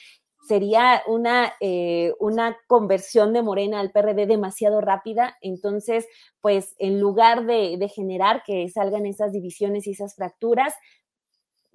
Sería 0.47 1.03
una, 1.07 1.53
eh, 1.59 2.13
una 2.19 2.57
conversión 2.67 3.33
de 3.33 3.41
Morena 3.41 3.81
al 3.81 3.91
PRD 3.91 4.27
demasiado 4.27 4.79
rápida. 4.79 5.35
Entonces, 5.41 6.07
pues 6.39 6.73
en 6.79 7.01
lugar 7.01 7.45
de, 7.45 7.75
de 7.77 7.89
generar 7.89 8.43
que 8.45 8.69
salgan 8.69 9.05
esas 9.05 9.33
divisiones 9.33 9.87
y 9.87 9.91
esas 9.91 10.15
fracturas, 10.15 10.73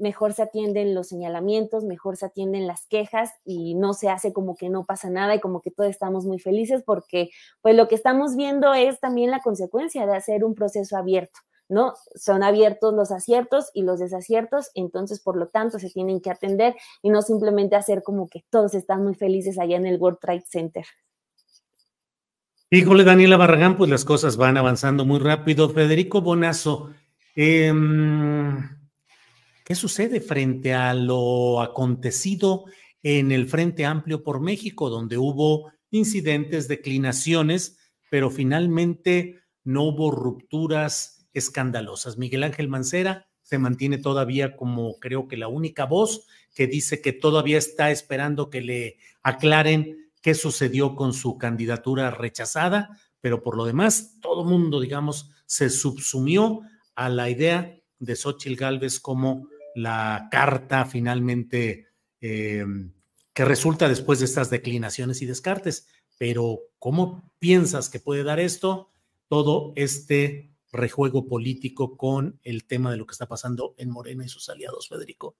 mejor 0.02 0.32
se 0.32 0.42
atienden 0.42 0.94
los 0.96 1.06
señalamientos, 1.06 1.84
mejor 1.84 2.16
se 2.16 2.26
atienden 2.26 2.66
las 2.66 2.86
quejas 2.88 3.30
y 3.44 3.74
no 3.76 3.94
se 3.94 4.10
hace 4.10 4.32
como 4.32 4.56
que 4.56 4.68
no 4.68 4.84
pasa 4.84 5.08
nada 5.08 5.36
y 5.36 5.40
como 5.40 5.60
que 5.60 5.70
todos 5.70 5.88
estamos 5.88 6.24
muy 6.26 6.40
felices 6.40 6.82
porque 6.84 7.30
pues 7.60 7.76
lo 7.76 7.86
que 7.86 7.94
estamos 7.94 8.34
viendo 8.34 8.74
es 8.74 8.98
también 8.98 9.30
la 9.30 9.40
consecuencia 9.40 10.04
de 10.04 10.16
hacer 10.16 10.44
un 10.44 10.54
proceso 10.54 10.96
abierto. 10.96 11.38
¿no? 11.68 11.94
Son 12.16 12.42
abiertos 12.42 12.92
los 12.92 13.12
aciertos 13.12 13.70
y 13.72 13.82
los 13.82 14.00
desaciertos, 14.00 14.72
entonces 14.74 15.20
por 15.20 15.36
lo 15.36 15.46
tanto 15.48 15.78
se 15.78 15.88
tienen 15.88 16.20
que 16.20 16.30
atender 16.30 16.74
y 17.00 17.08
no 17.08 17.22
simplemente 17.22 17.76
hacer 17.76 18.02
como 18.02 18.28
que 18.28 18.44
todos 18.50 18.74
están 18.74 19.04
muy 19.04 19.14
felices 19.14 19.58
allá 19.58 19.76
en 19.76 19.86
el 19.86 19.98
World 19.98 20.18
Trade 20.18 20.44
Center. 20.48 20.84
Híjole, 22.70 23.04
Daniela 23.04 23.36
Barragán, 23.36 23.76
pues 23.76 23.88
las 23.88 24.04
cosas 24.04 24.36
van 24.36 24.56
avanzando 24.56 25.04
muy 25.04 25.20
rápido. 25.20 25.70
Federico 25.70 26.20
Bonazo, 26.20 26.90
eh, 27.36 27.72
¿Qué 29.64 29.76
sucede 29.76 30.20
frente 30.20 30.74
a 30.74 30.92
lo 30.92 31.60
acontecido 31.60 32.64
en 33.02 33.30
el 33.30 33.46
Frente 33.48 33.84
Amplio 33.84 34.24
por 34.24 34.40
México, 34.40 34.90
donde 34.90 35.18
hubo 35.18 35.70
incidentes, 35.90 36.66
declinaciones, 36.66 37.78
pero 38.10 38.30
finalmente 38.30 39.38
no 39.62 39.84
hubo 39.84 40.10
rupturas 40.10 41.28
escandalosas? 41.32 42.18
Miguel 42.18 42.42
Ángel 42.42 42.68
Mancera 42.68 43.28
se 43.42 43.58
mantiene 43.58 43.98
todavía 43.98 44.56
como 44.56 44.98
creo 44.98 45.28
que 45.28 45.36
la 45.36 45.48
única 45.48 45.84
voz 45.84 46.26
que 46.54 46.66
dice 46.66 47.00
que 47.00 47.12
todavía 47.12 47.58
está 47.58 47.92
esperando 47.92 48.50
que 48.50 48.62
le 48.62 48.98
aclaren 49.22 50.10
qué 50.22 50.34
sucedió 50.34 50.96
con 50.96 51.12
su 51.12 51.38
candidatura 51.38 52.10
rechazada, 52.10 52.98
pero 53.20 53.42
por 53.42 53.56
lo 53.56 53.64
demás, 53.64 54.18
todo 54.20 54.44
mundo, 54.44 54.80
digamos, 54.80 55.30
se 55.46 55.70
subsumió 55.70 56.62
a 56.94 57.08
la 57.08 57.30
idea 57.30 57.78
de 58.00 58.16
Xochitl 58.16 58.56
Gálvez 58.56 58.98
como 58.98 59.48
la 59.74 60.28
carta 60.30 60.84
finalmente 60.84 61.88
eh, 62.20 62.64
que 63.32 63.44
resulta 63.44 63.88
después 63.88 64.18
de 64.18 64.26
estas 64.26 64.50
declinaciones 64.50 65.22
y 65.22 65.26
descartes. 65.26 65.86
Pero, 66.18 66.60
¿cómo 66.78 67.32
piensas 67.38 67.88
que 67.88 68.00
puede 68.00 68.22
dar 68.22 68.38
esto 68.40 68.90
todo 69.28 69.72
este 69.76 70.52
rejuego 70.70 71.26
político 71.26 71.96
con 71.96 72.38
el 72.42 72.64
tema 72.66 72.90
de 72.90 72.96
lo 72.96 73.06
que 73.06 73.12
está 73.12 73.26
pasando 73.26 73.74
en 73.76 73.90
Morena 73.90 74.24
y 74.24 74.28
sus 74.28 74.48
aliados, 74.48 74.88
Federico? 74.88 75.36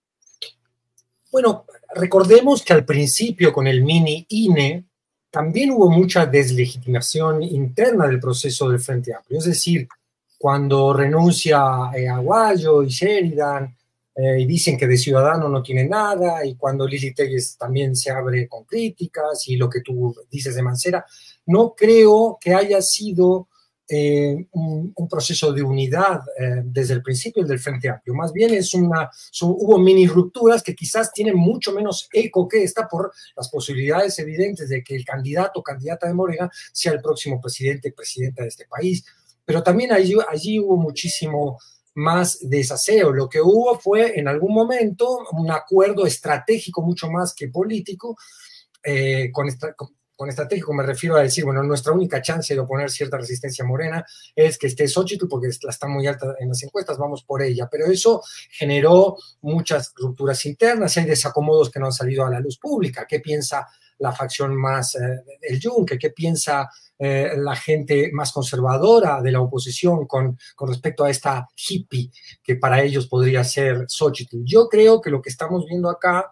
Bueno, 1.30 1.64
recordemos 1.94 2.62
que 2.62 2.74
al 2.74 2.84
principio 2.84 3.52
con 3.52 3.66
el 3.66 3.82
mini 3.82 4.26
INE 4.28 4.86
también 5.30 5.70
hubo 5.70 5.88
mucha 5.88 6.26
deslegitimación 6.26 7.42
interna 7.42 8.06
del 8.06 8.20
proceso 8.20 8.68
del 8.68 8.80
Frente 8.80 9.14
Amplio. 9.14 9.38
Es 9.38 9.46
decir, 9.46 9.88
cuando 10.36 10.92
renuncia 10.92 11.90
eh, 11.96 12.06
Aguayo 12.06 12.82
y 12.82 12.88
Sheridan, 12.88 13.74
eh, 14.14 14.40
y 14.40 14.46
dicen 14.46 14.76
que 14.76 14.86
de 14.86 14.98
ciudadano 14.98 15.48
no 15.48 15.62
tiene 15.62 15.86
nada, 15.86 16.44
y 16.44 16.54
cuando 16.56 16.86
Lili 16.86 17.14
Telles 17.14 17.56
también 17.56 17.96
se 17.96 18.10
abre 18.10 18.46
con 18.46 18.64
críticas, 18.64 19.48
y 19.48 19.56
lo 19.56 19.70
que 19.70 19.80
tú 19.80 20.14
dices 20.30 20.54
de 20.54 20.62
Mancera, 20.62 21.04
no 21.46 21.74
creo 21.74 22.38
que 22.40 22.54
haya 22.54 22.82
sido 22.82 23.48
eh, 23.88 24.46
un, 24.52 25.08
proceso 25.10 25.52
de 25.52 25.62
unidad 25.62 26.22
eh, 26.38 26.62
desde 26.64 26.94
el 26.94 27.02
principio 27.02 27.44
del 27.44 27.58
Frente 27.58 27.90
Amplio. 27.90 28.14
Más 28.14 28.32
bien 28.32 28.54
es 28.54 28.72
una, 28.72 29.10
hubo 29.42 29.78
mini 29.78 30.06
rupturas 30.06 30.62
que 30.62 30.74
quizás 30.74 31.12
tienen 31.12 31.36
mucho 31.36 31.72
menos 31.72 32.08
eco 32.10 32.48
que 32.48 32.62
esta 32.62 32.88
por 32.88 33.12
las 33.36 33.50
posibilidades 33.50 34.18
evidentes 34.18 34.70
de 34.70 34.82
que 34.82 34.96
el 34.96 35.04
candidato 35.04 35.60
o 35.60 35.62
candidata 35.62 36.06
de 36.06 36.14
Morena 36.14 36.50
sea 36.72 36.92
el 36.92 37.02
próximo 37.02 37.38
presidente 37.38 37.92
presidenta 37.92 38.42
de 38.42 38.48
este 38.48 38.66
país. 38.66 39.04
Pero 39.44 39.62
también 39.62 39.92
allí, 39.92 40.14
allí 40.26 40.58
hubo 40.58 40.78
muchísimo 40.78 41.58
más 41.94 42.38
desaseo. 42.42 43.12
Lo 43.12 43.28
que 43.28 43.40
hubo 43.40 43.78
fue 43.78 44.18
en 44.18 44.28
algún 44.28 44.54
momento 44.54 45.18
un 45.32 45.50
acuerdo 45.50 46.06
estratégico 46.06 46.82
mucho 46.82 47.10
más 47.10 47.34
que 47.34 47.48
político. 47.48 48.16
Eh, 48.82 49.30
con, 49.32 49.48
estratégico 50.28 50.72
me 50.72 50.84
refiero 50.84 51.16
a 51.16 51.22
decir, 51.22 51.44
bueno, 51.44 51.62
nuestra 51.64 51.92
única 51.92 52.22
chance 52.22 52.54
de 52.54 52.60
oponer 52.60 52.90
cierta 52.90 53.16
resistencia 53.16 53.64
morena 53.64 54.04
es 54.36 54.56
que 54.56 54.68
esté 54.68 54.86
Xochitl 54.86 55.26
porque 55.26 55.48
está 55.48 55.88
muy 55.88 56.06
alta 56.06 56.36
en 56.38 56.48
las 56.48 56.62
encuestas, 56.62 56.96
vamos 56.96 57.24
por 57.24 57.42
ella. 57.42 57.68
Pero 57.70 57.86
eso 57.86 58.22
generó 58.50 59.16
muchas 59.40 59.92
rupturas 59.96 60.44
internas, 60.46 60.96
hay 60.96 61.06
desacomodos 61.06 61.70
que 61.70 61.80
no 61.80 61.86
han 61.86 61.92
salido 61.92 62.24
a 62.24 62.30
la 62.30 62.40
luz 62.40 62.58
pública. 62.58 63.06
¿Qué 63.08 63.20
piensa 63.20 63.66
la 63.98 64.12
facción 64.12 64.56
más, 64.56 64.96
eh, 64.96 65.24
el 65.40 65.60
yunque, 65.60 65.98
qué 65.98 66.10
piensa 66.10 66.68
eh, 67.04 67.32
la 67.36 67.56
gente 67.56 68.10
más 68.12 68.30
conservadora 68.30 69.20
de 69.20 69.32
la 69.32 69.40
oposición 69.40 70.06
con, 70.06 70.38
con 70.54 70.68
respecto 70.68 71.02
a 71.02 71.10
esta 71.10 71.48
hippie 71.56 72.12
que 72.40 72.54
para 72.54 72.80
ellos 72.80 73.08
podría 73.08 73.42
ser 73.42 73.86
Xochitl. 73.88 74.44
Yo 74.44 74.68
creo 74.68 75.00
que 75.00 75.10
lo 75.10 75.20
que 75.20 75.30
estamos 75.30 75.66
viendo 75.66 75.90
acá 75.90 76.30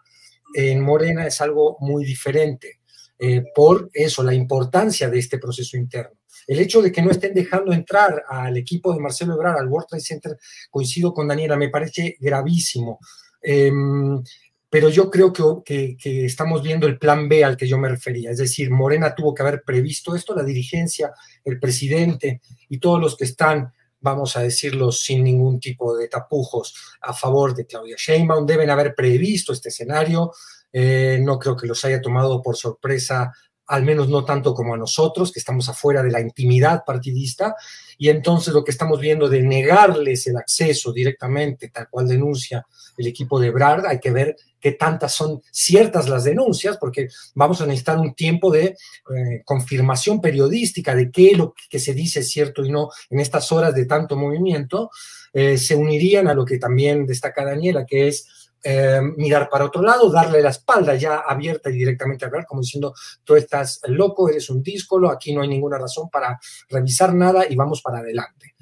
en 0.54 0.80
Morena 0.80 1.26
es 1.26 1.40
algo 1.40 1.76
muy 1.80 2.04
diferente. 2.04 2.78
Eh, 3.18 3.46
por 3.52 3.90
eso, 3.92 4.22
la 4.22 4.32
importancia 4.32 5.10
de 5.10 5.18
este 5.18 5.38
proceso 5.38 5.76
interno. 5.76 6.20
El 6.46 6.60
hecho 6.60 6.80
de 6.80 6.92
que 6.92 7.02
no 7.02 7.10
estén 7.10 7.34
dejando 7.34 7.72
entrar 7.72 8.22
al 8.28 8.56
equipo 8.56 8.94
de 8.94 9.00
Marcelo 9.00 9.34
Ebrard 9.34 9.58
al 9.58 9.66
World 9.66 9.88
Trade 9.88 10.04
Center, 10.04 10.38
coincido 10.70 11.12
con 11.12 11.26
Daniela, 11.26 11.56
me 11.56 11.68
parece 11.68 12.16
gravísimo. 12.20 13.00
Em, 13.42 14.22
pero 14.70 14.88
yo 14.88 15.10
creo 15.10 15.32
que, 15.32 15.96
estamos 16.04 16.62
viendo 16.62 16.86
el 16.86 16.96
plan 16.96 17.28
B 17.28 17.44
al 17.44 17.56
que 17.56 17.66
yo 17.66 17.76
me 17.76 17.88
refería, 17.88 18.30
es 18.30 18.38
decir, 18.38 18.70
Morena 18.70 19.14
tuvo 19.14 19.34
que 19.34 19.42
haber 19.42 19.62
previsto 19.62 20.14
esto, 20.14 20.34
la 20.34 20.44
dirigencia, 20.44 21.12
el 21.44 21.58
presidente 21.58 22.40
y 22.68 22.78
todos 22.78 23.00
los 23.00 23.16
que 23.16 23.24
están, 23.24 23.72
vamos 24.00 24.36
a 24.36 24.42
decirlo 24.42 24.92
sin 24.92 25.24
ningún 25.24 25.58
tipo 25.58 25.96
de 25.96 26.06
tapujos, 26.06 26.96
a 27.00 27.12
favor 27.12 27.54
de 27.54 27.66
Claudia 27.66 27.96
Sheinbaum, 27.98 28.46
deben 28.46 28.70
haber 28.70 28.94
previsto 28.94 29.52
este 29.52 29.70
escenario, 29.70 30.32
eh, 30.72 31.18
no 31.20 31.36
creo 31.36 31.56
que 31.56 31.66
los 31.66 31.84
haya 31.84 32.00
tomado 32.00 32.40
por 32.40 32.56
sorpresa 32.56 33.32
al 33.70 33.84
menos 33.84 34.08
no 34.08 34.24
tanto 34.24 34.52
como 34.52 34.74
a 34.74 34.76
nosotros, 34.76 35.30
que 35.30 35.38
estamos 35.38 35.68
afuera 35.68 36.02
de 36.02 36.10
la 36.10 36.20
intimidad 36.20 36.82
partidista, 36.84 37.54
y 37.96 38.08
entonces 38.08 38.52
lo 38.52 38.64
que 38.64 38.72
estamos 38.72 38.98
viendo 38.98 39.28
de 39.28 39.42
negarles 39.42 40.26
el 40.26 40.36
acceso 40.36 40.92
directamente, 40.92 41.68
tal 41.68 41.88
cual 41.88 42.08
denuncia 42.08 42.66
el 42.98 43.06
equipo 43.06 43.38
de 43.38 43.50
Brard, 43.50 43.86
hay 43.86 44.00
que 44.00 44.10
ver 44.10 44.34
qué 44.60 44.72
tantas 44.72 45.12
son 45.12 45.40
ciertas 45.52 46.08
las 46.08 46.24
denuncias, 46.24 46.78
porque 46.78 47.08
vamos 47.36 47.60
a 47.60 47.66
necesitar 47.66 47.96
un 47.96 48.12
tiempo 48.14 48.50
de 48.50 48.64
eh, 48.64 49.42
confirmación 49.44 50.20
periodística 50.20 50.96
de 50.96 51.12
qué 51.12 51.36
lo 51.36 51.54
que 51.70 51.78
se 51.78 51.94
dice 51.94 52.20
es 52.20 52.28
cierto 52.28 52.64
y 52.64 52.70
no 52.70 52.90
en 53.08 53.20
estas 53.20 53.52
horas 53.52 53.72
de 53.72 53.86
tanto 53.86 54.16
movimiento, 54.16 54.90
eh, 55.32 55.56
se 55.58 55.76
unirían 55.76 56.26
a 56.26 56.34
lo 56.34 56.44
que 56.44 56.58
también 56.58 57.06
destaca 57.06 57.44
Daniela, 57.44 57.86
que 57.86 58.08
es 58.08 58.39
eh, 58.62 59.00
mirar 59.16 59.48
para 59.48 59.64
otro 59.64 59.82
lado, 59.82 60.10
darle 60.10 60.42
la 60.42 60.50
espalda 60.50 60.94
ya 60.94 61.20
abierta 61.26 61.70
y 61.70 61.74
directamente 61.74 62.24
a 62.24 62.28
hablar, 62.28 62.46
como 62.46 62.60
diciendo, 62.60 62.94
tú 63.24 63.36
estás 63.36 63.80
loco, 63.84 64.28
eres 64.28 64.50
un 64.50 64.62
díscolo, 64.62 65.10
aquí 65.10 65.34
no 65.34 65.42
hay 65.42 65.48
ninguna 65.48 65.78
razón 65.78 66.10
para 66.10 66.38
revisar 66.68 67.14
nada 67.14 67.46
y 67.48 67.56
vamos 67.56 67.80
para 67.80 67.98
adelante. 67.98 68.54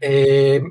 Eh, 0.00 0.62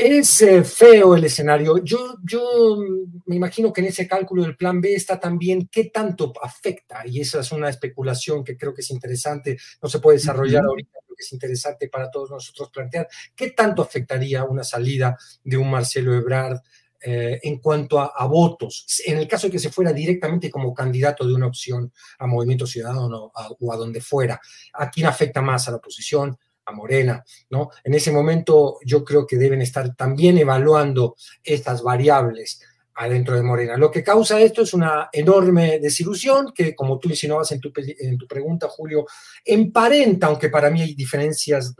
es 0.00 0.42
eh, 0.42 0.62
feo 0.62 1.16
el 1.16 1.24
escenario. 1.24 1.78
Yo, 1.78 2.18
yo 2.22 2.78
me 3.26 3.34
imagino 3.34 3.72
que 3.72 3.80
en 3.80 3.88
ese 3.88 4.06
cálculo 4.06 4.42
del 4.42 4.56
plan 4.56 4.80
B 4.80 4.94
está 4.94 5.18
también 5.18 5.68
qué 5.72 5.86
tanto 5.86 6.32
afecta, 6.40 7.04
y 7.04 7.20
esa 7.20 7.40
es 7.40 7.50
una 7.50 7.68
especulación 7.68 8.44
que 8.44 8.56
creo 8.56 8.72
que 8.72 8.82
es 8.82 8.90
interesante, 8.90 9.58
no 9.82 9.88
se 9.88 9.98
puede 9.98 10.18
desarrollar 10.18 10.64
ahorita, 10.64 10.98
pero 11.02 11.16
que 11.16 11.24
es 11.24 11.32
interesante 11.32 11.88
para 11.88 12.10
todos 12.10 12.30
nosotros 12.30 12.70
plantear, 12.70 13.08
qué 13.34 13.50
tanto 13.50 13.82
afectaría 13.82 14.44
una 14.44 14.62
salida 14.62 15.18
de 15.42 15.56
un 15.56 15.68
Marcelo 15.68 16.14
Ebrard 16.14 16.60
eh, 17.00 17.38
en 17.42 17.58
cuanto 17.58 18.00
a, 18.00 18.26
votos, 18.26 18.86
en 19.06 19.18
el 19.18 19.28
caso 19.28 19.46
de 19.46 19.52
que 19.52 19.58
se 19.58 19.70
fuera 19.70 19.92
directamente 19.92 20.50
como 20.50 20.74
candidato 20.74 21.26
de 21.26 21.34
una 21.34 21.46
opción 21.46 21.92
a 22.18 22.26
Movimiento 22.26 22.66
Ciudadano 22.66 23.32
o 23.60 23.72
a 23.72 23.76
donde 23.76 24.00
fuera, 24.00 24.40
¿a 24.72 24.90
quién 24.90 25.06
afecta 25.06 25.40
más? 25.40 25.68
¿A 25.68 25.72
la 25.72 25.76
oposición? 25.78 26.36
a 26.68 26.72
Morena, 26.72 27.24
¿no? 27.50 27.70
En 27.82 27.94
ese 27.94 28.12
momento 28.12 28.78
yo 28.84 29.02
creo 29.02 29.26
que 29.26 29.36
deben 29.36 29.62
estar 29.62 29.94
también 29.96 30.36
evaluando 30.36 31.16
estas 31.42 31.82
variables 31.82 32.60
adentro 32.98 33.36
de 33.36 33.42
Morena. 33.42 33.76
Lo 33.76 33.90
que 33.90 34.02
causa 34.02 34.40
esto 34.40 34.62
es 34.62 34.74
una 34.74 35.08
enorme 35.12 35.78
desilusión 35.78 36.52
que, 36.52 36.74
como 36.74 36.98
tú 36.98 37.08
insinuabas 37.08 37.52
en 37.52 37.60
tu, 37.60 37.72
en 37.76 38.18
tu 38.18 38.26
pregunta, 38.26 38.68
Julio, 38.68 39.06
emparenta, 39.44 40.26
aunque 40.26 40.48
para 40.48 40.68
mí 40.68 40.82
hay 40.82 40.94
diferencias 40.94 41.74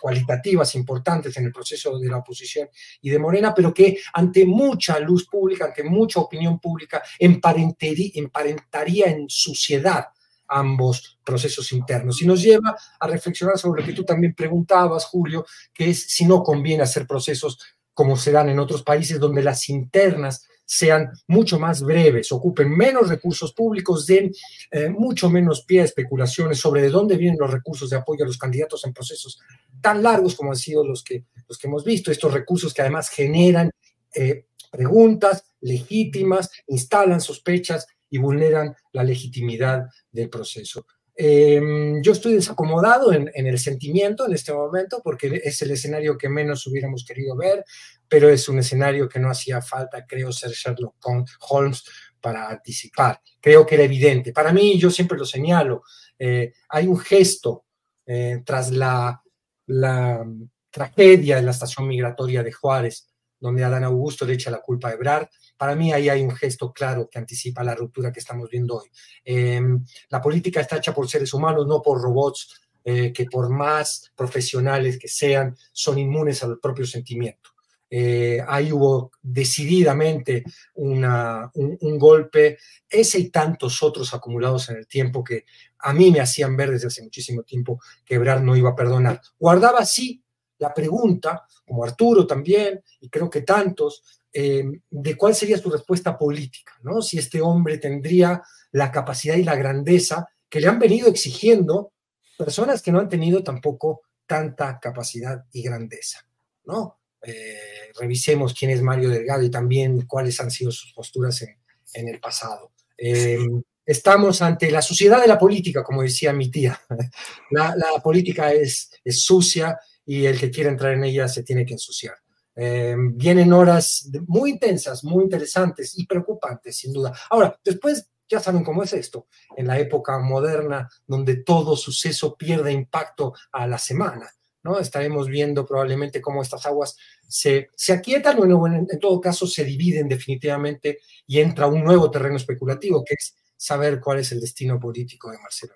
cualitativas 0.00 0.74
importantes 0.74 1.36
en 1.36 1.44
el 1.44 1.52
proceso 1.52 1.98
de 1.98 2.08
la 2.08 2.18
oposición 2.18 2.68
y 3.02 3.10
de 3.10 3.18
Morena, 3.18 3.52
pero 3.54 3.74
que 3.74 3.98
ante 4.14 4.46
mucha 4.46 4.98
luz 5.00 5.26
pública, 5.28 5.66
ante 5.66 5.84
mucha 5.84 6.20
opinión 6.20 6.58
pública, 6.58 7.02
emparentaría 7.18 9.06
en 9.06 9.28
suciedad 9.28 10.06
ambos 10.48 11.18
procesos 11.22 11.72
internos. 11.72 12.22
Y 12.22 12.26
nos 12.26 12.40
lleva 12.40 12.74
a 12.98 13.06
reflexionar 13.06 13.58
sobre 13.58 13.82
lo 13.82 13.86
que 13.86 13.92
tú 13.92 14.02
también 14.02 14.34
preguntabas, 14.34 15.04
Julio, 15.04 15.44
que 15.74 15.90
es 15.90 16.04
si 16.04 16.24
no 16.24 16.42
conviene 16.42 16.84
hacer 16.84 17.06
procesos 17.06 17.58
como 17.98 18.16
se 18.16 18.30
dan 18.30 18.48
en 18.48 18.60
otros 18.60 18.84
países 18.84 19.18
donde 19.18 19.42
las 19.42 19.68
internas 19.68 20.46
sean 20.64 21.10
mucho 21.26 21.58
más 21.58 21.82
breves, 21.82 22.30
ocupen 22.30 22.70
menos 22.70 23.08
recursos 23.08 23.52
públicos, 23.52 24.06
den 24.06 24.30
eh, 24.70 24.88
mucho 24.88 25.28
menos 25.28 25.64
pie 25.64 25.80
a 25.80 25.84
especulaciones 25.84 26.60
sobre 26.60 26.82
de 26.82 26.90
dónde 26.90 27.16
vienen 27.16 27.40
los 27.40 27.50
recursos 27.50 27.90
de 27.90 27.96
apoyo 27.96 28.22
a 28.22 28.28
los 28.28 28.38
candidatos 28.38 28.84
en 28.84 28.92
procesos 28.92 29.40
tan 29.80 30.00
largos 30.00 30.36
como 30.36 30.52
han 30.52 30.56
sido 30.56 30.86
los 30.86 31.02
que, 31.02 31.24
los 31.48 31.58
que 31.58 31.66
hemos 31.66 31.84
visto, 31.84 32.12
estos 32.12 32.32
recursos 32.32 32.72
que 32.72 32.82
además 32.82 33.08
generan 33.08 33.72
eh, 34.14 34.46
preguntas 34.70 35.42
legítimas, 35.60 36.50
instalan 36.68 37.20
sospechas 37.20 37.84
y 38.08 38.18
vulneran 38.18 38.76
la 38.92 39.02
legitimidad 39.02 39.86
del 40.12 40.30
proceso. 40.30 40.86
Em, 41.20 42.00
yo 42.00 42.12
estoy 42.12 42.34
desacomodado 42.34 43.12
en, 43.12 43.28
el 43.34 43.58
sentimiento 43.58 44.24
en 44.24 44.34
este 44.34 44.52
momento 44.52 45.00
porque 45.02 45.40
es 45.42 45.60
el 45.62 45.72
escenario 45.72 46.16
que 46.16 46.28
menos 46.28 46.64
hubiéramos 46.68 47.04
querido 47.04 47.34
ver, 47.34 47.64
pero 48.08 48.28
es 48.28 48.48
un 48.48 48.60
escenario 48.60 49.08
que 49.08 49.18
no 49.18 49.28
hacía 49.28 49.60
falta, 49.60 50.06
creo, 50.06 50.30
ser 50.30 50.52
Sherlock 50.52 50.94
Holmes 51.40 51.82
para 52.20 52.48
anticipar. 52.48 53.20
Creo 53.40 53.66
que 53.66 53.74
era 53.74 53.82
evidente. 53.82 54.32
Para 54.32 54.52
mí, 54.52 54.78
yo 54.78 54.92
siempre 54.92 55.18
lo 55.18 55.24
señalo, 55.24 55.82
eh, 56.20 56.52
hay 56.68 56.86
un 56.86 56.98
gesto 57.00 57.64
eh, 58.06 58.40
tras 58.46 58.70
la, 58.70 59.20
la 59.66 60.24
tragedia 60.70 61.36
de 61.36 61.42
la 61.42 61.50
estación 61.50 61.88
migratoria 61.88 62.44
de 62.44 62.52
Juárez, 62.52 63.08
donde 63.40 63.64
Adán 63.64 63.82
Augusto 63.82 64.24
le 64.24 64.34
echa 64.34 64.52
la 64.52 64.60
culpa 64.60 64.90
a 64.90 64.92
Ebrard, 64.92 65.26
para 65.58 65.74
mí 65.74 65.92
ahí 65.92 66.08
hay 66.08 66.22
un 66.22 66.30
gesto 66.30 66.72
claro 66.72 67.08
que 67.10 67.18
anticipa 67.18 67.64
la 67.64 67.74
ruptura 67.74 68.12
que 68.12 68.20
estamos 68.20 68.48
viendo 68.48 68.76
hoy. 68.76 68.88
Em, 69.24 69.84
la 70.08 70.22
política 70.22 70.60
está 70.60 70.76
hecha 70.76 70.94
por 70.94 71.08
seres 71.08 71.34
humanos, 71.34 71.66
no 71.66 71.82
por 71.82 72.00
robots 72.00 72.68
eh, 72.84 73.12
que 73.12 73.26
por 73.26 73.50
más 73.50 74.10
profesionales 74.16 74.98
que 74.98 75.08
sean, 75.08 75.54
son 75.72 75.98
inmunes 75.98 76.42
al 76.42 76.58
propio 76.58 76.86
sentimiento. 76.86 77.50
Eh, 77.90 78.42
ahí 78.46 78.70
hubo 78.70 79.12
decididamente 79.20 80.44
un, 80.74 81.98
golpe, 81.98 82.58
ese 82.88 83.18
y 83.18 83.30
tantos 83.30 83.82
otros 83.82 84.12
acumulados 84.14 84.68
en 84.68 84.76
el 84.76 84.86
tiempo 84.86 85.24
que 85.24 85.44
a 85.78 85.92
mí 85.92 86.10
me 86.10 86.20
hacían 86.20 86.56
ver 86.56 86.70
desde 86.70 86.88
hace 86.88 87.02
muchísimo 87.02 87.42
tiempo 87.42 87.80
que 88.04 88.14
Ebrard 88.14 88.42
no 88.42 88.56
iba 88.56 88.70
a 88.70 88.76
perdonar. 88.76 89.20
Guardaba 89.38 89.84
sí 89.84 90.22
la 90.58 90.74
pregunta, 90.74 91.44
como 91.66 91.84
Arturo 91.84 92.26
también, 92.26 92.82
y 93.00 93.08
creo 93.08 93.30
que 93.30 93.42
tantos, 93.42 94.17
eh, 94.32 94.64
de 94.90 95.16
cuál 95.16 95.34
sería 95.34 95.58
su 95.58 95.70
respuesta 95.70 96.18
política, 96.18 96.72
¿no? 96.82 97.00
Si 97.00 97.18
este 97.18 97.40
hombre 97.40 97.78
tendría 97.78 98.42
la 98.72 98.92
capacidad 98.92 99.36
y 99.36 99.44
la 99.44 99.56
grandeza 99.56 100.28
que 100.48 100.60
le 100.60 100.68
han 100.68 100.78
venido 100.78 101.08
exigiendo 101.08 101.92
personas 102.36 102.82
que 102.82 102.92
no 102.92 103.00
han 103.00 103.08
tenido 103.08 103.42
tampoco 103.42 104.02
tanta 104.26 104.78
capacidad 104.78 105.44
y 105.52 105.62
grandeza, 105.62 106.26
¿no? 106.64 106.98
Eh, 107.22 107.90
revisemos 107.98 108.54
quién 108.54 108.70
es 108.70 108.82
Mario 108.82 109.08
Delgado 109.08 109.42
y 109.42 109.50
también 109.50 110.06
cuáles 110.06 110.38
han 110.40 110.50
sido 110.50 110.70
sus 110.70 110.92
posturas 110.92 111.42
en, 111.42 112.08
el 112.08 112.20
pasado. 112.20 112.72
Eh, 112.96 113.38
estamos 113.84 114.40
ante 114.42 114.70
la 114.70 114.82
suciedad 114.82 115.20
de 115.20 115.26
la 115.26 115.38
política, 115.38 115.82
como 115.82 116.02
decía 116.02 116.32
mi 116.32 116.50
tía. 116.50 116.80
La, 117.50 117.74
política 118.04 118.52
es, 118.52 118.90
es 119.02 119.22
sucia 119.22 119.78
y 120.04 120.26
el 120.26 120.38
que 120.38 120.50
quiere 120.50 120.70
entrar 120.70 120.92
en 120.92 121.04
ella 121.04 121.26
se 121.26 121.42
tiene 121.42 121.64
que 121.64 121.72
ensuciar. 121.72 122.14
Eh, 122.60 122.96
vienen 122.98 123.52
horas 123.52 124.10
muy 124.26 124.50
intensas, 124.50 125.04
muy 125.04 125.22
interesantes 125.22 125.96
y 125.96 126.06
preocupantes, 126.06 126.76
sin 126.76 126.92
duda. 126.92 127.16
Ahora, 127.30 127.56
después 127.62 128.10
ya 128.28 128.40
saben 128.40 128.64
cómo 128.64 128.82
es 128.82 128.92
esto, 128.92 129.28
en 129.56 129.68
la 129.68 129.78
época 129.78 130.18
moderna 130.18 130.88
donde 131.06 131.36
todo 131.36 131.76
suceso 131.76 132.36
pierde 132.36 132.72
impacto 132.72 133.32
a 133.52 133.66
la 133.68 133.78
semana. 133.78 134.28
¿no? 134.64 134.80
Estaremos 134.80 135.28
viendo 135.28 135.64
probablemente 135.64 136.20
cómo 136.20 136.42
estas 136.42 136.66
aguas 136.66 136.96
se, 137.28 137.70
se 137.76 137.92
aquietan 137.92 138.38
o 138.40 138.66
en, 138.66 138.86
en, 138.90 138.98
todo 138.98 139.20
caso 139.20 139.46
se 139.46 139.64
dividen 139.64 140.08
definitivamente 140.08 140.98
y 141.28 141.38
entra 141.38 141.68
un 141.68 141.84
nuevo 141.84 142.10
terreno 142.10 142.36
especulativo, 142.36 143.04
que 143.04 143.14
es 143.14 143.36
saber 143.56 144.00
cuál 144.00 144.18
es 144.18 144.32
el 144.32 144.40
destino 144.40 144.80
político 144.80 145.30
de 145.30 145.38
Marcelo 145.38 145.74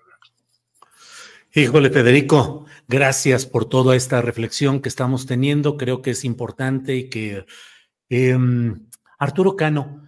Híjole, 1.55 1.91
Federico, 1.91 2.65
gracias 2.87 3.45
por 3.45 3.65
toda 3.65 3.95
esta 3.95 4.23
reflexión 4.23 4.81
que 4.81 4.89
estamos 4.89 5.27
teniendo. 5.27 5.77
Creo 5.77 6.01
que 6.01 6.09
es 6.09 6.25
importante 6.25 6.95
y 6.95 7.11
que 7.11 7.45
em, 8.09 8.89
Arturo 9.19 9.55
Cano, 9.55 10.01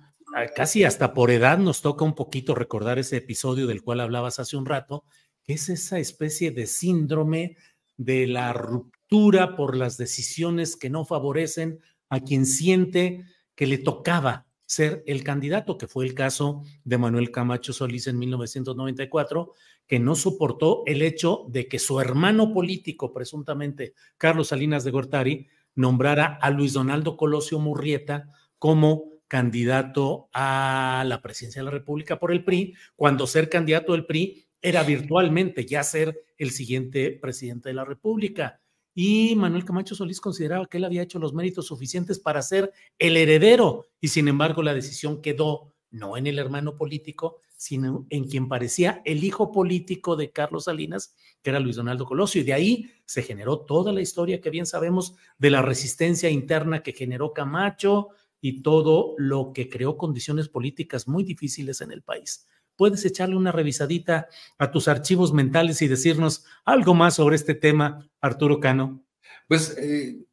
casi 0.56 0.86
hasta 0.86 1.14
por 1.14 1.30
edad 1.30 1.60
nos 1.60 1.84
toca 1.84 2.04
un 2.04 2.16
poquito 2.16 2.56
recordar 2.56 2.98
ese 2.98 3.18
episodio 3.18 3.68
del 3.68 3.84
cual 3.84 4.00
hablabas 4.00 4.40
hace 4.40 4.58
un 4.58 4.66
rato, 4.66 5.06
que 5.44 5.54
es 5.54 5.70
esa 5.70 6.00
especie 6.00 6.50
de 6.50 6.66
síndrome 6.66 7.58
de 7.96 8.26
la 8.26 8.52
ruptura 8.52 9.56
por 9.56 9.76
las 9.76 9.98
decisiones 9.98 10.76
que 10.76 10.90
no 10.90 11.06
favorecen 11.06 11.80
a 12.10 12.22
quien 12.22 12.48
siente 12.48 13.24
que 13.54 13.68
le 13.68 13.78
tocaba 13.78 14.48
ser 14.66 15.04
el 15.06 15.24
candidato, 15.24 15.78
que 15.78 15.88
fue 15.88 16.06
el 16.06 16.16
caso 16.16 16.64
de 16.84 16.98
Manuel 16.98 17.30
Camacho 17.30 17.72
Solís 17.72 18.08
en 18.08 18.18
1994, 18.18 19.54
que 19.88 20.00
no 20.00 20.16
soportó 20.16 20.84
el 20.86 21.02
hecho 21.02 21.46
de 21.50 21.68
que 21.68 21.80
su 21.80 22.00
hermano 22.00 22.54
político, 22.54 23.14
presuntamente 23.14 23.94
Carlos 24.18 24.50
Salinas 24.50 24.84
de 24.84 24.92
Gortari, 24.92 25.48
nombrara 25.76 26.38
a 26.42 26.50
Luis 26.50 26.74
Donaldo 26.74 27.18
Colosio 27.18 27.60
Murrieta 27.60 28.30
como 28.58 29.16
candidato 29.28 30.30
a 30.34 31.04
la 31.06 31.22
presidencia 31.22 31.62
de 31.62 31.66
la 31.66 31.72
República 31.72 32.20
por 32.20 32.32
el 32.32 32.44
PRI, 32.44 32.76
cuando 32.96 33.28
ser 33.28 33.50
candidato 33.50 33.92
del 33.92 34.06
PRI 34.06 34.46
era 34.62 34.84
virtualmente 34.84 35.66
ya 35.66 35.84
ser 35.84 36.24
el 36.38 36.52
siguiente 36.52 37.12
presidente 37.12 37.70
de 37.70 37.76
la 37.76 37.86
República. 37.86 38.62
Y 38.94 39.36
Manuel 39.36 39.66
Camacho 39.66 39.94
Solís 39.94 40.22
consideraba 40.22 40.68
que 40.68 40.78
él 40.78 40.86
había 40.86 41.02
hecho 41.02 41.20
los 41.20 41.34
méritos 41.34 41.68
suficientes 41.68 42.18
para 42.18 42.42
ser 42.42 42.72
el 42.98 43.18
heredero 43.18 43.86
y 44.00 44.08
sin 44.08 44.28
embargo 44.28 44.64
la 44.64 44.74
decisión 44.74 45.22
quedó 45.22 45.74
no 45.92 46.18
en 46.18 46.28
el 46.28 46.40
hermano 46.40 46.78
político, 46.78 47.40
sino 47.56 48.06
en 48.10 48.28
quien 48.28 48.48
parecía 48.48 49.02
el 49.06 49.24
hijo 49.24 49.52
político 49.52 50.16
de 50.16 50.32
Carlos 50.32 50.66
Salinas, 50.66 51.16
que 51.42 51.50
era 51.52 51.60
Luis 51.60 51.76
Donaldo 51.76 52.06
Colosio. 52.06 52.42
Y 52.42 52.46
de 52.46 52.54
ahí 52.54 52.92
se 53.06 53.24
generó 53.24 53.60
toda 53.60 53.92
la 53.92 54.02
historia 54.02 54.42
que 54.42 54.50
bien 54.50 54.66
sabemos 54.66 55.16
de 55.38 55.50
la 55.50 55.62
resistencia 55.62 56.30
interna 56.30 56.84
que 56.84 56.94
generó 56.94 57.34
Camacho 57.34 58.10
y 58.42 58.62
todo 58.62 59.16
lo 59.18 59.54
que 59.54 59.70
creó 59.70 59.98
condiciones 59.98 60.50
políticas 60.50 61.08
muy 61.08 61.24
difíciles 61.24 61.82
en 61.82 61.92
el 61.92 62.02
país. 62.02 62.48
Puedes 62.76 63.06
echarle 63.06 63.38
una 63.38 63.52
revisadita 63.52 64.28
a 64.58 64.70
tus 64.72 64.88
archivos 64.88 65.34
mentales 65.34 65.82
y 65.82 65.88
decirnos 65.88 66.46
algo 66.66 66.94
más 66.94 67.16
sobre 67.16 67.38
este 67.38 67.56
tema, 67.56 68.10
Arturo 68.20 68.60
Cano. 68.60 69.04
Pues 69.48 69.78
eh, 69.78 70.26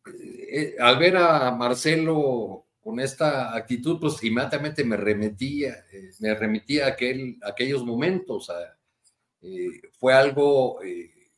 eh, 0.50 0.74
al 0.78 0.98
ver 0.98 1.16
a 1.16 1.52
Marcelo 1.52 2.61
con 2.82 2.98
esta 2.98 3.54
actitud, 3.54 4.00
pues 4.00 4.22
inmediatamente 4.24 4.84
me 4.84 4.96
remitía, 4.96 5.84
eh, 5.92 6.10
me 6.18 6.34
remitía 6.34 6.86
a, 6.86 6.88
aquel, 6.90 7.38
aquellos 7.42 7.84
momentos. 7.84 8.50
Eh, 9.40 9.80
fue 9.98 10.12
algo, 10.12 10.82
eh, 10.82 11.30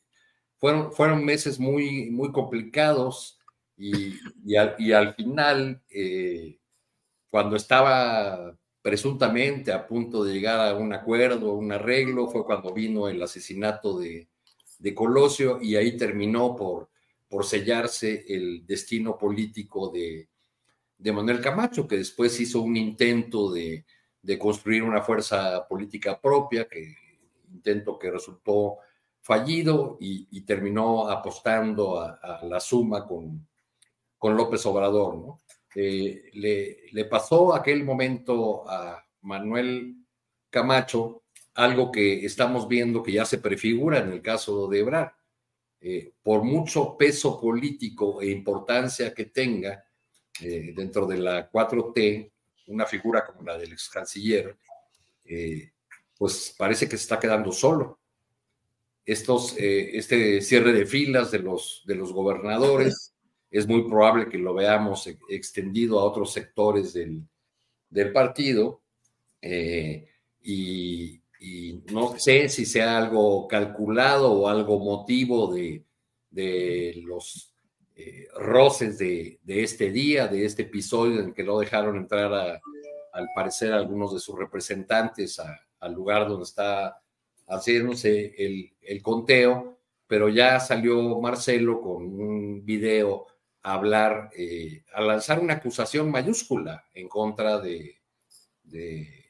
fueron, 0.59 0.93
fueron 0.93 1.25
meses 1.25 1.61
muy, 1.61 2.11
muy 2.11 2.33
complicados 2.33 3.39
y, 3.77 4.15
al, 4.57 4.75
y 4.79 4.93
al, 4.93 5.15
final, 5.15 5.83
cuando 7.29 7.57
estaba 7.57 8.57
presuntamente 8.81 9.73
a 9.73 9.87
punto 9.87 10.25
de 10.25 10.35
llegar 10.35 10.61
a 10.61 10.79
un 10.79 10.95
acuerdo, 10.95 11.55
un 11.55 11.73
arreglo, 11.73 12.29
fue 12.29 12.45
cuando 12.45 12.73
vino 12.73 13.09
el 13.09 13.23
asesinato 13.23 13.99
de, 13.99 14.29
de 14.79 14.95
Colosio 14.95 15.61
y 15.61 15.77
ahí 15.77 15.97
terminó 15.97 16.57
por, 16.57 16.89
por 17.29 17.45
sellarse 17.45 18.25
el 18.29 18.67
destino 18.67 19.19
político 19.19 19.91
de, 19.91 20.29
de 20.97 21.13
Manuel 21.13 21.41
Camacho, 21.41 21.87
que 21.87 21.97
después 21.97 22.39
hizo 22.41 22.61
un 22.63 22.77
intento 22.77 23.53
de, 23.53 23.85
construir 24.39 24.83
una 24.83 25.03
fuerza 25.03 25.67
política 25.69 26.21
propia, 26.21 26.67
que 26.69 26.97
intento 27.53 27.99
que 27.99 28.11
resultó 28.11 28.79
fallido 29.21 29.97
y, 30.01 30.41
terminó 30.43 31.09
apostando 31.09 32.01
a, 32.01 32.41
la 32.45 32.61
suma 32.61 33.07
con, 33.07 33.47
con 34.19 34.37
López 34.37 34.65
Obrador. 34.67 35.17
¿no? 35.17 35.41
Eh, 35.75 36.31
le, 36.35 36.91
le, 36.93 37.05
pasó 37.07 37.55
aquel 37.55 37.85
momento 37.85 38.69
a 38.69 39.05
Manuel 39.23 39.97
Camacho 40.51 41.25
algo 41.55 41.93
que 41.93 42.25
estamos 42.25 42.69
viendo 42.69 43.03
que 43.03 43.13
ya 43.13 43.25
se 43.25 43.39
prefigura 43.39 43.99
en 43.99 44.13
el 44.13 44.23
caso 44.23 44.69
de 44.69 44.81
Ebrard. 44.81 45.13
Eh, 45.81 46.15
por 46.23 46.43
mucho 46.43 46.97
peso 46.97 47.39
político 47.39 48.23
e 48.23 48.31
importancia 48.31 49.13
que 49.13 49.27
tenga, 49.27 49.85
eh, 50.41 50.73
dentro 50.75 51.07
de 51.07 51.19
la 51.19 51.51
4T, 51.51 52.31
una 52.69 52.87
figura 52.87 53.25
como 53.25 53.43
la 53.43 53.57
del 53.57 53.73
ex 53.73 53.89
canciller, 53.89 54.57
eh, 55.25 55.73
pues 56.19 56.55
parece 56.59 56.89
que 56.89 56.97
se 56.97 57.03
está 57.03 57.19
quedando 57.21 57.53
solo. 57.53 58.01
Estos, 59.05 59.57
eh, 59.59 59.97
este 59.97 60.41
cierre 60.41 60.73
de 60.73 60.87
filas 60.87 61.31
de 61.31 61.39
los, 61.39 61.83
de 61.87 61.95
los 61.95 62.13
gobernadores 62.13 63.15
es 63.51 63.69
muy 63.69 63.87
probable 63.89 64.29
que 64.29 64.39
lo 64.39 64.55
veamos 64.55 65.09
extendido 65.29 66.01
a 66.01 66.05
otros 66.05 66.33
sectores 66.33 66.95
del, 66.95 67.23
del 67.91 68.13
partido 68.13 68.83
y, 70.43 71.21
y, 71.39 71.83
no 71.93 72.19
sé 72.19 72.49
si 72.49 72.65
sea 72.65 72.97
algo 72.97 73.47
calculado 73.47 74.33
o 74.33 74.49
algo 74.49 74.81
motivo 74.81 75.55
de, 75.55 75.85
de 76.31 76.95
los 77.05 77.54
eh, 77.97 78.27
roces 78.37 78.99
de, 78.99 79.39
este 79.47 79.93
día, 79.93 80.27
de 80.27 80.45
este 80.45 80.63
episodio 80.63 81.21
en 81.21 81.33
que 81.33 81.45
lo 81.45 81.61
dejaron 81.61 81.97
entrar 81.97 82.61
al 83.13 83.29
parecer 83.37 83.73
algunos 83.73 84.13
de 84.13 84.19
sus 84.19 84.37
representantes 84.37 85.41
al 85.79 85.93
lugar 85.93 86.27
donde 86.27 86.43
está 86.43 87.01
haciéndose 87.47 88.35
el, 88.37 88.73
el, 88.81 89.01
conteo, 89.01 89.79
pero 90.09 90.29
ya 90.29 90.59
salió 90.59 91.21
Marcelo 91.21 91.81
con 91.81 92.03
un 92.21 92.65
video 92.65 93.29
a 93.63 93.75
hablar, 93.75 94.31
eh, 94.37 94.83
a 94.93 95.01
lanzar 95.01 95.39
una 95.39 95.55
acusación 95.55 96.11
mayúscula 96.11 96.85
en 96.95 97.09
contra 97.09 97.61
de, 97.61 97.97
eh, 98.73 99.21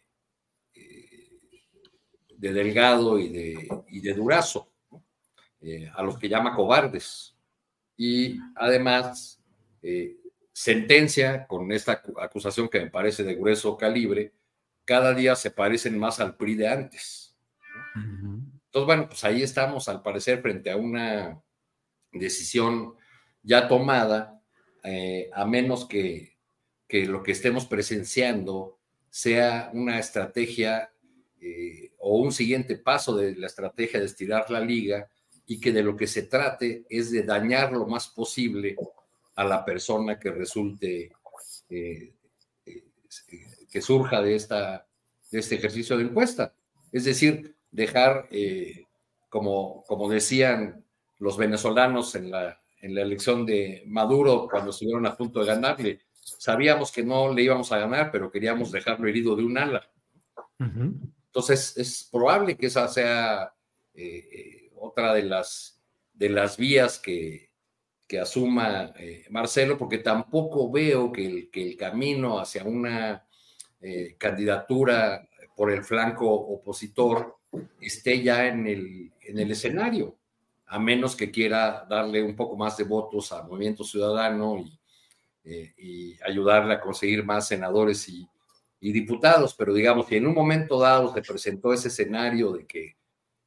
Delgado 2.38 3.18
y 3.18 3.28
de, 3.28 3.68
y 3.88 4.00
de 4.00 4.14
Durazo, 4.14 4.72
a 5.94 6.02
los 6.02 6.18
que 6.18 6.28
llama 6.28 6.54
cobardes 6.54 7.33
y 7.96 8.38
además 8.56 9.40
eh, 9.82 10.16
sentencia 10.52 11.46
con 11.46 11.70
esta 11.72 12.02
acusación 12.20 12.68
que 12.68 12.80
me 12.80 12.90
parece 12.90 13.22
de 13.24 13.34
grueso 13.34 13.76
calibre, 13.76 14.32
cada 14.84 15.14
día 15.14 15.34
se 15.34 15.50
parecen 15.50 15.98
más 15.98 16.20
al 16.20 16.36
PRI 16.36 16.54
de 16.54 16.68
antes. 16.68 17.36
Entonces, 17.94 18.86
bueno, 18.86 19.08
pues 19.08 19.24
ahí 19.24 19.42
estamos 19.42 19.88
al 19.88 20.02
parecer 20.02 20.42
frente 20.42 20.70
a 20.70 20.76
una 20.76 21.40
decisión 22.12 22.94
ya 23.42 23.68
tomada, 23.68 24.40
eh, 24.82 25.30
a 25.32 25.46
menos 25.46 25.86
que, 25.86 26.36
que, 26.86 27.06
lo 27.06 27.22
que 27.22 27.32
estemos 27.32 27.66
presenciando 27.66 28.78
sea 29.10 29.70
una 29.72 29.98
estrategia 29.98 30.92
eh, 31.40 31.92
o 31.98 32.18
un 32.18 32.32
siguiente 32.32 32.76
paso 32.76 33.16
de 33.16 33.36
la 33.36 33.46
estrategia 33.46 34.00
de 34.00 34.06
estirar 34.06 34.50
la 34.50 34.60
liga 34.60 35.08
y 35.46 35.60
que 35.60 35.72
de 35.72 35.82
lo 35.82 35.96
que 35.96 36.06
se 36.06 36.22
trate 36.22 36.84
es 36.88 37.10
de 37.10 37.22
dañar 37.22 37.72
lo 37.72 37.86
más 37.86 38.08
posible 38.08 38.76
a 39.36 39.44
la 39.44 39.64
persona 39.64 40.18
que 40.18 40.30
resulte, 40.30 41.12
eh, 41.68 42.12
eh, 42.66 42.84
que 43.70 43.82
surja 43.82 44.22
de, 44.22 44.36
esta, 44.36 44.86
de 45.30 45.38
este 45.38 45.56
ejercicio 45.56 45.96
de 45.96 46.04
encuesta. 46.04 46.54
Es 46.92 47.04
decir, 47.04 47.54
dejar, 47.70 48.28
eh, 48.30 48.84
como, 49.28 49.82
como 49.86 50.08
decían 50.08 50.84
los 51.18 51.36
venezolanos 51.36 52.14
en 52.14 52.30
la, 52.30 52.60
en 52.80 52.94
la 52.94 53.02
elección 53.02 53.44
de 53.44 53.82
Maduro 53.86 54.48
cuando 54.50 54.70
estuvieron 54.70 55.06
a 55.06 55.16
punto 55.16 55.40
de 55.40 55.46
ganarle, 55.46 56.00
sabíamos 56.20 56.90
que 56.90 57.02
no 57.02 57.32
le 57.32 57.42
íbamos 57.42 57.70
a 57.72 57.78
ganar, 57.78 58.10
pero 58.10 58.30
queríamos 58.30 58.70
dejarlo 58.72 59.08
herido 59.08 59.36
de 59.36 59.44
un 59.44 59.58
ala. 59.58 59.90
Entonces, 60.58 61.76
es 61.76 62.08
probable 62.10 62.56
que 62.56 62.66
esa 62.66 62.86
sea 62.88 63.52
otra 64.84 65.14
de 65.14 65.22
las, 65.22 65.80
de 66.12 66.28
las 66.28 66.56
vías 66.56 66.98
que, 66.98 67.50
que 68.06 68.20
asuma 68.20 68.92
eh, 68.98 69.24
Marcelo, 69.30 69.78
porque 69.78 69.98
tampoco 69.98 70.70
veo 70.70 71.10
que 71.10 71.26
el, 71.26 71.50
que 71.50 71.62
el 71.70 71.76
camino 71.76 72.38
hacia 72.38 72.64
una 72.64 73.26
eh, 73.80 74.16
candidatura 74.18 75.28
por 75.56 75.70
el 75.70 75.84
flanco 75.84 76.30
opositor 76.30 77.36
esté 77.80 78.22
ya 78.22 78.46
en 78.46 78.66
el, 78.66 79.12
en 79.20 79.38
el 79.38 79.50
escenario, 79.50 80.16
a 80.66 80.78
menos 80.78 81.14
que 81.14 81.30
quiera 81.30 81.86
darle 81.88 82.22
un 82.22 82.34
poco 82.34 82.56
más 82.56 82.76
de 82.76 82.84
votos 82.84 83.32
al 83.32 83.46
Movimiento 83.46 83.84
Ciudadano 83.84 84.58
y, 84.58 84.78
eh, 85.44 86.18
ayudarle 86.26 86.74
a 86.74 86.80
conseguir 86.80 87.24
más 87.24 87.48
senadores 87.48 88.08
y, 88.08 88.26
y, 88.80 88.92
diputados. 88.92 89.54
Pero 89.54 89.74
digamos 89.74 90.06
que 90.06 90.16
en 90.16 90.26
un 90.26 90.34
momento 90.34 90.78
dado 90.78 91.12
se 91.12 91.22
presentó 91.22 91.72
ese 91.72 91.88
escenario 91.88 92.52
de 92.52 92.66
que 92.66 92.96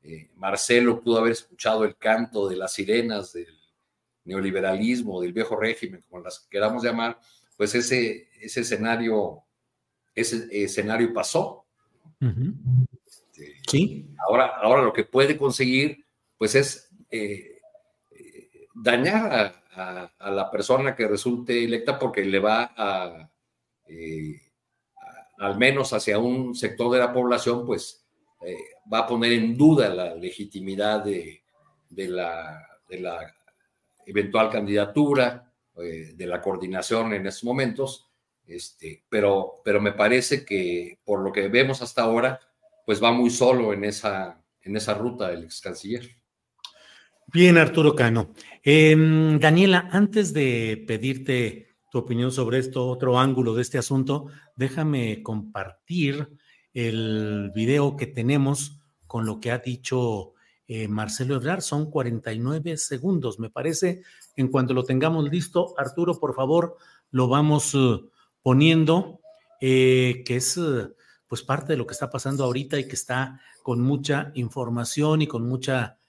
eh, 0.03 0.29
Marcelo 0.35 1.01
pudo 1.01 1.19
haber 1.19 1.33
escuchado 1.33 1.83
el 1.83 1.97
canto 1.97 2.47
de 2.47 2.55
las 2.55 2.73
sirenas 2.73 3.33
del 3.33 3.57
neoliberalismo, 4.25 5.21
del 5.21 5.33
viejo 5.33 5.55
régimen, 5.55 6.03
como 6.09 6.23
las 6.23 6.39
queramos 6.49 6.83
llamar, 6.83 7.19
pues 7.55 7.73
ese, 7.75 8.29
ese 8.39 8.61
escenario, 8.61 9.43
ese 10.13 10.47
escenario 10.51 11.13
pasó. 11.13 11.65
Este, 13.05 13.61
sí. 13.67 14.09
Ahora, 14.27 14.47
ahora 14.61 14.83
lo 14.83 14.93
que 14.93 15.03
puede 15.03 15.37
conseguir, 15.37 16.05
pues 16.37 16.55
es 16.55 16.89
eh, 17.09 17.59
dañar 18.73 19.63
a, 19.73 20.31
la 20.31 20.49
persona 20.49 20.95
que 20.95 21.07
resulte 21.07 21.63
electa 21.63 21.99
porque 21.99 22.25
le 22.25 22.39
va 22.39 22.73
a, 22.75 23.29
eh, 23.87 24.41
al 25.37 25.57
menos 25.57 25.93
hacia 25.93 26.17
un 26.17 26.55
sector 26.55 26.91
de 26.91 26.99
la 26.99 27.13
población, 27.13 27.65
pues 27.65 28.06
va 28.91 28.99
a 28.99 29.07
poner 29.07 29.33
en 29.33 29.57
duda 29.57 29.89
la 29.89 30.15
legitimidad 30.15 31.03
de, 31.03 31.43
la, 31.89 32.63
eventual 34.05 34.49
candidatura, 34.49 35.51
eh, 35.77 36.13
de 36.15 36.27
la 36.27 36.41
coordinación 36.41 37.13
en 37.13 37.27
estos 37.27 37.43
momentos, 37.43 38.03
Este, 38.45 39.03
pero, 39.09 39.55
pero 39.63 39.81
me 39.81 39.91
parece 39.91 40.45
que 40.45 40.99
por 41.03 41.19
lo 41.19 41.33
que 41.33 41.49
vemos 41.49 41.81
hasta 41.81 42.03
ahora, 42.03 42.39
pues 42.85 43.03
va 43.03 43.11
muy 43.11 43.29
solo 43.29 43.73
en 43.73 43.83
esa, 43.83 44.41
en 44.61 44.77
esa 44.77 44.93
ruta 44.93 45.33
el 45.33 45.43
ex 45.43 45.59
canciller. 45.59 46.17
Bien, 47.33 47.57
Arturo 47.57 47.93
Cano. 47.93 48.33
Em, 48.63 49.37
Daniela, 49.37 49.89
antes 49.91 50.31
de 50.31 50.85
pedirte 50.87 51.75
tu 51.91 51.97
opinión 51.97 52.31
sobre 52.31 52.59
esto, 52.59 52.87
otro 52.87 53.19
ángulo 53.19 53.53
de 53.53 53.63
este 53.63 53.77
asunto, 53.77 54.27
déjame 54.55 55.21
compartir 55.23 56.29
el 56.73 57.51
video 57.55 57.95
que 57.95 58.07
tenemos 58.07 58.79
con 59.07 59.25
lo 59.25 59.39
que 59.39 59.51
ha 59.51 59.59
dicho 59.59 60.33
eh, 60.67 60.87
Marcelo 60.87 61.35
Ebrard. 61.35 61.61
Son 61.61 61.89
49 61.89 62.77
segundos, 62.77 63.39
me 63.39 63.49
parece. 63.49 64.03
En 64.35 64.49
cuanto 64.49 64.73
lo 64.73 64.83
tengamos 64.83 65.29
listo, 65.29 65.73
Arturo, 65.77 66.19
por 66.19 66.35
favor, 66.35 66.77
lo 67.09 67.27
vamos 67.27 67.73
eh, 67.73 67.99
poniendo, 68.43 69.21
eh, 69.61 70.23
que 70.25 70.35
es 70.35 70.59
pues 71.27 71.41
parte 71.41 71.73
de 71.73 71.77
lo 71.77 71.87
que 71.87 71.93
está 71.93 72.09
pasando 72.09 72.43
ahorita 72.43 72.77
y 72.79 72.87
que 72.87 72.95
está 72.95 73.41
con 73.63 73.81
mucha 73.81 74.31
información 74.35 75.21
y 75.21 75.27
con 75.27 75.47
mucha 75.47 75.99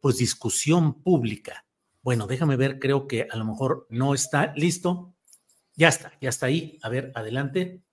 pues 0.00 0.18
discusión 0.18 1.00
pública. 1.00 1.64
Bueno, 2.02 2.26
déjame 2.26 2.56
ver, 2.56 2.80
creo 2.80 3.06
que 3.06 3.28
a 3.30 3.36
lo 3.36 3.44
mejor 3.44 3.86
no 3.88 4.12
está 4.12 4.52
listo. 4.56 5.14
Ya 5.76 5.88
está, 5.88 6.12
ya 6.20 6.28
está 6.28 6.46
ahí. 6.46 6.76
A 6.82 6.88
ver, 6.88 7.12
adelante. 7.14 7.83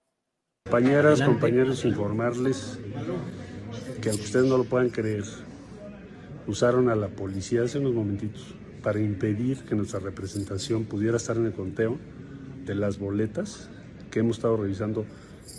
Compañeras, 0.71 1.21
compañeros, 1.21 1.83
informarles 1.83 2.79
que 4.01 4.09
aunque 4.09 4.23
ustedes 4.23 4.45
no 4.45 4.57
lo 4.57 4.63
puedan 4.63 4.89
creer, 4.89 5.25
usaron 6.47 6.87
a 6.87 6.95
la 6.95 7.09
policía 7.09 7.63
hace 7.63 7.79
unos 7.79 7.93
momentitos 7.93 8.55
para 8.81 9.01
impedir 9.01 9.65
que 9.65 9.75
nuestra 9.75 9.99
representación 9.99 10.85
pudiera 10.85 11.17
estar 11.17 11.35
en 11.35 11.47
el 11.47 11.51
conteo 11.51 11.97
de 12.65 12.73
las 12.75 12.99
boletas 12.99 13.69
que 14.11 14.19
hemos 14.19 14.37
estado 14.37 14.55
revisando 14.55 15.05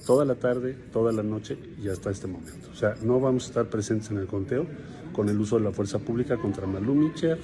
toda 0.07 0.24
la 0.24 0.36
tarde, 0.36 0.78
toda 0.94 1.12
la 1.12 1.22
noche 1.22 1.59
y 1.78 1.88
hasta 1.88 2.11
este 2.11 2.26
momento. 2.26 2.70
O 2.72 2.74
sea, 2.74 2.94
no 3.03 3.20
vamos 3.20 3.44
a 3.44 3.48
estar 3.48 3.66
presentes 3.66 4.11
en 4.11 4.16
el 4.16 4.26
conteo 4.26 4.66
con 5.12 5.28
el 5.28 5.38
uso 5.38 5.59
de 5.59 5.64
la 5.64 5.72
fuerza 5.72 5.98
pública 5.98 6.38
contra 6.38 6.66
Malú 6.66 6.94
Micher, 6.94 7.38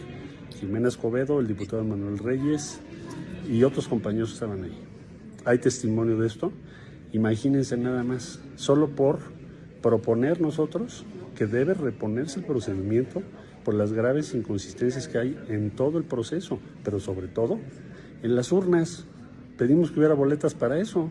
Jimena 0.59 0.89
Escobedo, 0.89 1.39
el 1.39 1.47
diputado 1.47 1.85
Manuel 1.85 2.17
Reyes 2.17 2.81
y 3.47 3.63
otros 3.63 3.89
compañeros 3.89 4.31
que 4.31 4.35
estaban 4.35 4.65
ahí. 4.65 4.79
Hay 5.45 5.59
testimonio 5.59 6.17
de 6.17 6.29
esto. 6.29 6.51
Imagínense 7.13 7.77
nada 7.77 8.05
más, 8.05 8.41
solo 8.57 8.89
por 8.91 9.19
proponer 9.83 10.41
nosotros 10.41 11.05
que 11.37 11.47
debe 11.47 11.75
reponerse 11.75 12.41
el 12.41 12.47
procedimiento 12.47 13.23
por 13.65 13.75
las 13.75 13.93
graves 13.93 14.35
inconsistencias 14.35 15.09
que 15.09 15.19
hay 15.19 15.39
en 15.49 15.71
todo 15.71 15.99
el 15.99 16.05
proceso, 16.05 16.59
pero 16.85 17.01
sobre 17.01 17.29
todo 17.29 17.59
en 18.23 18.35
las 18.35 18.53
urnas. 18.53 19.07
Pedimos 19.57 19.91
que 19.91 19.99
hubiera 19.99 20.15
boletas 20.15 20.55
para 20.55 20.79
eso. 20.79 21.11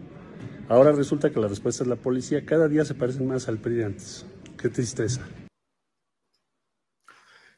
Ahora 0.69 0.91
resulta 0.91 1.29
que 1.29 1.39
la 1.39 1.47
respuesta 1.47 1.83
es 1.83 1.89
la 1.89 1.95
policía. 1.95 2.45
Cada 2.45 2.67
día 2.67 2.85
se 2.85 2.93
parecen 2.93 3.27
más 3.27 3.47
al 3.47 3.57
PRI 3.57 3.83
antes. 3.83 4.25
Qué 4.57 4.69
tristeza. 4.69 5.21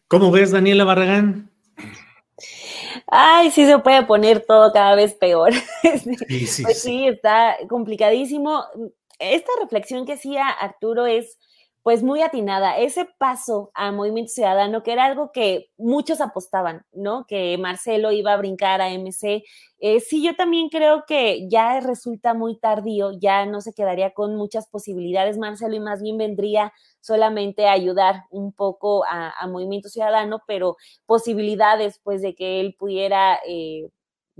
¿Cómo 0.07 0.31
ves, 0.31 0.51
Daniela 0.51 0.83
Barragán? 0.85 1.48
Ay, 3.11 3.49
sí 3.51 3.65
se 3.65 3.79
puede 3.79 4.05
poner 4.05 4.45
todo 4.45 4.71
cada 4.71 4.95
vez 4.95 5.13
peor. 5.13 5.51
Sí, 6.27 6.45
sí, 6.45 6.63
pues 6.63 6.81
sí, 6.81 7.07
está 7.07 7.57
complicadísimo. 7.67 8.63
Esta 9.17 9.51
reflexión 9.59 10.05
que 10.05 10.13
hacía 10.13 10.47
Arturo 10.47 11.05
es 11.07 11.37
pues 11.81 12.03
muy 12.03 12.21
atinada. 12.21 12.77
Ese 12.77 13.07
paso 13.17 13.71
a 13.73 13.91
Movimiento 13.91 14.31
Ciudadano, 14.31 14.83
que 14.83 14.91
era 14.91 15.05
algo 15.05 15.31
que 15.31 15.71
muchos 15.77 16.21
apostaban, 16.21 16.85
¿no? 16.91 17.25
Que 17.27 17.57
Marcelo 17.57 18.11
iba 18.11 18.33
a 18.33 18.37
brincar 18.37 18.81
a 18.81 18.89
MC. 18.91 19.43
Eh, 19.79 19.99
sí, 20.01 20.23
yo 20.23 20.35
también 20.35 20.69
creo 20.69 21.05
que 21.07 21.47
ya 21.49 21.79
resulta 21.79 22.33
muy 22.33 22.59
tardío, 22.59 23.11
ya 23.19 23.45
no 23.45 23.61
se 23.61 23.73
quedaría 23.73 24.13
con 24.13 24.35
muchas 24.35 24.67
posibilidades 24.67 25.37
Marcelo 25.37 25.75
y 25.75 25.79
más 25.79 26.01
bien 26.01 26.17
vendría 26.17 26.73
solamente 27.01 27.67
ayudar 27.67 28.25
un 28.29 28.53
poco 28.53 29.03
a, 29.05 29.47
Movimiento 29.47 29.89
Ciudadano, 29.89 30.41
pero 30.47 30.77
posibilidades 31.05 31.99
pues 32.03 32.21
de 32.21 32.35
que 32.35 32.59
él 32.59 32.75
pudiera... 32.77 33.39
Eh, 33.47 33.89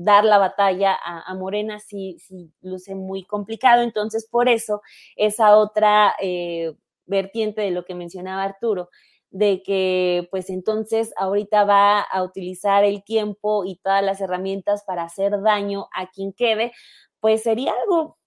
dar 0.02 0.24
la 0.24 0.38
batalla 0.38 0.98
a, 1.04 1.34
Morena 1.36 1.80
sí, 1.82 2.18
sí 2.20 2.54
luce 2.62 2.96
muy 2.96 3.26
complicado. 3.26 3.82
Entonces, 3.82 4.26
por 4.26 4.48
eso, 4.48 4.82
esa 5.18 5.58
otra 5.58 6.16
eh, 6.22 6.74
vertiente 7.06 7.62
de 7.62 7.72
lo 7.72 7.84
que 7.84 7.96
mencionaba 7.96 8.44
Arturo, 8.44 8.90
de 9.32 9.62
que 9.62 10.28
pues 10.32 10.50
entonces 10.50 11.14
ahorita 11.18 11.66
va 11.66 12.00
a 12.02 12.24
utilizar 12.24 12.84
el 12.86 13.04
tiempo 13.04 13.66
y 13.66 13.76
todas 13.78 14.04
las 14.04 14.22
herramientas 14.22 14.84
para 14.86 15.04
hacer 15.04 15.42
daño 15.42 15.88
a 15.94 16.10
quien 16.10 16.34
quede, 16.34 16.72
pues 17.20 17.44
sería 17.44 17.74
algo 17.84 18.18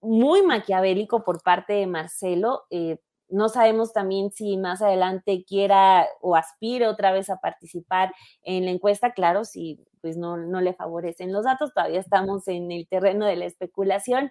muy 0.00 0.42
maquiavélico 0.42 1.24
por 1.24 1.42
parte 1.42 1.74
de 1.74 1.86
Marcelo. 1.86 2.64
Eh, 2.70 2.98
no 3.28 3.48
sabemos 3.48 3.92
también 3.92 4.30
si 4.30 4.56
más 4.56 4.82
adelante 4.82 5.44
quiera 5.46 6.06
o 6.20 6.36
aspire 6.36 6.86
otra 6.86 7.12
vez 7.12 7.30
a 7.30 7.38
participar 7.38 8.14
en 8.42 8.64
la 8.64 8.70
encuesta, 8.70 9.12
claro, 9.12 9.44
si 9.44 9.84
pues 10.00 10.16
no, 10.16 10.36
no 10.36 10.60
le 10.60 10.74
favorecen 10.74 11.32
los 11.32 11.44
datos, 11.44 11.72
todavía 11.74 12.00
estamos 12.00 12.46
en 12.48 12.70
el 12.70 12.86
terreno 12.88 13.26
de 13.26 13.36
la 13.36 13.46
especulación. 13.46 14.30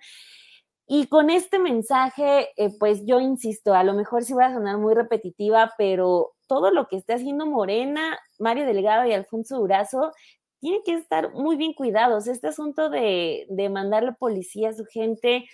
Y 0.88 1.08
con 1.08 1.30
este 1.30 1.58
mensaje, 1.58 2.50
eh, 2.58 2.70
pues 2.80 3.06
yo 3.06 3.20
insisto, 3.20 3.74
a 3.74 3.84
lo 3.84 3.94
mejor 3.94 4.24
sí 4.24 4.34
va 4.34 4.48
a 4.48 4.54
sonar 4.54 4.78
muy 4.78 4.94
repetitiva, 4.94 5.74
pero 5.78 6.34
todo 6.48 6.72
lo 6.72 6.88
que 6.88 6.98
está 6.98 7.16
haciendo 7.16 7.48
Morena, 7.48 8.20
Mario 8.40 8.66
Delgado 8.68 9.06
y 9.08 9.14
Alfonso 9.14 9.58
Durazo, 9.58 10.12
tiene 10.60 10.82
que 10.86 10.94
estar 10.94 11.34
muy 11.34 11.58
bien 11.58 11.74
cuidados. 11.74 12.28
Este 12.28 12.48
asunto 12.48 12.90
de, 12.90 13.48
de 13.50 13.70
mandarle 13.70 14.14
policía 14.14 14.70
a 14.70 14.74
su 14.74 14.86
gente, 14.86 15.46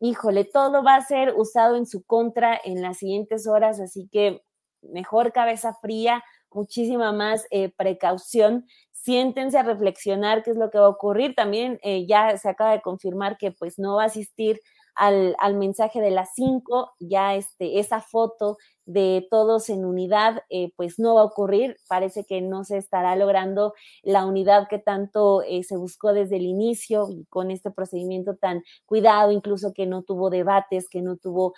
híjole, 0.00 0.44
todo 0.44 0.82
va 0.82 0.96
a 0.96 1.02
ser 1.02 1.34
usado 1.36 1.76
en 1.76 1.86
su 1.86 2.04
contra 2.04 2.58
en 2.62 2.82
las 2.82 2.98
siguientes 2.98 3.46
horas, 3.46 3.80
así 3.80 4.08
que 4.10 4.42
mejor 4.82 5.32
cabeza 5.32 5.74
fría, 5.80 6.22
muchísima 6.50 7.12
más 7.12 7.46
eh, 7.50 7.70
precaución 7.76 8.66
siéntense 8.92 9.58
a 9.58 9.62
reflexionar 9.62 10.42
qué 10.42 10.50
es 10.50 10.56
lo 10.56 10.70
que 10.70 10.78
va 10.78 10.86
a 10.86 10.90
ocurrir. 10.90 11.34
También 11.34 11.78
eh, 11.82 12.06
ya 12.06 12.36
se 12.36 12.48
acaba 12.48 12.72
de 12.72 12.82
confirmar 12.82 13.38
que 13.38 13.52
pues 13.52 13.78
no 13.78 13.96
va 13.96 14.04
a 14.04 14.06
asistir 14.06 14.60
al, 14.98 15.54
mensaje 15.54 16.00
de 16.00 16.10
las 16.10 16.30
cinco, 16.34 16.92
ya 16.98 17.34
este, 17.34 17.78
esa 17.78 18.00
foto 18.00 18.58
de 18.84 19.26
todos 19.30 19.68
en 19.68 19.84
unidad, 19.84 20.42
eh, 20.48 20.72
pues 20.76 20.98
no 20.98 21.14
va 21.14 21.20
a 21.20 21.24
ocurrir. 21.24 21.76
Parece 21.88 22.24
que 22.24 22.40
no 22.40 22.64
se 22.64 22.78
estará 22.78 23.14
logrando 23.16 23.74
la 24.02 24.24
unidad 24.24 24.66
que 24.68 24.78
tanto 24.78 25.42
eh, 25.42 25.62
se 25.62 25.76
buscó 25.76 26.12
desde 26.14 26.36
el 26.36 26.46
inicio 26.46 27.08
con 27.28 27.50
este 27.50 27.70
procedimiento 27.70 28.36
tan 28.36 28.62
cuidado, 28.86 29.30
incluso 29.30 29.72
que 29.74 29.86
no 29.86 30.02
tuvo 30.02 30.30
debates, 30.30 30.88
que 30.88 31.02
no 31.02 31.16
tuvo 31.16 31.54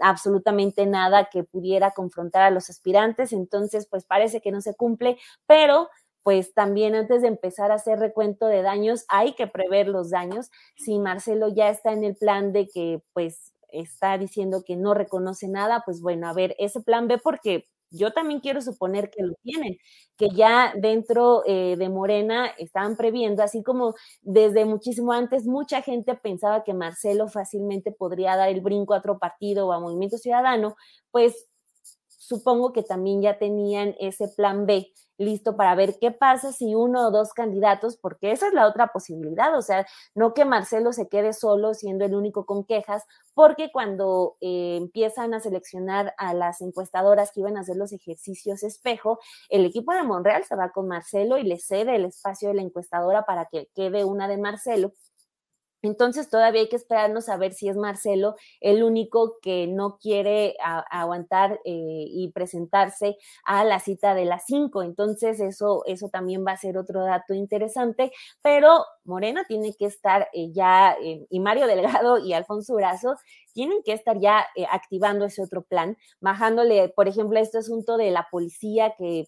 absolutamente 0.00 0.86
nada 0.86 1.28
que 1.30 1.42
pudiera 1.44 1.90
confrontar 1.90 2.42
a 2.42 2.50
los 2.50 2.70
aspirantes. 2.70 3.32
Entonces, 3.32 3.86
pues 3.90 4.04
parece 4.04 4.40
que 4.40 4.52
no 4.52 4.60
se 4.60 4.74
cumple, 4.74 5.18
pero 5.46 5.88
pues 6.22 6.54
también 6.54 6.94
antes 6.94 7.22
de 7.22 7.28
empezar 7.28 7.70
a 7.72 7.74
hacer 7.76 7.98
recuento 7.98 8.46
de 8.46 8.62
daños, 8.62 9.04
hay 9.08 9.34
que 9.34 9.46
prever 9.46 9.88
los 9.88 10.10
daños. 10.10 10.50
Si 10.76 10.98
Marcelo 10.98 11.48
ya 11.54 11.68
está 11.70 11.92
en 11.92 12.04
el 12.04 12.16
plan 12.16 12.52
de 12.52 12.68
que 12.68 13.02
pues 13.12 13.52
está 13.68 14.18
diciendo 14.18 14.62
que 14.66 14.76
no 14.76 14.94
reconoce 14.94 15.48
nada, 15.48 15.82
pues 15.84 16.00
bueno, 16.02 16.28
a 16.28 16.32
ver, 16.34 16.54
ese 16.58 16.80
plan 16.82 17.08
B, 17.08 17.18
porque 17.18 17.66
yo 17.90 18.12
también 18.12 18.40
quiero 18.40 18.60
suponer 18.62 19.10
que 19.10 19.22
lo 19.22 19.34
tienen, 19.42 19.76
que 20.16 20.28
ya 20.30 20.72
dentro 20.76 21.42
eh, 21.46 21.76
de 21.78 21.88
Morena 21.90 22.46
estaban 22.58 22.96
previendo, 22.96 23.42
así 23.42 23.62
como 23.62 23.94
desde 24.22 24.64
muchísimo 24.64 25.12
antes 25.12 25.46
mucha 25.46 25.82
gente 25.82 26.14
pensaba 26.14 26.64
que 26.64 26.72
Marcelo 26.74 27.28
fácilmente 27.28 27.92
podría 27.92 28.36
dar 28.36 28.48
el 28.48 28.60
brinco 28.62 28.94
a 28.94 28.98
otro 28.98 29.18
partido 29.18 29.66
o 29.68 29.72
a 29.72 29.80
Movimiento 29.80 30.16
Ciudadano, 30.18 30.74
pues 31.10 31.46
supongo 32.32 32.72
que 32.72 32.82
también 32.82 33.20
ya 33.22 33.38
tenían 33.38 33.94
ese 33.98 34.28
plan 34.28 34.66
B 34.66 34.92
listo 35.18 35.56
para 35.56 35.74
ver 35.74 35.98
qué 36.00 36.10
pasa 36.10 36.52
si 36.52 36.74
uno 36.74 37.06
o 37.06 37.10
dos 37.10 37.32
candidatos, 37.32 37.96
porque 37.96 38.32
esa 38.32 38.48
es 38.48 38.54
la 38.54 38.66
otra 38.66 38.88
posibilidad, 38.88 39.56
o 39.56 39.62
sea, 39.62 39.86
no 40.14 40.34
que 40.34 40.44
Marcelo 40.44 40.92
se 40.92 41.08
quede 41.08 41.32
solo 41.32 41.74
siendo 41.74 42.04
el 42.04 42.14
único 42.14 42.46
con 42.46 42.64
quejas, 42.64 43.04
porque 43.34 43.70
cuando 43.72 44.36
eh, 44.40 44.76
empiezan 44.76 45.34
a 45.34 45.40
seleccionar 45.40 46.14
a 46.18 46.34
las 46.34 46.60
encuestadoras 46.60 47.30
que 47.32 47.40
iban 47.40 47.56
a 47.56 47.60
hacer 47.60 47.76
los 47.76 47.92
ejercicios 47.92 48.62
espejo, 48.62 49.18
el 49.48 49.64
equipo 49.64 49.92
de 49.92 50.02
Monreal 50.02 50.44
se 50.44 50.56
va 50.56 50.72
con 50.72 50.88
Marcelo 50.88 51.38
y 51.38 51.44
le 51.44 51.58
cede 51.58 51.96
el 51.96 52.06
espacio 52.06 52.48
de 52.48 52.54
la 52.54 52.62
encuestadora 52.62 53.24
para 53.24 53.46
que 53.46 53.68
quede 53.74 54.04
una 54.04 54.28
de 54.28 54.38
Marcelo 54.38 54.92
entonces 55.82 56.30
todavía 56.30 56.62
hay 56.62 56.68
que 56.68 56.76
esperarnos 56.76 57.28
a 57.28 57.36
ver 57.36 57.52
si 57.52 57.68
es 57.68 57.76
Marcelo 57.76 58.36
el 58.60 58.82
único 58.84 59.38
que 59.42 59.66
no 59.66 59.98
quiere 59.98 60.56
aguantar 60.90 61.60
eh, 61.64 62.04
y 62.08 62.30
presentarse 62.32 63.16
a 63.44 63.64
la 63.64 63.80
cita 63.80 64.14
de 64.14 64.24
las 64.24 64.44
cinco. 64.46 64.82
Entonces 64.82 65.40
eso, 65.40 65.82
eso 65.86 66.08
también 66.08 66.44
va 66.46 66.52
a 66.52 66.56
ser 66.56 66.78
otro 66.78 67.04
dato 67.04 67.34
interesante, 67.34 68.12
pero 68.42 68.84
Morena 69.04 69.44
tiene 69.46 69.74
que 69.74 69.86
estar 69.86 70.28
eh, 70.32 70.52
ya, 70.52 70.96
eh, 71.02 71.26
y 71.28 71.40
Mario 71.40 71.66
Delgado 71.66 72.18
y 72.18 72.32
Alfonso 72.32 72.74
Brazo 72.74 73.16
tienen 73.52 73.82
que 73.84 73.92
estar 73.92 74.18
ya 74.18 74.46
activando 74.70 75.26
ese 75.26 75.42
otro 75.42 75.62
plan, 75.62 75.98
bajándole, 76.20 76.88
por 76.90 77.08
ejemplo, 77.08 77.38
este 77.38 77.58
asunto 77.58 77.96
de 77.96 78.10
la 78.10 78.28
policía 78.30 78.94
que 78.96 79.26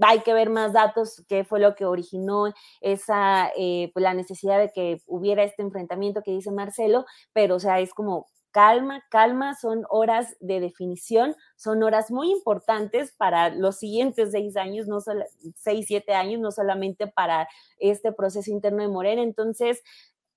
hay 0.00 0.20
que 0.20 0.32
ver 0.32 0.50
más 0.50 0.72
datos, 0.72 1.24
qué 1.28 1.44
fue 1.44 1.60
lo 1.60 1.74
que 1.74 1.84
originó 1.84 2.52
esa, 2.80 3.50
eh, 3.56 3.90
pues 3.92 4.02
la 4.02 4.14
necesidad 4.14 4.58
de 4.58 4.70
que 4.70 5.02
hubiera 5.06 5.42
este 5.42 5.62
enfrentamiento 5.62 6.22
que 6.22 6.32
dice 6.32 6.52
Marcelo, 6.52 7.04
pero 7.32 7.56
o 7.56 7.60
sea, 7.60 7.80
es 7.80 7.92
como 7.94 8.26
calma, 8.52 9.02
calma, 9.10 9.54
son 9.54 9.84
horas 9.88 10.36
de 10.40 10.60
definición, 10.60 11.36
son 11.56 11.82
horas 11.82 12.10
muy 12.10 12.30
importantes 12.30 13.12
para 13.16 13.50
los 13.50 13.78
siguientes 13.78 14.32
seis 14.32 14.56
años, 14.56 14.86
no 14.88 15.00
solo 15.00 15.24
seis, 15.56 15.86
siete 15.88 16.14
años, 16.14 16.40
no 16.40 16.50
solamente 16.50 17.06
para 17.06 17.48
este 17.78 18.12
proceso 18.12 18.50
interno 18.50 18.82
de 18.82 18.88
Morena. 18.88 19.22
Entonces, 19.22 19.82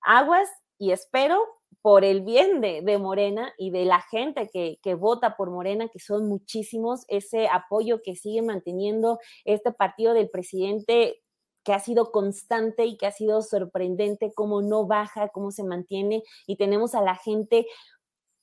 aguas 0.00 0.48
y 0.78 0.92
espero 0.92 1.38
por 1.84 2.02
el 2.02 2.22
bien 2.22 2.62
de, 2.62 2.96
Morena 2.98 3.52
y 3.58 3.68
de 3.70 3.84
la 3.84 4.00
gente 4.00 4.48
que, 4.50 4.78
que, 4.82 4.94
vota 4.94 5.36
por 5.36 5.50
Morena, 5.50 5.88
que 5.88 5.98
son 5.98 6.26
muchísimos, 6.26 7.04
ese 7.08 7.46
apoyo 7.46 8.00
que 8.00 8.16
sigue 8.16 8.40
manteniendo 8.40 9.18
este 9.44 9.70
partido 9.70 10.14
del 10.14 10.30
presidente 10.30 11.22
que 11.62 11.74
ha 11.74 11.80
sido 11.80 12.10
constante 12.10 12.86
y 12.86 12.96
que 12.96 13.04
ha 13.04 13.10
sido 13.10 13.42
sorprendente, 13.42 14.32
cómo 14.34 14.62
no 14.62 14.86
baja, 14.86 15.28
cómo 15.28 15.50
se 15.50 15.62
mantiene, 15.62 16.22
y 16.46 16.56
tenemos 16.56 16.94
a 16.94 17.02
la 17.02 17.16
gente 17.16 17.66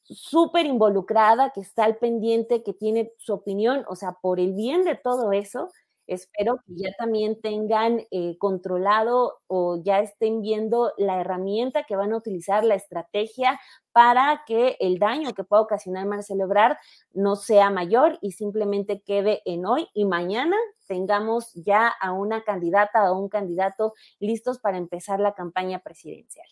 súper 0.03 0.67
involucrada, 0.67 1.49
que 1.49 1.61
está 1.61 1.85
al 1.85 1.97
pendiente, 1.97 2.61
que 2.61 2.73
tiene 2.73 3.11
su 3.17 3.33
opinión, 3.33 3.85
o 3.87 3.95
sea, 3.95 4.19
por 4.21 4.39
el 4.39 4.53
bien 4.53 4.83
de 4.83 4.93
todo 4.93 5.31
eso, 5.31 5.71
espero 6.13 6.57
que 6.65 6.73
ya 6.75 6.91
también 6.97 7.39
tengan 7.39 8.01
eh, 8.11 8.37
controlado 8.37 9.39
o 9.47 9.81
ya 9.81 9.99
estén 9.99 10.41
viendo 10.41 10.91
la 10.97 11.21
herramienta 11.21 11.83
que 11.83 11.95
van 11.95 12.11
a 12.11 12.17
utilizar, 12.17 12.63
la 12.65 12.75
estrategia 12.75 13.59
para 13.93 14.43
que 14.45 14.77
el 14.79 14.99
daño 14.99 15.33
que 15.33 15.43
pueda 15.43 15.61
ocasionar 15.61 16.05
Marcelo 16.05 16.43
Ebrard 16.43 16.77
no 17.13 17.35
sea 17.35 17.69
mayor 17.69 18.19
y 18.21 18.33
simplemente 18.33 19.01
quede 19.01 19.41
en 19.45 19.65
hoy 19.65 19.87
y 19.93 20.05
mañana 20.05 20.57
tengamos 20.87 21.53
ya 21.53 21.87
a 21.87 22.11
una 22.11 22.43
candidata 22.43 23.11
o 23.11 23.19
un 23.19 23.29
candidato 23.29 23.93
listos 24.19 24.59
para 24.59 24.77
empezar 24.77 25.19
la 25.19 25.33
campaña 25.33 25.79
presidencial. 25.79 26.47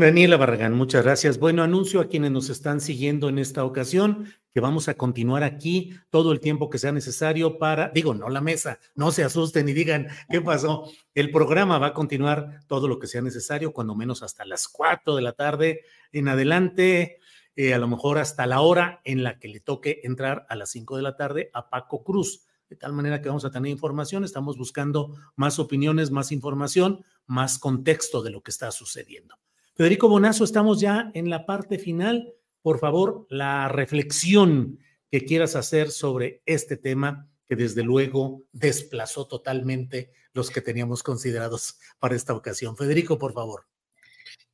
Daniela 0.00 0.36
Barragán, 0.36 0.74
muchas 0.74 1.04
gracias. 1.04 1.38
Bueno, 1.38 1.62
anuncio 1.62 2.00
a 2.00 2.08
quienes 2.08 2.30
nos 2.30 2.50
están 2.50 2.80
siguiendo 2.80 3.28
en 3.28 3.38
esta 3.38 3.64
ocasión 3.64 4.32
que 4.52 4.60
vamos 4.60 4.88
a 4.88 4.94
continuar 4.94 5.42
aquí 5.42 5.94
todo 6.10 6.32
el 6.32 6.40
tiempo 6.40 6.70
que 6.70 6.78
sea 6.78 6.92
necesario 6.92 7.58
para, 7.58 7.90
digo, 7.90 8.14
no 8.14 8.28
la 8.28 8.40
mesa, 8.40 8.78
no 8.94 9.12
se 9.12 9.24
asusten 9.24 9.68
y 9.68 9.72
digan 9.72 10.08
qué 10.30 10.40
pasó. 10.40 10.90
El 11.14 11.30
programa 11.30 11.78
va 11.78 11.88
a 11.88 11.94
continuar 11.94 12.60
todo 12.66 12.88
lo 12.88 12.98
que 12.98 13.06
sea 13.06 13.22
necesario, 13.22 13.72
cuando 13.72 13.94
menos 13.94 14.22
hasta 14.22 14.44
las 14.44 14.68
cuatro 14.68 15.16
de 15.16 15.22
la 15.22 15.32
tarde 15.32 15.82
en 16.12 16.28
adelante, 16.28 17.18
eh, 17.56 17.74
a 17.74 17.78
lo 17.78 17.88
mejor 17.88 18.18
hasta 18.18 18.46
la 18.46 18.60
hora 18.60 19.00
en 19.04 19.22
la 19.22 19.38
que 19.38 19.48
le 19.48 19.60
toque 19.60 20.00
entrar 20.04 20.46
a 20.48 20.56
las 20.56 20.70
cinco 20.70 20.96
de 20.96 21.02
la 21.02 21.16
tarde 21.16 21.50
a 21.52 21.70
Paco 21.70 22.04
Cruz. 22.04 22.46
De 22.68 22.76
tal 22.76 22.92
manera 22.92 23.22
que 23.22 23.28
vamos 23.28 23.44
a 23.44 23.50
tener 23.50 23.70
información, 23.70 24.24
estamos 24.24 24.58
buscando 24.58 25.14
más 25.36 25.58
opiniones, 25.58 26.10
más 26.10 26.32
información, 26.32 27.04
más 27.26 27.58
contexto 27.58 28.22
de 28.22 28.30
lo 28.30 28.42
que 28.42 28.50
está 28.50 28.70
sucediendo. 28.70 29.36
Federico 29.78 30.08
Bonazo, 30.08 30.42
estamos 30.42 30.80
ya 30.80 31.12
en 31.14 31.30
la 31.30 31.46
parte 31.46 31.78
final. 31.78 32.34
Por 32.62 32.80
favor, 32.80 33.28
la 33.30 33.68
reflexión 33.68 34.80
que 35.08 35.24
quieras 35.24 35.54
hacer 35.54 35.92
sobre 35.92 36.42
este 36.46 36.76
tema 36.76 37.28
que 37.46 37.54
desde 37.54 37.84
luego 37.84 38.42
desplazó 38.50 39.28
totalmente 39.28 40.10
los 40.32 40.50
que 40.50 40.62
teníamos 40.62 41.04
considerados 41.04 41.78
para 42.00 42.16
esta 42.16 42.34
ocasión. 42.34 42.76
Federico, 42.76 43.18
por 43.18 43.32
favor. 43.32 43.66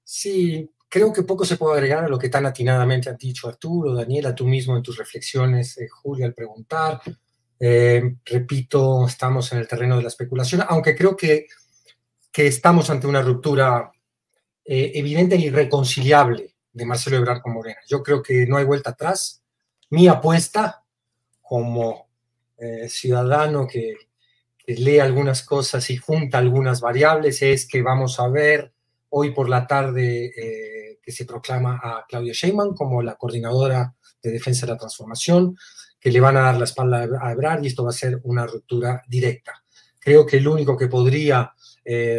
Sí, 0.02 0.70
creo 0.90 1.10
que 1.10 1.22
poco 1.22 1.46
se 1.46 1.56
puede 1.56 1.76
agregar 1.76 2.04
a 2.04 2.08
lo 2.08 2.18
que 2.18 2.28
tan 2.28 2.44
atinadamente 2.44 3.08
han 3.08 3.16
dicho 3.16 3.48
Arturo, 3.48 3.94
Daniela, 3.94 4.34
tú 4.34 4.44
mismo 4.46 4.76
en 4.76 4.82
tus 4.82 4.98
reflexiones, 4.98 5.78
eh, 5.78 5.88
Julia, 5.88 6.26
al 6.26 6.34
preguntar. 6.34 7.00
Eh, 7.58 8.16
repito, 8.26 9.06
estamos 9.06 9.50
en 9.52 9.60
el 9.60 9.68
terreno 9.68 9.96
de 9.96 10.02
la 10.02 10.08
especulación, 10.08 10.62
aunque 10.68 10.94
creo 10.94 11.16
que, 11.16 11.46
que 12.30 12.46
estamos 12.46 12.90
ante 12.90 13.06
una 13.06 13.22
ruptura 13.22 13.90
eh, 14.66 14.92
evidente 14.94 15.34
e 15.34 15.40
irreconciliable 15.40 16.54
de 16.72 16.86
Marcelo 16.86 17.18
Ebrard 17.18 17.42
con 17.42 17.52
Morena. 17.52 17.80
Yo 17.86 18.02
creo 18.02 18.22
que 18.22 18.46
no 18.46 18.56
hay 18.56 18.64
vuelta 18.64 18.90
atrás. 18.90 19.42
Mi 19.90 20.08
apuesta 20.08 20.82
como 21.42 22.08
eh, 22.56 22.88
ciudadano 22.88 23.66
que, 23.66 23.94
lee 24.66 24.98
algunas 24.98 25.42
cosas 25.42 25.90
y 25.90 25.98
junta 25.98 26.38
algunas 26.38 26.80
variables 26.80 27.42
es 27.42 27.68
que 27.68 27.82
vamos 27.82 28.18
a 28.18 28.28
ver 28.28 28.72
hoy 29.10 29.32
por 29.32 29.50
la 29.50 29.66
tarde 29.66 30.32
eh, 30.34 30.98
que 31.02 31.12
se 31.12 31.26
proclama 31.26 31.78
a 31.82 32.06
Claudia 32.08 32.32
Sheinbaum 32.32 32.74
como 32.74 33.02
la 33.02 33.16
coordinadora 33.16 33.94
de 34.22 34.30
defensa 34.30 34.64
de 34.64 34.72
la 34.72 34.78
transformación, 34.78 35.54
que 36.00 36.10
le 36.10 36.18
van 36.18 36.38
a 36.38 36.44
dar 36.44 36.56
la 36.56 36.64
espalda 36.64 37.06
a 37.20 37.32
Ebrard 37.32 37.62
y 37.62 37.66
esto 37.66 37.84
va 37.84 37.90
a 37.90 37.92
ser 37.92 38.18
una 38.22 38.46
ruptura 38.46 39.02
directa. 39.06 39.62
Creo 40.00 40.24
que 40.24 40.38
el 40.38 40.48
único 40.48 40.78
que 40.78 40.88
podría 40.88 41.52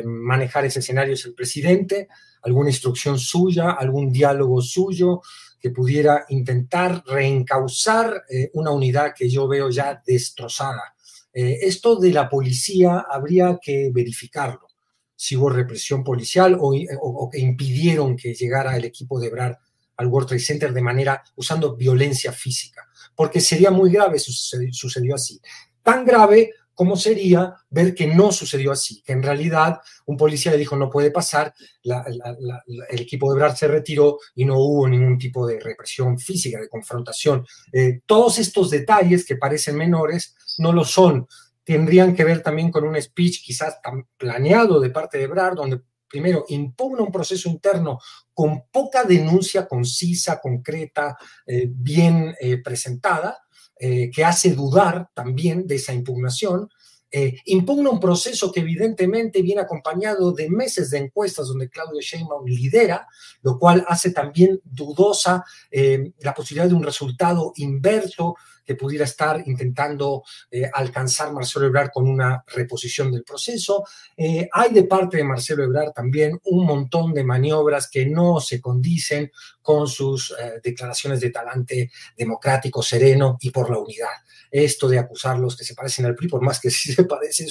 manejar 0.06 0.66
ese 0.66 0.78
escenario 0.78 1.16
es 1.16 1.26
el 1.26 1.34
presidente, 1.34 2.08
alguna 2.46 2.70
instrucción 2.70 3.18
suya, 3.18 3.72
algún 3.72 4.12
diálogo 4.12 4.62
suyo 4.62 5.22
que 5.60 5.72
pudiera 5.72 6.26
intentar 6.30 7.04
reencauzar 7.08 8.24
eh, 8.30 8.52
una 8.54 8.70
unidad 8.72 9.14
que 9.18 9.28
yo 9.28 9.48
veo 9.48 9.70
ya 9.72 10.02
destrozada. 10.06 10.96
Eh, 11.34 11.58
esto 11.64 11.96
de 11.96 12.12
la 12.12 12.30
policía 12.30 13.06
habría 13.10 13.58
que 13.60 13.90
verificarlo, 13.92 14.68
si 15.16 15.36
hubo 15.36 15.50
represión 15.50 16.04
policial 16.04 16.56
o, 16.60 17.30
que 17.32 17.40
impidieron 17.40 18.16
que 18.16 18.34
llegara 18.34 18.78
el 18.78 18.86
equipo 18.86 19.20
de 19.20 19.30
Brar 19.30 19.60
al 19.98 20.08
World 20.08 20.30
Trade 20.30 20.44
Center 20.44 20.74
de 20.74 20.82
manera 20.82 21.24
usando 21.36 21.76
violencia 21.76 22.32
física, 22.32 22.88
porque 23.16 23.42
sería 23.42 23.72
muy 23.72 23.92
grave 23.92 24.20
si 24.20 24.32
sucedió 24.72 25.16
así. 25.16 25.42
Tan 25.82 26.06
grave 26.06 26.52
¿Cómo 26.76 26.98
sería 26.98 27.56
ver 27.70 27.96
que 27.96 28.06
no 28.06 28.32
sucedió 28.32 28.72
así? 28.72 29.02
Que 29.02 29.14
en 29.14 29.24
realidad 29.24 29.80
un 30.06 30.18
policía 30.18 30.52
le 30.52 30.58
dijo 30.58 30.76
no 30.76 30.90
puede 30.90 31.10
pasar, 31.10 31.54
el 31.84 33.00
equipo 33.00 33.32
de 33.32 33.40
Brad 33.40 33.56
se 33.56 33.68
retiró 33.68 34.20
y 34.36 34.46
no 34.46 34.60
hubo 34.60 34.88
ningún 34.88 35.18
tipo 35.18 35.48
de 35.48 35.60
represión 35.60 36.20
física, 36.20 36.60
de 36.60 36.70
confrontación. 36.70 37.46
Eh, 37.72 38.02
todos 38.06 38.38
estos 38.40 38.70
detalles 38.70 39.26
que 39.26 39.38
parecen 39.38 39.78
menores 39.78 40.36
no 40.58 40.74
lo 40.74 40.84
son. 40.84 41.28
Tendrían 41.64 42.16
que 42.16 42.26
ver 42.26 42.44
también 42.44 42.70
con 42.70 42.84
un 42.84 43.02
speech 43.02 43.44
quizás 43.44 43.82
tan 43.82 44.08
planeado 44.18 44.80
de 44.80 44.90
parte 44.90 45.18
de 45.18 45.28
Brad, 45.28 45.54
donde 45.54 45.82
primero 46.08 46.46
impugna 46.50 47.02
un 47.04 47.12
proceso 47.12 47.50
interno 47.50 48.00
con 48.34 48.66
poca 48.72 49.04
denuncia 49.04 49.68
concisa, 49.68 50.40
concreta, 50.40 51.18
eh, 51.46 51.68
bien 51.70 52.36
eh, 52.40 52.62
presentada, 52.62 53.45
eh, 53.78 54.10
que 54.10 54.24
hace 54.24 54.54
dudar 54.54 55.10
también 55.14 55.68
de 55.68 55.76
esa 55.76 55.94
impugnación, 55.94 56.70
eh, 57.12 57.40
impugna 57.46 57.92
un 57.92 58.00
proceso 58.00 58.52
que 58.52 58.60
evidentemente 58.60 59.42
viene 59.42 59.62
acompañado 59.62 60.34
de 60.34 60.50
meses 60.50 60.90
de 60.90 60.98
encuestas 60.98 61.48
donde 61.48 61.70
Claudio 61.70 62.02
Sheinbaum 62.02 62.46
lidera, 62.46 63.08
lo 63.42 63.58
cual 63.58 63.86
hace 63.88 64.12
también 64.12 64.60
dudosa 64.66 65.46
eh, 65.72 66.12
la 66.20 66.34
posibilidad 66.34 66.68
de 66.68 66.76
un 66.76 66.84
resultado 66.84 67.54
inverso 67.56 68.36
que 68.66 68.76
pudiera 68.76 69.06
estar 69.06 69.42
intentando 69.46 70.24
eh, 70.50 70.70
alcanzar 70.74 71.32
Marcelo 71.32 71.68
Ebrard 71.68 71.92
con 71.92 72.08
una 72.08 72.44
reposición 72.48 73.12
del 73.12 73.24
proceso. 73.24 73.86
Eh, 74.18 74.50
hay 74.52 74.74
de 74.74 74.84
parte 74.84 75.18
de 75.18 75.24
Marcelo 75.24 75.64
Ebrard 75.64 75.94
también 75.94 76.40
un 76.46 76.66
montón 76.66 77.14
de 77.14 77.24
maniobras 77.24 77.90
que 77.90 78.06
no 78.06 78.40
se 78.40 78.60
condicen 78.60 79.32
con 79.62 79.88
sus 79.88 80.32
eh, 80.32 80.60
declaraciones 80.64 81.20
de 81.20 81.30
talante 81.30 81.92
democrático, 82.18 82.82
sereno 82.82 83.38
y 83.40 83.52
por 83.52 83.70
la 83.70 83.80
unidad. 83.80 84.08
Esto 84.50 84.88
de 84.88 85.00
acusarlos 85.00 85.56
que 85.56 85.66
se 85.66 85.76
parecen 85.76 86.06
al 86.06 86.16
PRI, 86.16 86.28
por 86.28 86.42
más 86.42 86.60
que 86.60 86.72
sí 86.72 86.94
se 86.94 87.04
parecen, 87.04 87.48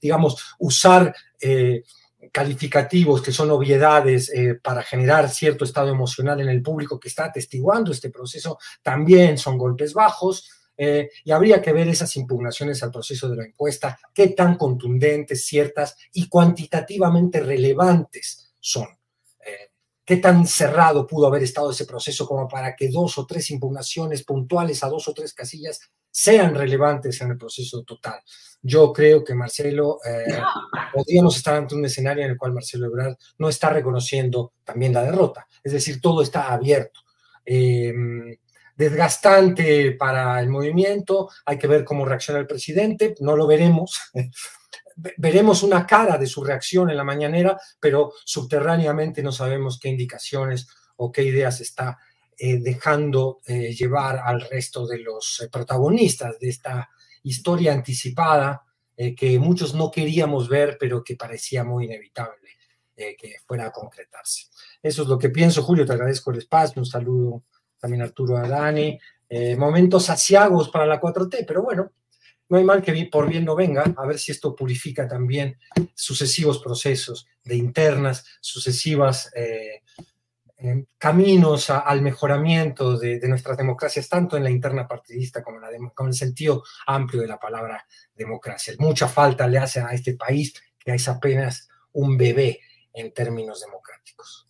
digamos, 0.00 0.36
usar 0.58 1.14
calificativos 2.32 3.22
que 3.22 3.32
son 3.32 3.50
obviedades 3.50 4.30
para 4.62 4.82
generar 4.82 5.28
cierto 5.28 5.64
estado 5.64 5.90
emocional 5.90 6.40
en 6.40 6.48
el 6.48 6.62
público 6.62 6.98
que 6.98 7.08
está 7.08 7.26
atestiguando 7.26 7.92
este 7.92 8.10
proceso, 8.10 8.58
también 8.82 9.38
son 9.38 9.58
golpes 9.58 9.94
bajos. 9.94 10.48
Eh, 10.76 11.10
y 11.24 11.30
habría 11.30 11.62
que 11.62 11.72
ver 11.72 11.88
esas 11.88 12.16
impugnaciones 12.16 12.82
al 12.82 12.90
proceso 12.90 13.28
de 13.28 13.36
la 13.36 13.44
encuesta, 13.44 13.98
qué 14.12 14.28
tan 14.28 14.56
contundentes, 14.56 15.46
ciertas 15.46 15.96
y 16.12 16.28
cuantitativamente 16.28 17.40
relevantes 17.40 18.54
son. 18.58 18.88
Eh, 19.46 19.70
qué 20.04 20.16
tan 20.16 20.46
cerrado 20.46 21.06
pudo 21.06 21.28
haber 21.28 21.44
estado 21.44 21.70
ese 21.70 21.86
proceso 21.86 22.26
como 22.26 22.48
para 22.48 22.74
que 22.74 22.88
dos 22.88 23.18
o 23.18 23.26
tres 23.26 23.50
impugnaciones 23.50 24.24
puntuales 24.24 24.82
a 24.82 24.88
dos 24.88 25.06
o 25.06 25.14
tres 25.14 25.32
casillas 25.32 25.80
sean 26.10 26.54
relevantes 26.54 27.20
en 27.20 27.30
el 27.30 27.38
proceso 27.38 27.84
total. 27.84 28.20
Yo 28.66 28.94
creo 28.94 29.22
que 29.22 29.34
Marcelo, 29.34 29.98
eh, 30.06 30.40
podríamos 30.90 31.36
estar 31.36 31.54
ante 31.54 31.74
un 31.74 31.84
escenario 31.84 32.24
en 32.24 32.30
el 32.30 32.38
cual 32.38 32.54
Marcelo 32.54 32.86
Ebrard 32.86 33.14
no 33.36 33.50
está 33.50 33.68
reconociendo 33.68 34.54
también 34.64 34.94
la 34.94 35.02
derrota, 35.02 35.46
es 35.62 35.72
decir, 35.72 36.00
todo 36.00 36.22
está 36.22 36.50
abierto. 36.50 37.00
Eh, 37.44 37.92
desgastante 38.74 39.92
para 39.92 40.40
el 40.40 40.48
movimiento, 40.48 41.28
hay 41.44 41.58
que 41.58 41.66
ver 41.66 41.84
cómo 41.84 42.06
reacciona 42.06 42.40
el 42.40 42.46
presidente, 42.46 43.14
no 43.20 43.36
lo 43.36 43.46
veremos. 43.46 44.00
Veremos 45.18 45.62
una 45.62 45.86
cara 45.86 46.16
de 46.16 46.26
su 46.26 46.42
reacción 46.42 46.88
en 46.88 46.96
la 46.96 47.04
mañanera, 47.04 47.58
pero 47.78 48.12
subterráneamente 48.24 49.22
no 49.22 49.32
sabemos 49.32 49.78
qué 49.78 49.90
indicaciones 49.90 50.68
o 50.96 51.12
qué 51.12 51.24
ideas 51.24 51.60
está 51.60 51.98
eh, 52.38 52.60
dejando 52.60 53.40
eh, 53.46 53.74
llevar 53.74 54.20
al 54.24 54.40
resto 54.40 54.86
de 54.86 55.00
los 55.00 55.46
protagonistas 55.52 56.38
de 56.38 56.48
esta 56.48 56.88
historia 57.24 57.72
anticipada 57.72 58.62
eh, 58.96 59.14
que 59.14 59.38
muchos 59.38 59.74
no 59.74 59.90
queríamos 59.90 60.48
ver, 60.48 60.76
pero 60.78 61.02
que 61.02 61.16
parecía 61.16 61.64
muy 61.64 61.86
inevitable 61.86 62.50
eh, 62.96 63.16
que 63.18 63.36
fuera 63.44 63.66
a 63.66 63.72
concretarse. 63.72 64.44
Eso 64.80 65.02
es 65.02 65.08
lo 65.08 65.18
que 65.18 65.30
pienso, 65.30 65.62
Julio, 65.62 65.84
te 65.84 65.92
agradezco 65.92 66.30
el 66.30 66.38
espacio, 66.38 66.80
un 66.80 66.86
saludo 66.86 67.42
también 67.78 68.02
Arturo 68.02 68.36
a 68.36 68.46
Dani. 68.46 68.98
Eh, 69.28 69.56
momentos 69.56 70.04
saciagos 70.04 70.68
para 70.68 70.86
la 70.86 71.00
4T, 71.00 71.44
pero 71.46 71.62
bueno, 71.62 71.90
no 72.48 72.58
hay 72.58 72.64
mal 72.64 72.82
que 72.82 73.08
por 73.10 73.28
bien 73.28 73.44
no 73.44 73.56
venga, 73.56 73.82
a 73.96 74.06
ver 74.06 74.18
si 74.18 74.30
esto 74.30 74.54
purifica 74.54 75.08
también 75.08 75.58
sucesivos 75.94 76.60
procesos 76.60 77.26
de 77.42 77.56
internas, 77.56 78.24
sucesivas 78.40 79.30
caminos 80.98 81.70
al 81.70 82.02
mejoramiento 82.02 82.98
de, 82.98 83.20
nuestras 83.28 83.56
democracias, 83.56 84.08
tanto 84.08 84.36
en 84.36 84.44
la 84.44 84.50
interna 84.50 84.86
partidista 84.86 85.42
como 85.42 85.58
en, 85.58 85.62
la 85.62 85.92
el 86.06 86.14
sentido 86.14 86.62
amplio 86.86 87.22
de 87.22 87.28
la 87.28 87.38
palabra 87.38 87.86
democracia. 88.14 88.74
Mucha 88.78 89.08
falta 89.08 89.46
le 89.46 89.58
hace 89.58 89.80
a 89.80 89.92
este 89.92 90.14
país 90.14 90.54
que 90.78 90.94
es 90.94 91.08
apenas 91.08 91.68
un 91.92 92.16
bebé 92.16 92.60
en 92.92 93.12
términos 93.12 93.60
democráticos. 93.60 94.46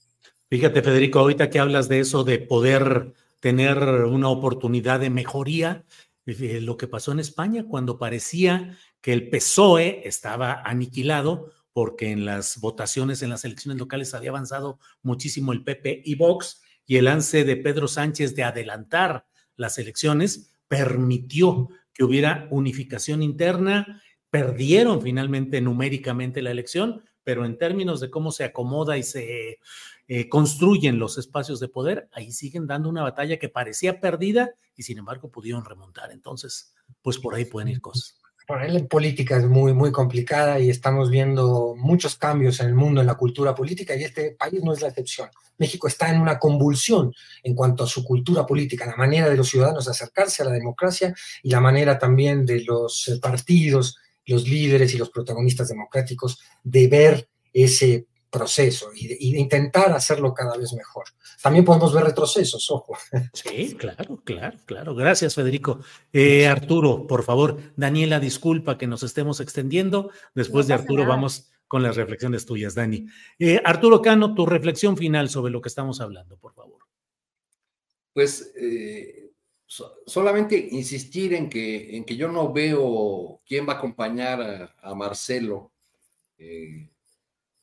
Fíjate, 0.48 0.82
Federico, 0.82 1.18
ahorita 1.18 1.50
que 1.50 1.58
hablas 1.58 1.88
de 1.88 2.00
eso, 2.00 2.24
de 2.24 2.38
poder 2.38 3.14
tener 3.40 3.78
una 3.78 4.28
oportunidad 4.28 5.00
de 5.00 5.10
mejoría, 5.10 5.84
eh, 6.26 6.60
lo 6.60 6.76
que 6.76 6.86
pasó 6.86 7.12
en 7.12 7.20
España 7.20 7.66
cuando 7.68 7.98
parecía 7.98 8.78
que 9.00 9.12
el 9.12 9.28
PSOE 9.28 10.08
estaba 10.08 10.62
aniquilado, 10.62 11.50
porque 11.74 12.12
en 12.12 12.24
las 12.24 12.60
votaciones 12.60 13.20
en 13.20 13.30
las 13.30 13.44
elecciones 13.44 13.78
locales 13.78 14.14
había 14.14 14.30
avanzado 14.30 14.78
muchísimo 15.02 15.52
el 15.52 15.64
PP 15.64 16.02
y 16.04 16.14
Vox, 16.14 16.62
y 16.86 16.96
el 16.96 17.06
lance 17.06 17.44
de 17.44 17.56
Pedro 17.56 17.88
Sánchez 17.88 18.36
de 18.36 18.44
adelantar 18.44 19.26
las 19.56 19.78
elecciones 19.78 20.54
permitió 20.68 21.68
que 21.92 22.04
hubiera 22.04 22.46
unificación 22.50 23.22
interna, 23.22 24.02
perdieron 24.30 25.02
finalmente 25.02 25.60
numéricamente 25.60 26.42
la 26.42 26.52
elección, 26.52 27.02
pero 27.24 27.44
en 27.44 27.58
términos 27.58 28.00
de 28.00 28.10
cómo 28.10 28.30
se 28.30 28.44
acomoda 28.44 28.96
y 28.96 29.02
se 29.02 29.58
eh, 30.06 30.28
construyen 30.28 30.98
los 30.98 31.18
espacios 31.18 31.58
de 31.58 31.68
poder, 31.68 32.08
ahí 32.12 32.30
siguen 32.30 32.66
dando 32.66 32.88
una 32.88 33.02
batalla 33.02 33.38
que 33.38 33.48
parecía 33.48 34.00
perdida 34.00 34.50
y 34.76 34.84
sin 34.84 34.98
embargo 34.98 35.30
pudieron 35.30 35.64
remontar. 35.64 36.12
Entonces, 36.12 36.74
pues 37.02 37.18
por 37.18 37.34
ahí 37.34 37.46
pueden 37.46 37.68
ir 37.68 37.80
cosas 37.80 38.20
la 38.46 38.84
política 38.86 39.36
es 39.36 39.44
muy, 39.44 39.72
muy 39.72 39.90
complicada 39.90 40.60
y 40.60 40.68
estamos 40.68 41.10
viendo 41.10 41.74
muchos 41.76 42.16
cambios 42.16 42.60
en 42.60 42.66
el 42.66 42.74
mundo, 42.74 43.00
en 43.00 43.06
la 43.06 43.14
cultura 43.14 43.54
política, 43.54 43.96
y 43.96 44.04
este 44.04 44.32
país 44.32 44.62
no 44.62 44.72
es 44.72 44.82
la 44.82 44.88
excepción. 44.88 45.28
México 45.56 45.86
está 45.86 46.12
en 46.12 46.20
una 46.20 46.38
convulsión 46.38 47.14
en 47.42 47.54
cuanto 47.54 47.84
a 47.84 47.86
su 47.86 48.04
cultura 48.04 48.44
política, 48.44 48.86
la 48.86 48.96
manera 48.96 49.28
de 49.28 49.36
los 49.36 49.48
ciudadanos 49.48 49.84
de 49.84 49.92
acercarse 49.92 50.42
a 50.42 50.46
la 50.46 50.52
democracia 50.52 51.14
y 51.42 51.50
la 51.50 51.60
manera 51.60 51.98
también 51.98 52.44
de 52.44 52.62
los 52.64 53.08
eh, 53.08 53.18
partidos, 53.20 53.96
los 54.26 54.48
líderes 54.48 54.92
y 54.94 54.98
los 54.98 55.10
protagonistas 55.10 55.68
democráticos 55.68 56.40
de 56.62 56.88
ver 56.88 57.28
ese 57.52 58.06
proceso 58.34 58.90
y 58.92 59.06
de, 59.06 59.16
intentar 59.20 59.92
hacerlo 59.92 60.34
cada 60.34 60.56
vez 60.56 60.72
mejor. 60.72 61.04
También 61.40 61.64
podemos 61.64 61.94
ver 61.94 62.04
retrocesos, 62.04 62.68
ojo. 62.70 62.96
Sí, 63.32 63.76
claro, 63.78 64.20
claro, 64.24 64.58
claro. 64.66 64.94
Gracias, 64.94 65.36
Federico. 65.36 65.80
Eh, 66.12 66.48
Arturo, 66.48 67.06
por 67.06 67.22
favor, 67.22 67.58
Daniela, 67.76 68.18
disculpa 68.18 68.76
que 68.76 68.88
nos 68.88 69.04
estemos 69.04 69.40
extendiendo. 69.40 70.10
Después 70.34 70.66
de 70.66 70.74
Arturo 70.74 71.06
vamos 71.06 71.52
con 71.68 71.82
las 71.82 71.96
reflexiones 71.96 72.44
tuyas, 72.44 72.74
Dani. 72.74 73.06
Eh, 73.38 73.60
Arturo 73.64 74.02
Cano, 74.02 74.34
tu 74.34 74.46
reflexión 74.46 74.96
final 74.96 75.28
sobre 75.28 75.52
lo 75.52 75.60
que 75.60 75.68
estamos 75.68 76.00
hablando, 76.00 76.36
por 76.36 76.54
favor. 76.54 76.80
Pues 78.12 78.52
eh, 78.56 79.30
solamente 79.66 80.68
insistir 80.72 81.34
en 81.34 81.48
que, 81.48 81.96
en 81.96 82.04
que 82.04 82.16
yo 82.16 82.28
no 82.28 82.52
veo 82.52 83.40
quién 83.46 83.66
va 83.68 83.74
a 83.74 83.76
acompañar 83.76 84.42
a, 84.42 84.74
a 84.82 84.94
Marcelo 84.94 85.70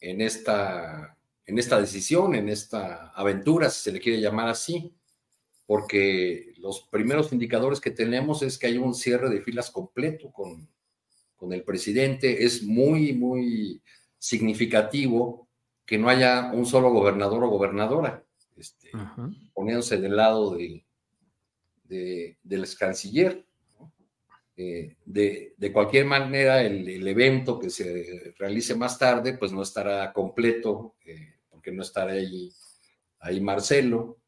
en 0.01 0.19
esta, 0.19 1.15
en 1.45 1.59
esta 1.59 1.79
decisión, 1.79 2.35
en 2.35 2.49
esta 2.49 3.11
aventura, 3.11 3.69
si 3.69 3.83
se 3.83 3.91
le 3.93 3.99
quiere 3.99 4.19
llamar 4.19 4.49
así, 4.49 4.93
porque 5.65 6.53
los 6.57 6.81
primeros 6.91 7.31
indicadores 7.31 7.79
que 7.79 7.91
tenemos 7.91 8.41
es 8.41 8.57
que 8.57 8.67
hay 8.67 8.77
un 8.77 8.93
cierre 8.93 9.29
de 9.29 9.41
filas 9.41 9.71
completo 9.71 10.31
con, 10.31 10.67
con 11.37 11.53
el 11.53 11.63
presidente. 11.63 12.43
Es 12.43 12.63
muy, 12.63 13.13
muy 13.13 13.81
significativo 14.17 15.47
que 15.85 15.97
no 15.97 16.09
haya 16.09 16.51
un 16.53 16.65
solo 16.65 16.91
gobernador 16.91 17.43
o 17.43 17.49
gobernadora, 17.49 18.23
este, 18.57 18.91
poniéndose 19.53 19.97
del 19.97 20.15
lado 20.15 20.55
de, 20.55 20.85
de, 21.85 22.37
del 22.43 22.65
canciller. 22.77 23.45
Eh, 24.63 24.95
de, 25.05 25.71
cualquier 25.73 26.05
manera, 26.05 26.61
el, 26.61 27.07
evento 27.07 27.59
que 27.59 27.71
se 27.71 28.33
realice 28.37 28.75
más 28.75 28.99
tarde, 28.99 29.35
pues 29.37 29.51
no 29.51 29.63
estará 29.63 30.13
completo, 30.13 30.95
eh, 31.03 31.39
porque 31.49 31.71
no 31.71 31.81
estará 31.81 32.11
ahí, 32.11 32.51
ahí 33.19 33.41
Marcelo, 33.41 34.19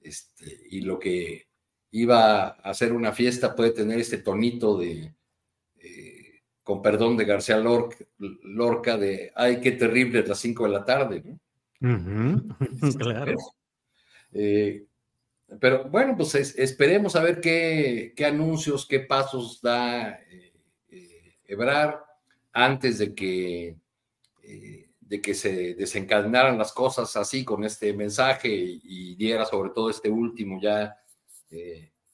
este, 0.00 0.62
y 0.70 0.80
lo 0.80 0.98
que 0.98 1.46
iba 1.90 2.48
a 2.48 2.74
ser 2.74 2.94
una 2.94 3.12
fiesta 3.12 3.54
puede 3.54 3.72
tener 3.72 3.98
este 3.98 4.18
tonito 4.18 4.78
de, 4.78 5.14
eh, 5.78 6.40
con 6.62 6.80
perdón 6.80 7.18
de 7.18 7.26
García 7.26 7.58
Lorca, 7.58 8.96
de, 8.96 9.30
ay, 9.34 9.60
qué 9.60 9.72
terrible, 9.72 10.20
es 10.20 10.28
las 10.28 10.38
5 10.38 10.64
de 10.64 10.70
la 10.70 10.84
tarde, 10.84 11.22
claro. 12.98 13.36
Pero 15.60 15.84
bueno, 15.88 16.16
pues 16.16 16.34
esperemos 16.34 17.16
a 17.16 17.22
ver 17.22 17.40
qué, 17.40 18.14
anuncios, 18.24 18.86
qué 18.86 19.00
pasos 19.00 19.60
da 19.60 20.10
eh, 20.10 20.52
eh, 20.88 21.94
antes 22.52 22.98
de 22.98 23.14
que, 23.14 23.76
eh, 24.42 24.90
de 25.00 25.20
que 25.20 25.34
se 25.34 25.74
desencadenaran 25.74 26.58
las 26.58 26.72
cosas 26.72 27.16
así 27.16 27.44
con 27.44 27.64
este 27.64 27.92
mensaje 27.92 28.48
y, 28.48 29.14
diera 29.16 29.44
sobre 29.44 29.70
todo 29.70 29.90
este 29.90 30.08
último 30.08 30.60
ya 30.60 30.96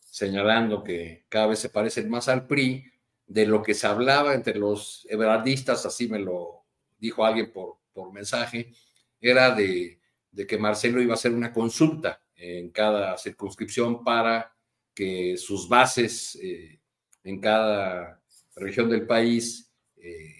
señalando 0.00 0.82
que 0.82 1.24
cada 1.28 1.46
vez 1.46 1.60
se 1.60 1.68
parecen 1.68 2.10
más 2.10 2.28
al 2.28 2.46
PRI, 2.46 2.90
de 3.26 3.46
lo 3.46 3.62
que 3.62 3.74
se 3.74 3.86
hablaba 3.86 4.34
entre 4.34 4.58
los 4.58 5.06
ebrardistas, 5.08 5.86
así 5.86 6.08
me 6.08 6.18
lo 6.18 6.64
dijo 6.98 7.24
alguien 7.24 7.52
por, 7.52 7.76
por 7.92 8.12
mensaje, 8.12 8.72
era 9.20 9.54
de, 9.54 10.00
de 10.32 10.46
que 10.46 10.58
Marcelo 10.58 11.00
iba 11.00 11.12
a 11.12 11.14
hacer 11.14 11.32
una 11.32 11.52
consulta 11.52 12.20
en 12.38 12.70
cada 12.70 13.18
circunscripción 13.18 14.04
para 14.04 14.54
que 14.94 15.36
sus 15.36 15.68
bases 15.68 16.38
eh, 16.42 16.80
en 17.24 17.40
cada 17.40 18.22
región 18.56 18.88
del 18.88 19.06
país 19.06 19.70
eh, 19.96 20.34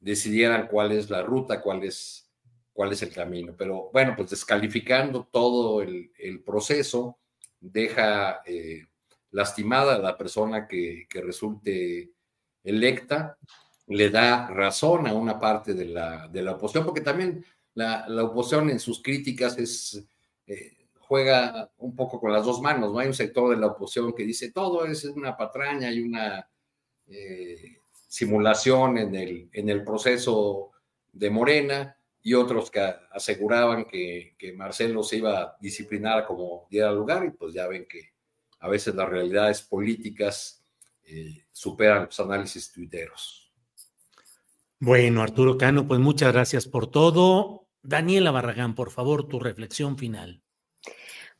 decidieran 0.00 0.66
cuál 0.66 0.92
es 0.92 1.08
la 1.08 1.22
ruta, 1.22 1.60
cuál 1.60 1.84
es, 1.84 2.30
cuál 2.72 2.92
es 2.92 3.02
el 3.02 3.12
camino. 3.12 3.54
Pero 3.56 3.90
bueno, 3.92 4.14
pues 4.16 4.30
descalificando 4.30 5.28
todo 5.30 5.82
el, 5.82 6.10
proceso, 6.44 7.18
deja 7.60 8.42
eh, 8.44 8.86
lastimada 9.30 9.94
a 9.94 10.00
la 10.00 10.18
persona 10.18 10.66
que, 10.66 11.06
resulte 11.10 12.10
electa, 12.62 13.38
le 13.86 14.10
da 14.10 14.48
razón 14.48 15.06
a 15.06 15.14
una 15.14 15.38
parte 15.38 15.74
de 15.74 15.86
la, 15.86 16.28
de 16.28 16.42
la 16.42 16.52
oposición, 16.52 16.84
porque 16.84 17.00
también 17.00 17.44
la, 17.74 18.06
oposición 18.24 18.70
en 18.70 18.80
sus 18.80 19.02
críticas 19.02 19.58
es, 19.58 20.04
juega 21.14 21.70
un 21.78 21.94
poco 21.94 22.18
con 22.18 22.32
las 22.32 22.44
dos 22.44 22.60
manos, 22.60 22.92
¿no? 22.92 22.98
Hay 22.98 23.06
un 23.06 23.14
sector 23.14 23.54
de 23.54 23.60
la 23.60 23.68
oposición 23.68 24.12
que 24.12 24.24
dice 24.24 24.50
todo 24.50 24.84
es 24.84 25.04
una 25.04 25.36
patraña 25.36 25.92
y 25.92 26.00
una 26.00 26.50
eh, 27.06 27.76
simulación 28.08 28.98
en 28.98 29.14
el, 29.14 29.48
en 29.52 29.68
el 29.68 29.84
proceso 29.84 30.72
de 31.12 31.30
Morena 31.30 31.96
y 32.20 32.34
otros 32.34 32.68
que 32.68 32.80
aseguraban 33.12 33.84
que, 33.84 34.34
Marcelo 34.56 35.04
se 35.04 35.18
iba 35.18 35.40
a 35.40 35.56
disciplinar 35.60 36.26
como 36.26 36.66
diera 36.68 36.90
lugar 36.90 37.24
y 37.26 37.30
pues 37.30 37.54
ya 37.54 37.68
ven 37.68 37.86
que 37.88 38.10
a 38.58 38.68
veces 38.68 38.96
las 38.96 39.08
realidades 39.08 39.62
políticas 39.62 40.64
eh, 41.04 41.44
superan 41.52 42.06
los 42.06 42.18
análisis 42.18 42.72
tuiteros. 42.72 43.52
Bueno, 44.80 45.22
Arturo 45.22 45.56
Cano, 45.56 45.86
pues 45.86 46.00
muchas 46.00 46.32
gracias 46.32 46.66
por 46.66 46.88
todo. 46.88 47.68
Daniela 47.84 48.32
Barragán, 48.32 48.74
por 48.74 48.90
favor, 48.90 49.28
tu 49.28 49.38
reflexión 49.38 49.96
final. 49.96 50.42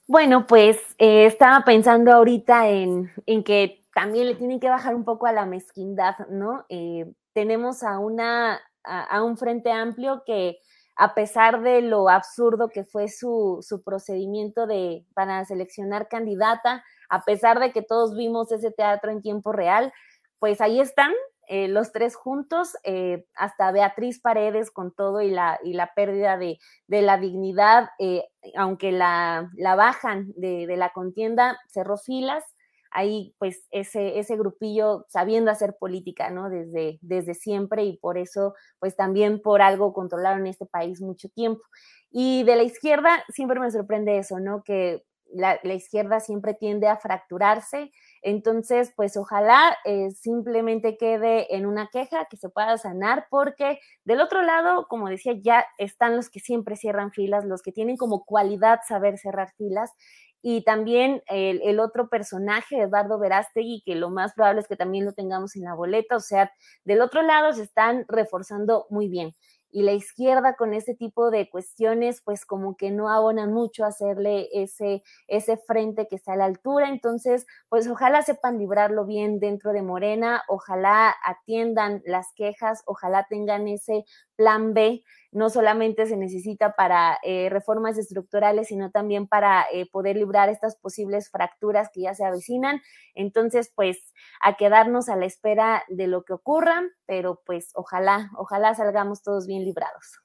Bueno, 0.07 0.47
pues 0.47 0.79
eh, 0.99 1.25
estaba 1.25 1.65
pensando 1.65 2.13
ahorita 2.13 2.69
en, 2.69 3.11
que 3.45 3.83
también 3.95 4.27
le 4.27 4.35
tienen 4.35 4.61
que 4.61 4.69
bajar 4.69 4.95
un 4.95 5.05
poco 5.05 5.27
a 5.27 5.33
la 5.33 5.47
mezquindad, 5.47 6.29
¿no? 6.29 6.67
Eh, 6.69 7.11
tenemos 7.33 7.83
a, 7.83 7.99
una, 7.99 8.61
a, 8.83 9.23
un 9.23 9.39
frente 9.39 9.73
amplio 9.73 10.23
que 10.27 10.59
a 10.97 11.15
pesar 11.15 11.63
de 11.63 11.81
lo 11.81 12.11
absurdo 12.11 12.69
que 12.69 12.85
fue 12.85 13.09
su, 13.09 13.61
su 13.63 13.83
procedimiento 13.83 14.67
de, 14.67 15.07
para 15.15 15.43
seleccionar 15.47 16.09
candidata, 16.09 16.85
a 17.09 17.23
pesar 17.25 17.59
de 17.59 17.73
que 17.73 17.83
todos 17.83 18.15
vimos 18.15 18.53
ese 18.53 18.71
teatro 18.71 19.11
en 19.11 19.23
tiempo 19.23 19.53
real, 19.53 19.91
pues 20.39 20.61
ahí 20.61 20.81
están, 20.81 21.13
eh, 21.49 21.69
los 21.69 21.93
tres 21.93 22.17
juntos, 22.17 22.77
eh, 22.85 23.27
hasta 23.35 23.73
Beatriz 23.73 24.21
Paredes 24.21 24.71
con 24.71 24.95
todo 24.95 25.21
y 25.23 25.31
la, 25.31 25.59
y 25.63 25.75
la 25.75 25.95
pérdida 25.95 26.37
de, 26.37 26.59
la 26.89 27.19
dignidad, 27.19 27.89
eh, 27.99 28.25
aunque 28.57 28.93
la, 28.93 29.51
la 29.57 29.75
bajan 29.75 30.33
de, 30.37 30.67
la 30.77 30.93
contienda, 30.93 31.59
cerró 31.69 31.97
filas. 31.97 32.45
ahí 32.91 33.35
pues 33.39 33.67
ese, 33.73 34.19
ese 34.21 34.37
grupillo 34.37 35.05
sabiendo 35.09 35.51
hacer 35.51 35.77
política, 35.79 36.31
¿no? 36.31 36.49
Desde, 36.49 36.99
desde 37.03 37.35
siempre 37.35 37.85
y 37.85 37.97
por 37.99 38.19
eso 38.19 38.55
pues 38.79 38.95
también 38.97 39.43
por 39.43 39.63
algo 39.63 39.93
controlaron 39.93 40.47
este 40.47 40.67
país 40.67 41.01
mucho 41.01 41.29
tiempo. 41.29 41.63
Y 42.11 42.45
de 42.45 42.57
la 42.57 42.63
izquierda 42.63 43.25
siempre 43.29 43.59
me 43.59 43.71
sorprende 43.71 44.19
eso, 44.19 44.39
¿no? 44.39 44.63
Que 44.63 45.05
la, 45.35 45.75
izquierda 45.75 46.21
siempre 46.21 46.55
tiende 46.55 46.89
a 46.89 46.97
fracturarse. 46.97 47.93
Entonces, 48.27 48.91
pues 48.97 49.19
ojalá 49.19 49.77
eh, 49.85 50.11
simplemente 50.13 50.97
quede 50.97 51.55
en 51.55 51.67
una 51.67 51.89
queja 51.93 52.25
que 52.31 52.39
se 52.39 52.49
pueda 52.49 52.79
sanar, 52.79 53.27
porque 53.31 53.79
del 54.05 54.23
otro 54.23 54.43
lado, 54.43 54.87
como 54.89 55.11
decía, 55.11 55.35
ya 55.43 55.67
están 55.77 56.17
los 56.17 56.31
que 56.31 56.41
siempre 56.41 56.77
cierran 56.77 57.13
filas, 57.13 57.45
los 57.45 57.61
que 57.63 57.71
tienen 57.71 57.99
como 57.99 58.25
cualidad 58.25 58.81
saber 58.89 59.19
cerrar 59.19 59.53
filas. 59.59 59.93
Y 60.41 60.65
también 60.65 61.23
el, 61.27 61.61
el 61.65 61.81
otro 61.81 62.09
personaje, 62.09 62.81
Eduardo 62.81 63.19
Verástegui, 63.19 63.83
que 63.85 63.95
lo 63.95 64.09
más 64.11 64.33
probable 64.35 64.61
es 64.63 64.69
que 64.69 64.77
también 64.77 65.05
lo 65.05 65.13
tengamos 65.13 65.55
en 65.57 65.65
la 65.65 65.75
boleta. 65.75 66.17
O 66.17 66.21
sea, 66.21 66.51
del 66.85 67.03
otro 67.03 67.23
lado 67.23 67.53
se 67.53 67.63
están 67.63 68.07
reforzando 68.09 68.87
muy 68.91 69.09
bien 69.09 69.35
y 69.75 69.83
la 69.83 69.93
izquierda 69.93 70.55
con 70.55 70.73
ese 70.73 70.95
tipo 70.95 71.33
de 71.33 71.51
cuestiones, 71.51 72.23
pues 72.25 72.47
como 72.47 72.77
que 72.77 72.93
no 72.93 73.09
abonan 73.11 73.53
mucho 73.53 73.85
hacerle 73.85 74.49
ese, 74.53 75.03
ese 75.27 75.57
frente 75.57 76.07
que 76.07 76.15
está 76.15 76.35
a 76.35 76.37
la 76.37 76.45
altura. 76.45 76.89
Entonces, 76.89 77.45
pues 77.69 77.89
ojalá 77.89 78.23
sepan 78.23 78.57
librarlo 78.57 79.05
bien 79.05 79.41
dentro 79.41 79.73
de 79.73 79.83
Morena, 79.83 80.45
ojalá 80.47 81.13
atiendan 81.27 82.03
las 82.07 82.29
quejas, 82.37 82.85
ojalá 82.87 83.27
tengan 83.29 83.67
ese 83.67 84.05
plan 84.37 84.75
B 84.75 85.03
no 85.35 85.51
solamente 85.51 86.07
se 86.07 86.17
necesita 86.17 86.75
para 86.77 87.19
eh, 87.25 87.49
reformas 87.51 87.99
estructurales, 87.99 88.69
sino 88.69 88.91
también 88.91 89.27
para 89.27 89.67
eh, 89.73 89.87
poder 89.91 90.17
librar 90.17 90.49
estas 90.49 90.77
posibles 90.77 91.29
fracturas 91.29 91.91
que 91.93 92.03
ya 92.03 92.15
se 92.15 92.25
avecinan. 92.25 92.81
Entonces, 93.15 93.73
pues 93.75 93.99
a 94.41 94.57
quedarnos 94.57 95.09
a 95.09 95.17
la 95.17 95.27
espera 95.27 95.83
de 95.89 96.07
lo 96.07 96.25
que 96.25 96.33
ocurra, 96.33 96.85
pero 97.05 97.43
pues 97.45 97.73
ojalá, 97.75 98.31
ojalá 98.37 98.75
salgamos 98.75 99.23
todos 99.23 99.47
bien 99.47 99.65
librados. 99.65 100.21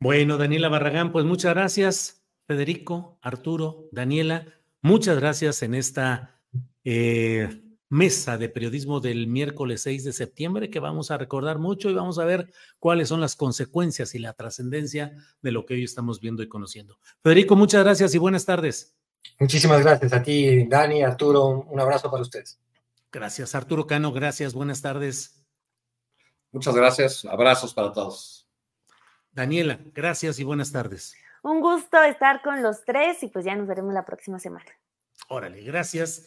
Bueno, 0.00 0.36
Daniela 0.36 0.68
Barragán, 0.68 1.12
pues 1.12 1.24
muchas 1.24 1.54
gracias. 1.54 2.26
Federico, 2.46 3.18
Arturo, 3.22 3.88
Daniela, 3.92 4.44
muchas 4.82 5.18
gracias 5.18 5.62
en 5.62 5.74
esta 5.74 6.42
eh, 6.84 7.63
mesa 7.88 8.38
de 8.38 8.48
periodismo 8.48 9.00
del 9.00 9.26
miércoles 9.26 9.82
6 9.82 10.04
de 10.04 10.12
septiembre 10.12 10.70
que 10.70 10.80
vamos 10.80 11.10
a 11.10 11.18
recordar 11.18 11.58
mucho 11.58 11.90
y 11.90 11.94
vamos 11.94 12.18
a 12.18 12.24
ver 12.24 12.52
cuáles 12.78 13.08
son 13.08 13.20
las 13.20 13.36
consecuencias 13.36 14.14
y 14.14 14.18
la 14.18 14.32
trascendencia 14.32 15.12
de 15.42 15.52
lo 15.52 15.66
que 15.66 15.74
hoy 15.74 15.84
estamos 15.84 16.20
viendo 16.20 16.42
y 16.42 16.48
conociendo. 16.48 16.98
Federico, 17.22 17.56
muchas 17.56 17.84
gracias 17.84 18.14
y 18.14 18.18
buenas 18.18 18.44
tardes. 18.44 18.96
Muchísimas 19.38 19.82
gracias 19.82 20.12
a 20.12 20.22
ti, 20.22 20.66
Dani, 20.66 21.02
Arturo, 21.02 21.66
un 21.68 21.80
abrazo 21.80 22.10
para 22.10 22.22
ustedes. 22.22 22.60
Gracias, 23.10 23.54
Arturo 23.54 23.86
Cano, 23.86 24.12
gracias, 24.12 24.54
buenas 24.54 24.82
tardes. 24.82 25.44
Muchas 26.52 26.74
gracias, 26.74 27.24
abrazos 27.24 27.74
para 27.74 27.92
todos. 27.92 28.48
Daniela, 29.32 29.80
gracias 29.92 30.38
y 30.38 30.44
buenas 30.44 30.72
tardes. 30.72 31.16
Un 31.42 31.60
gusto 31.60 32.02
estar 32.02 32.42
con 32.42 32.62
los 32.62 32.84
tres 32.84 33.22
y 33.22 33.28
pues 33.28 33.44
ya 33.44 33.54
nos 33.54 33.66
veremos 33.66 33.92
la 33.92 34.04
próxima 34.04 34.38
semana. 34.38 34.70
Órale, 35.28 35.62
gracias 35.62 36.26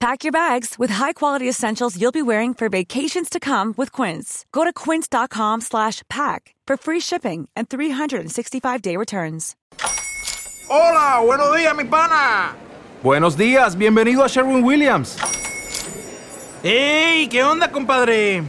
Pack 0.00 0.24
your 0.24 0.32
bags 0.32 0.78
with 0.78 0.88
high-quality 0.88 1.46
essentials 1.46 2.00
you'll 2.00 2.10
be 2.10 2.22
wearing 2.22 2.54
for 2.54 2.70
vacations 2.70 3.28
to 3.28 3.38
come 3.38 3.74
with 3.76 3.92
Quince. 3.92 4.46
Go 4.50 4.64
to 4.64 4.72
quince.com 4.72 5.60
slash 5.60 6.02
pack 6.08 6.54
for 6.66 6.78
free 6.78 7.00
shipping 7.00 7.50
and 7.54 7.68
365-day 7.68 8.96
returns. 8.96 9.56
Hola, 10.70 11.20
buenos 11.22 11.54
días, 11.54 11.76
mi 11.76 11.84
pana. 11.84 12.54
Buenos 13.02 13.36
días, 13.36 13.76
bienvenido 13.76 14.24
a 14.24 14.28
Sherwin-Williams. 14.28 15.18
¡Ey! 16.62 17.28
¿Qué 17.28 17.44
onda, 17.44 17.70
compadre? 17.70 18.42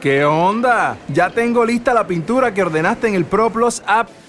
¿Qué 0.00 0.24
onda? 0.24 0.96
Ya 1.08 1.28
tengo 1.28 1.66
lista 1.66 1.92
la 1.92 2.06
pintura 2.06 2.54
que 2.54 2.62
ordenaste 2.62 3.08
en 3.08 3.14
el 3.14 3.26
ProPlus 3.26 3.82
app. 3.86 4.08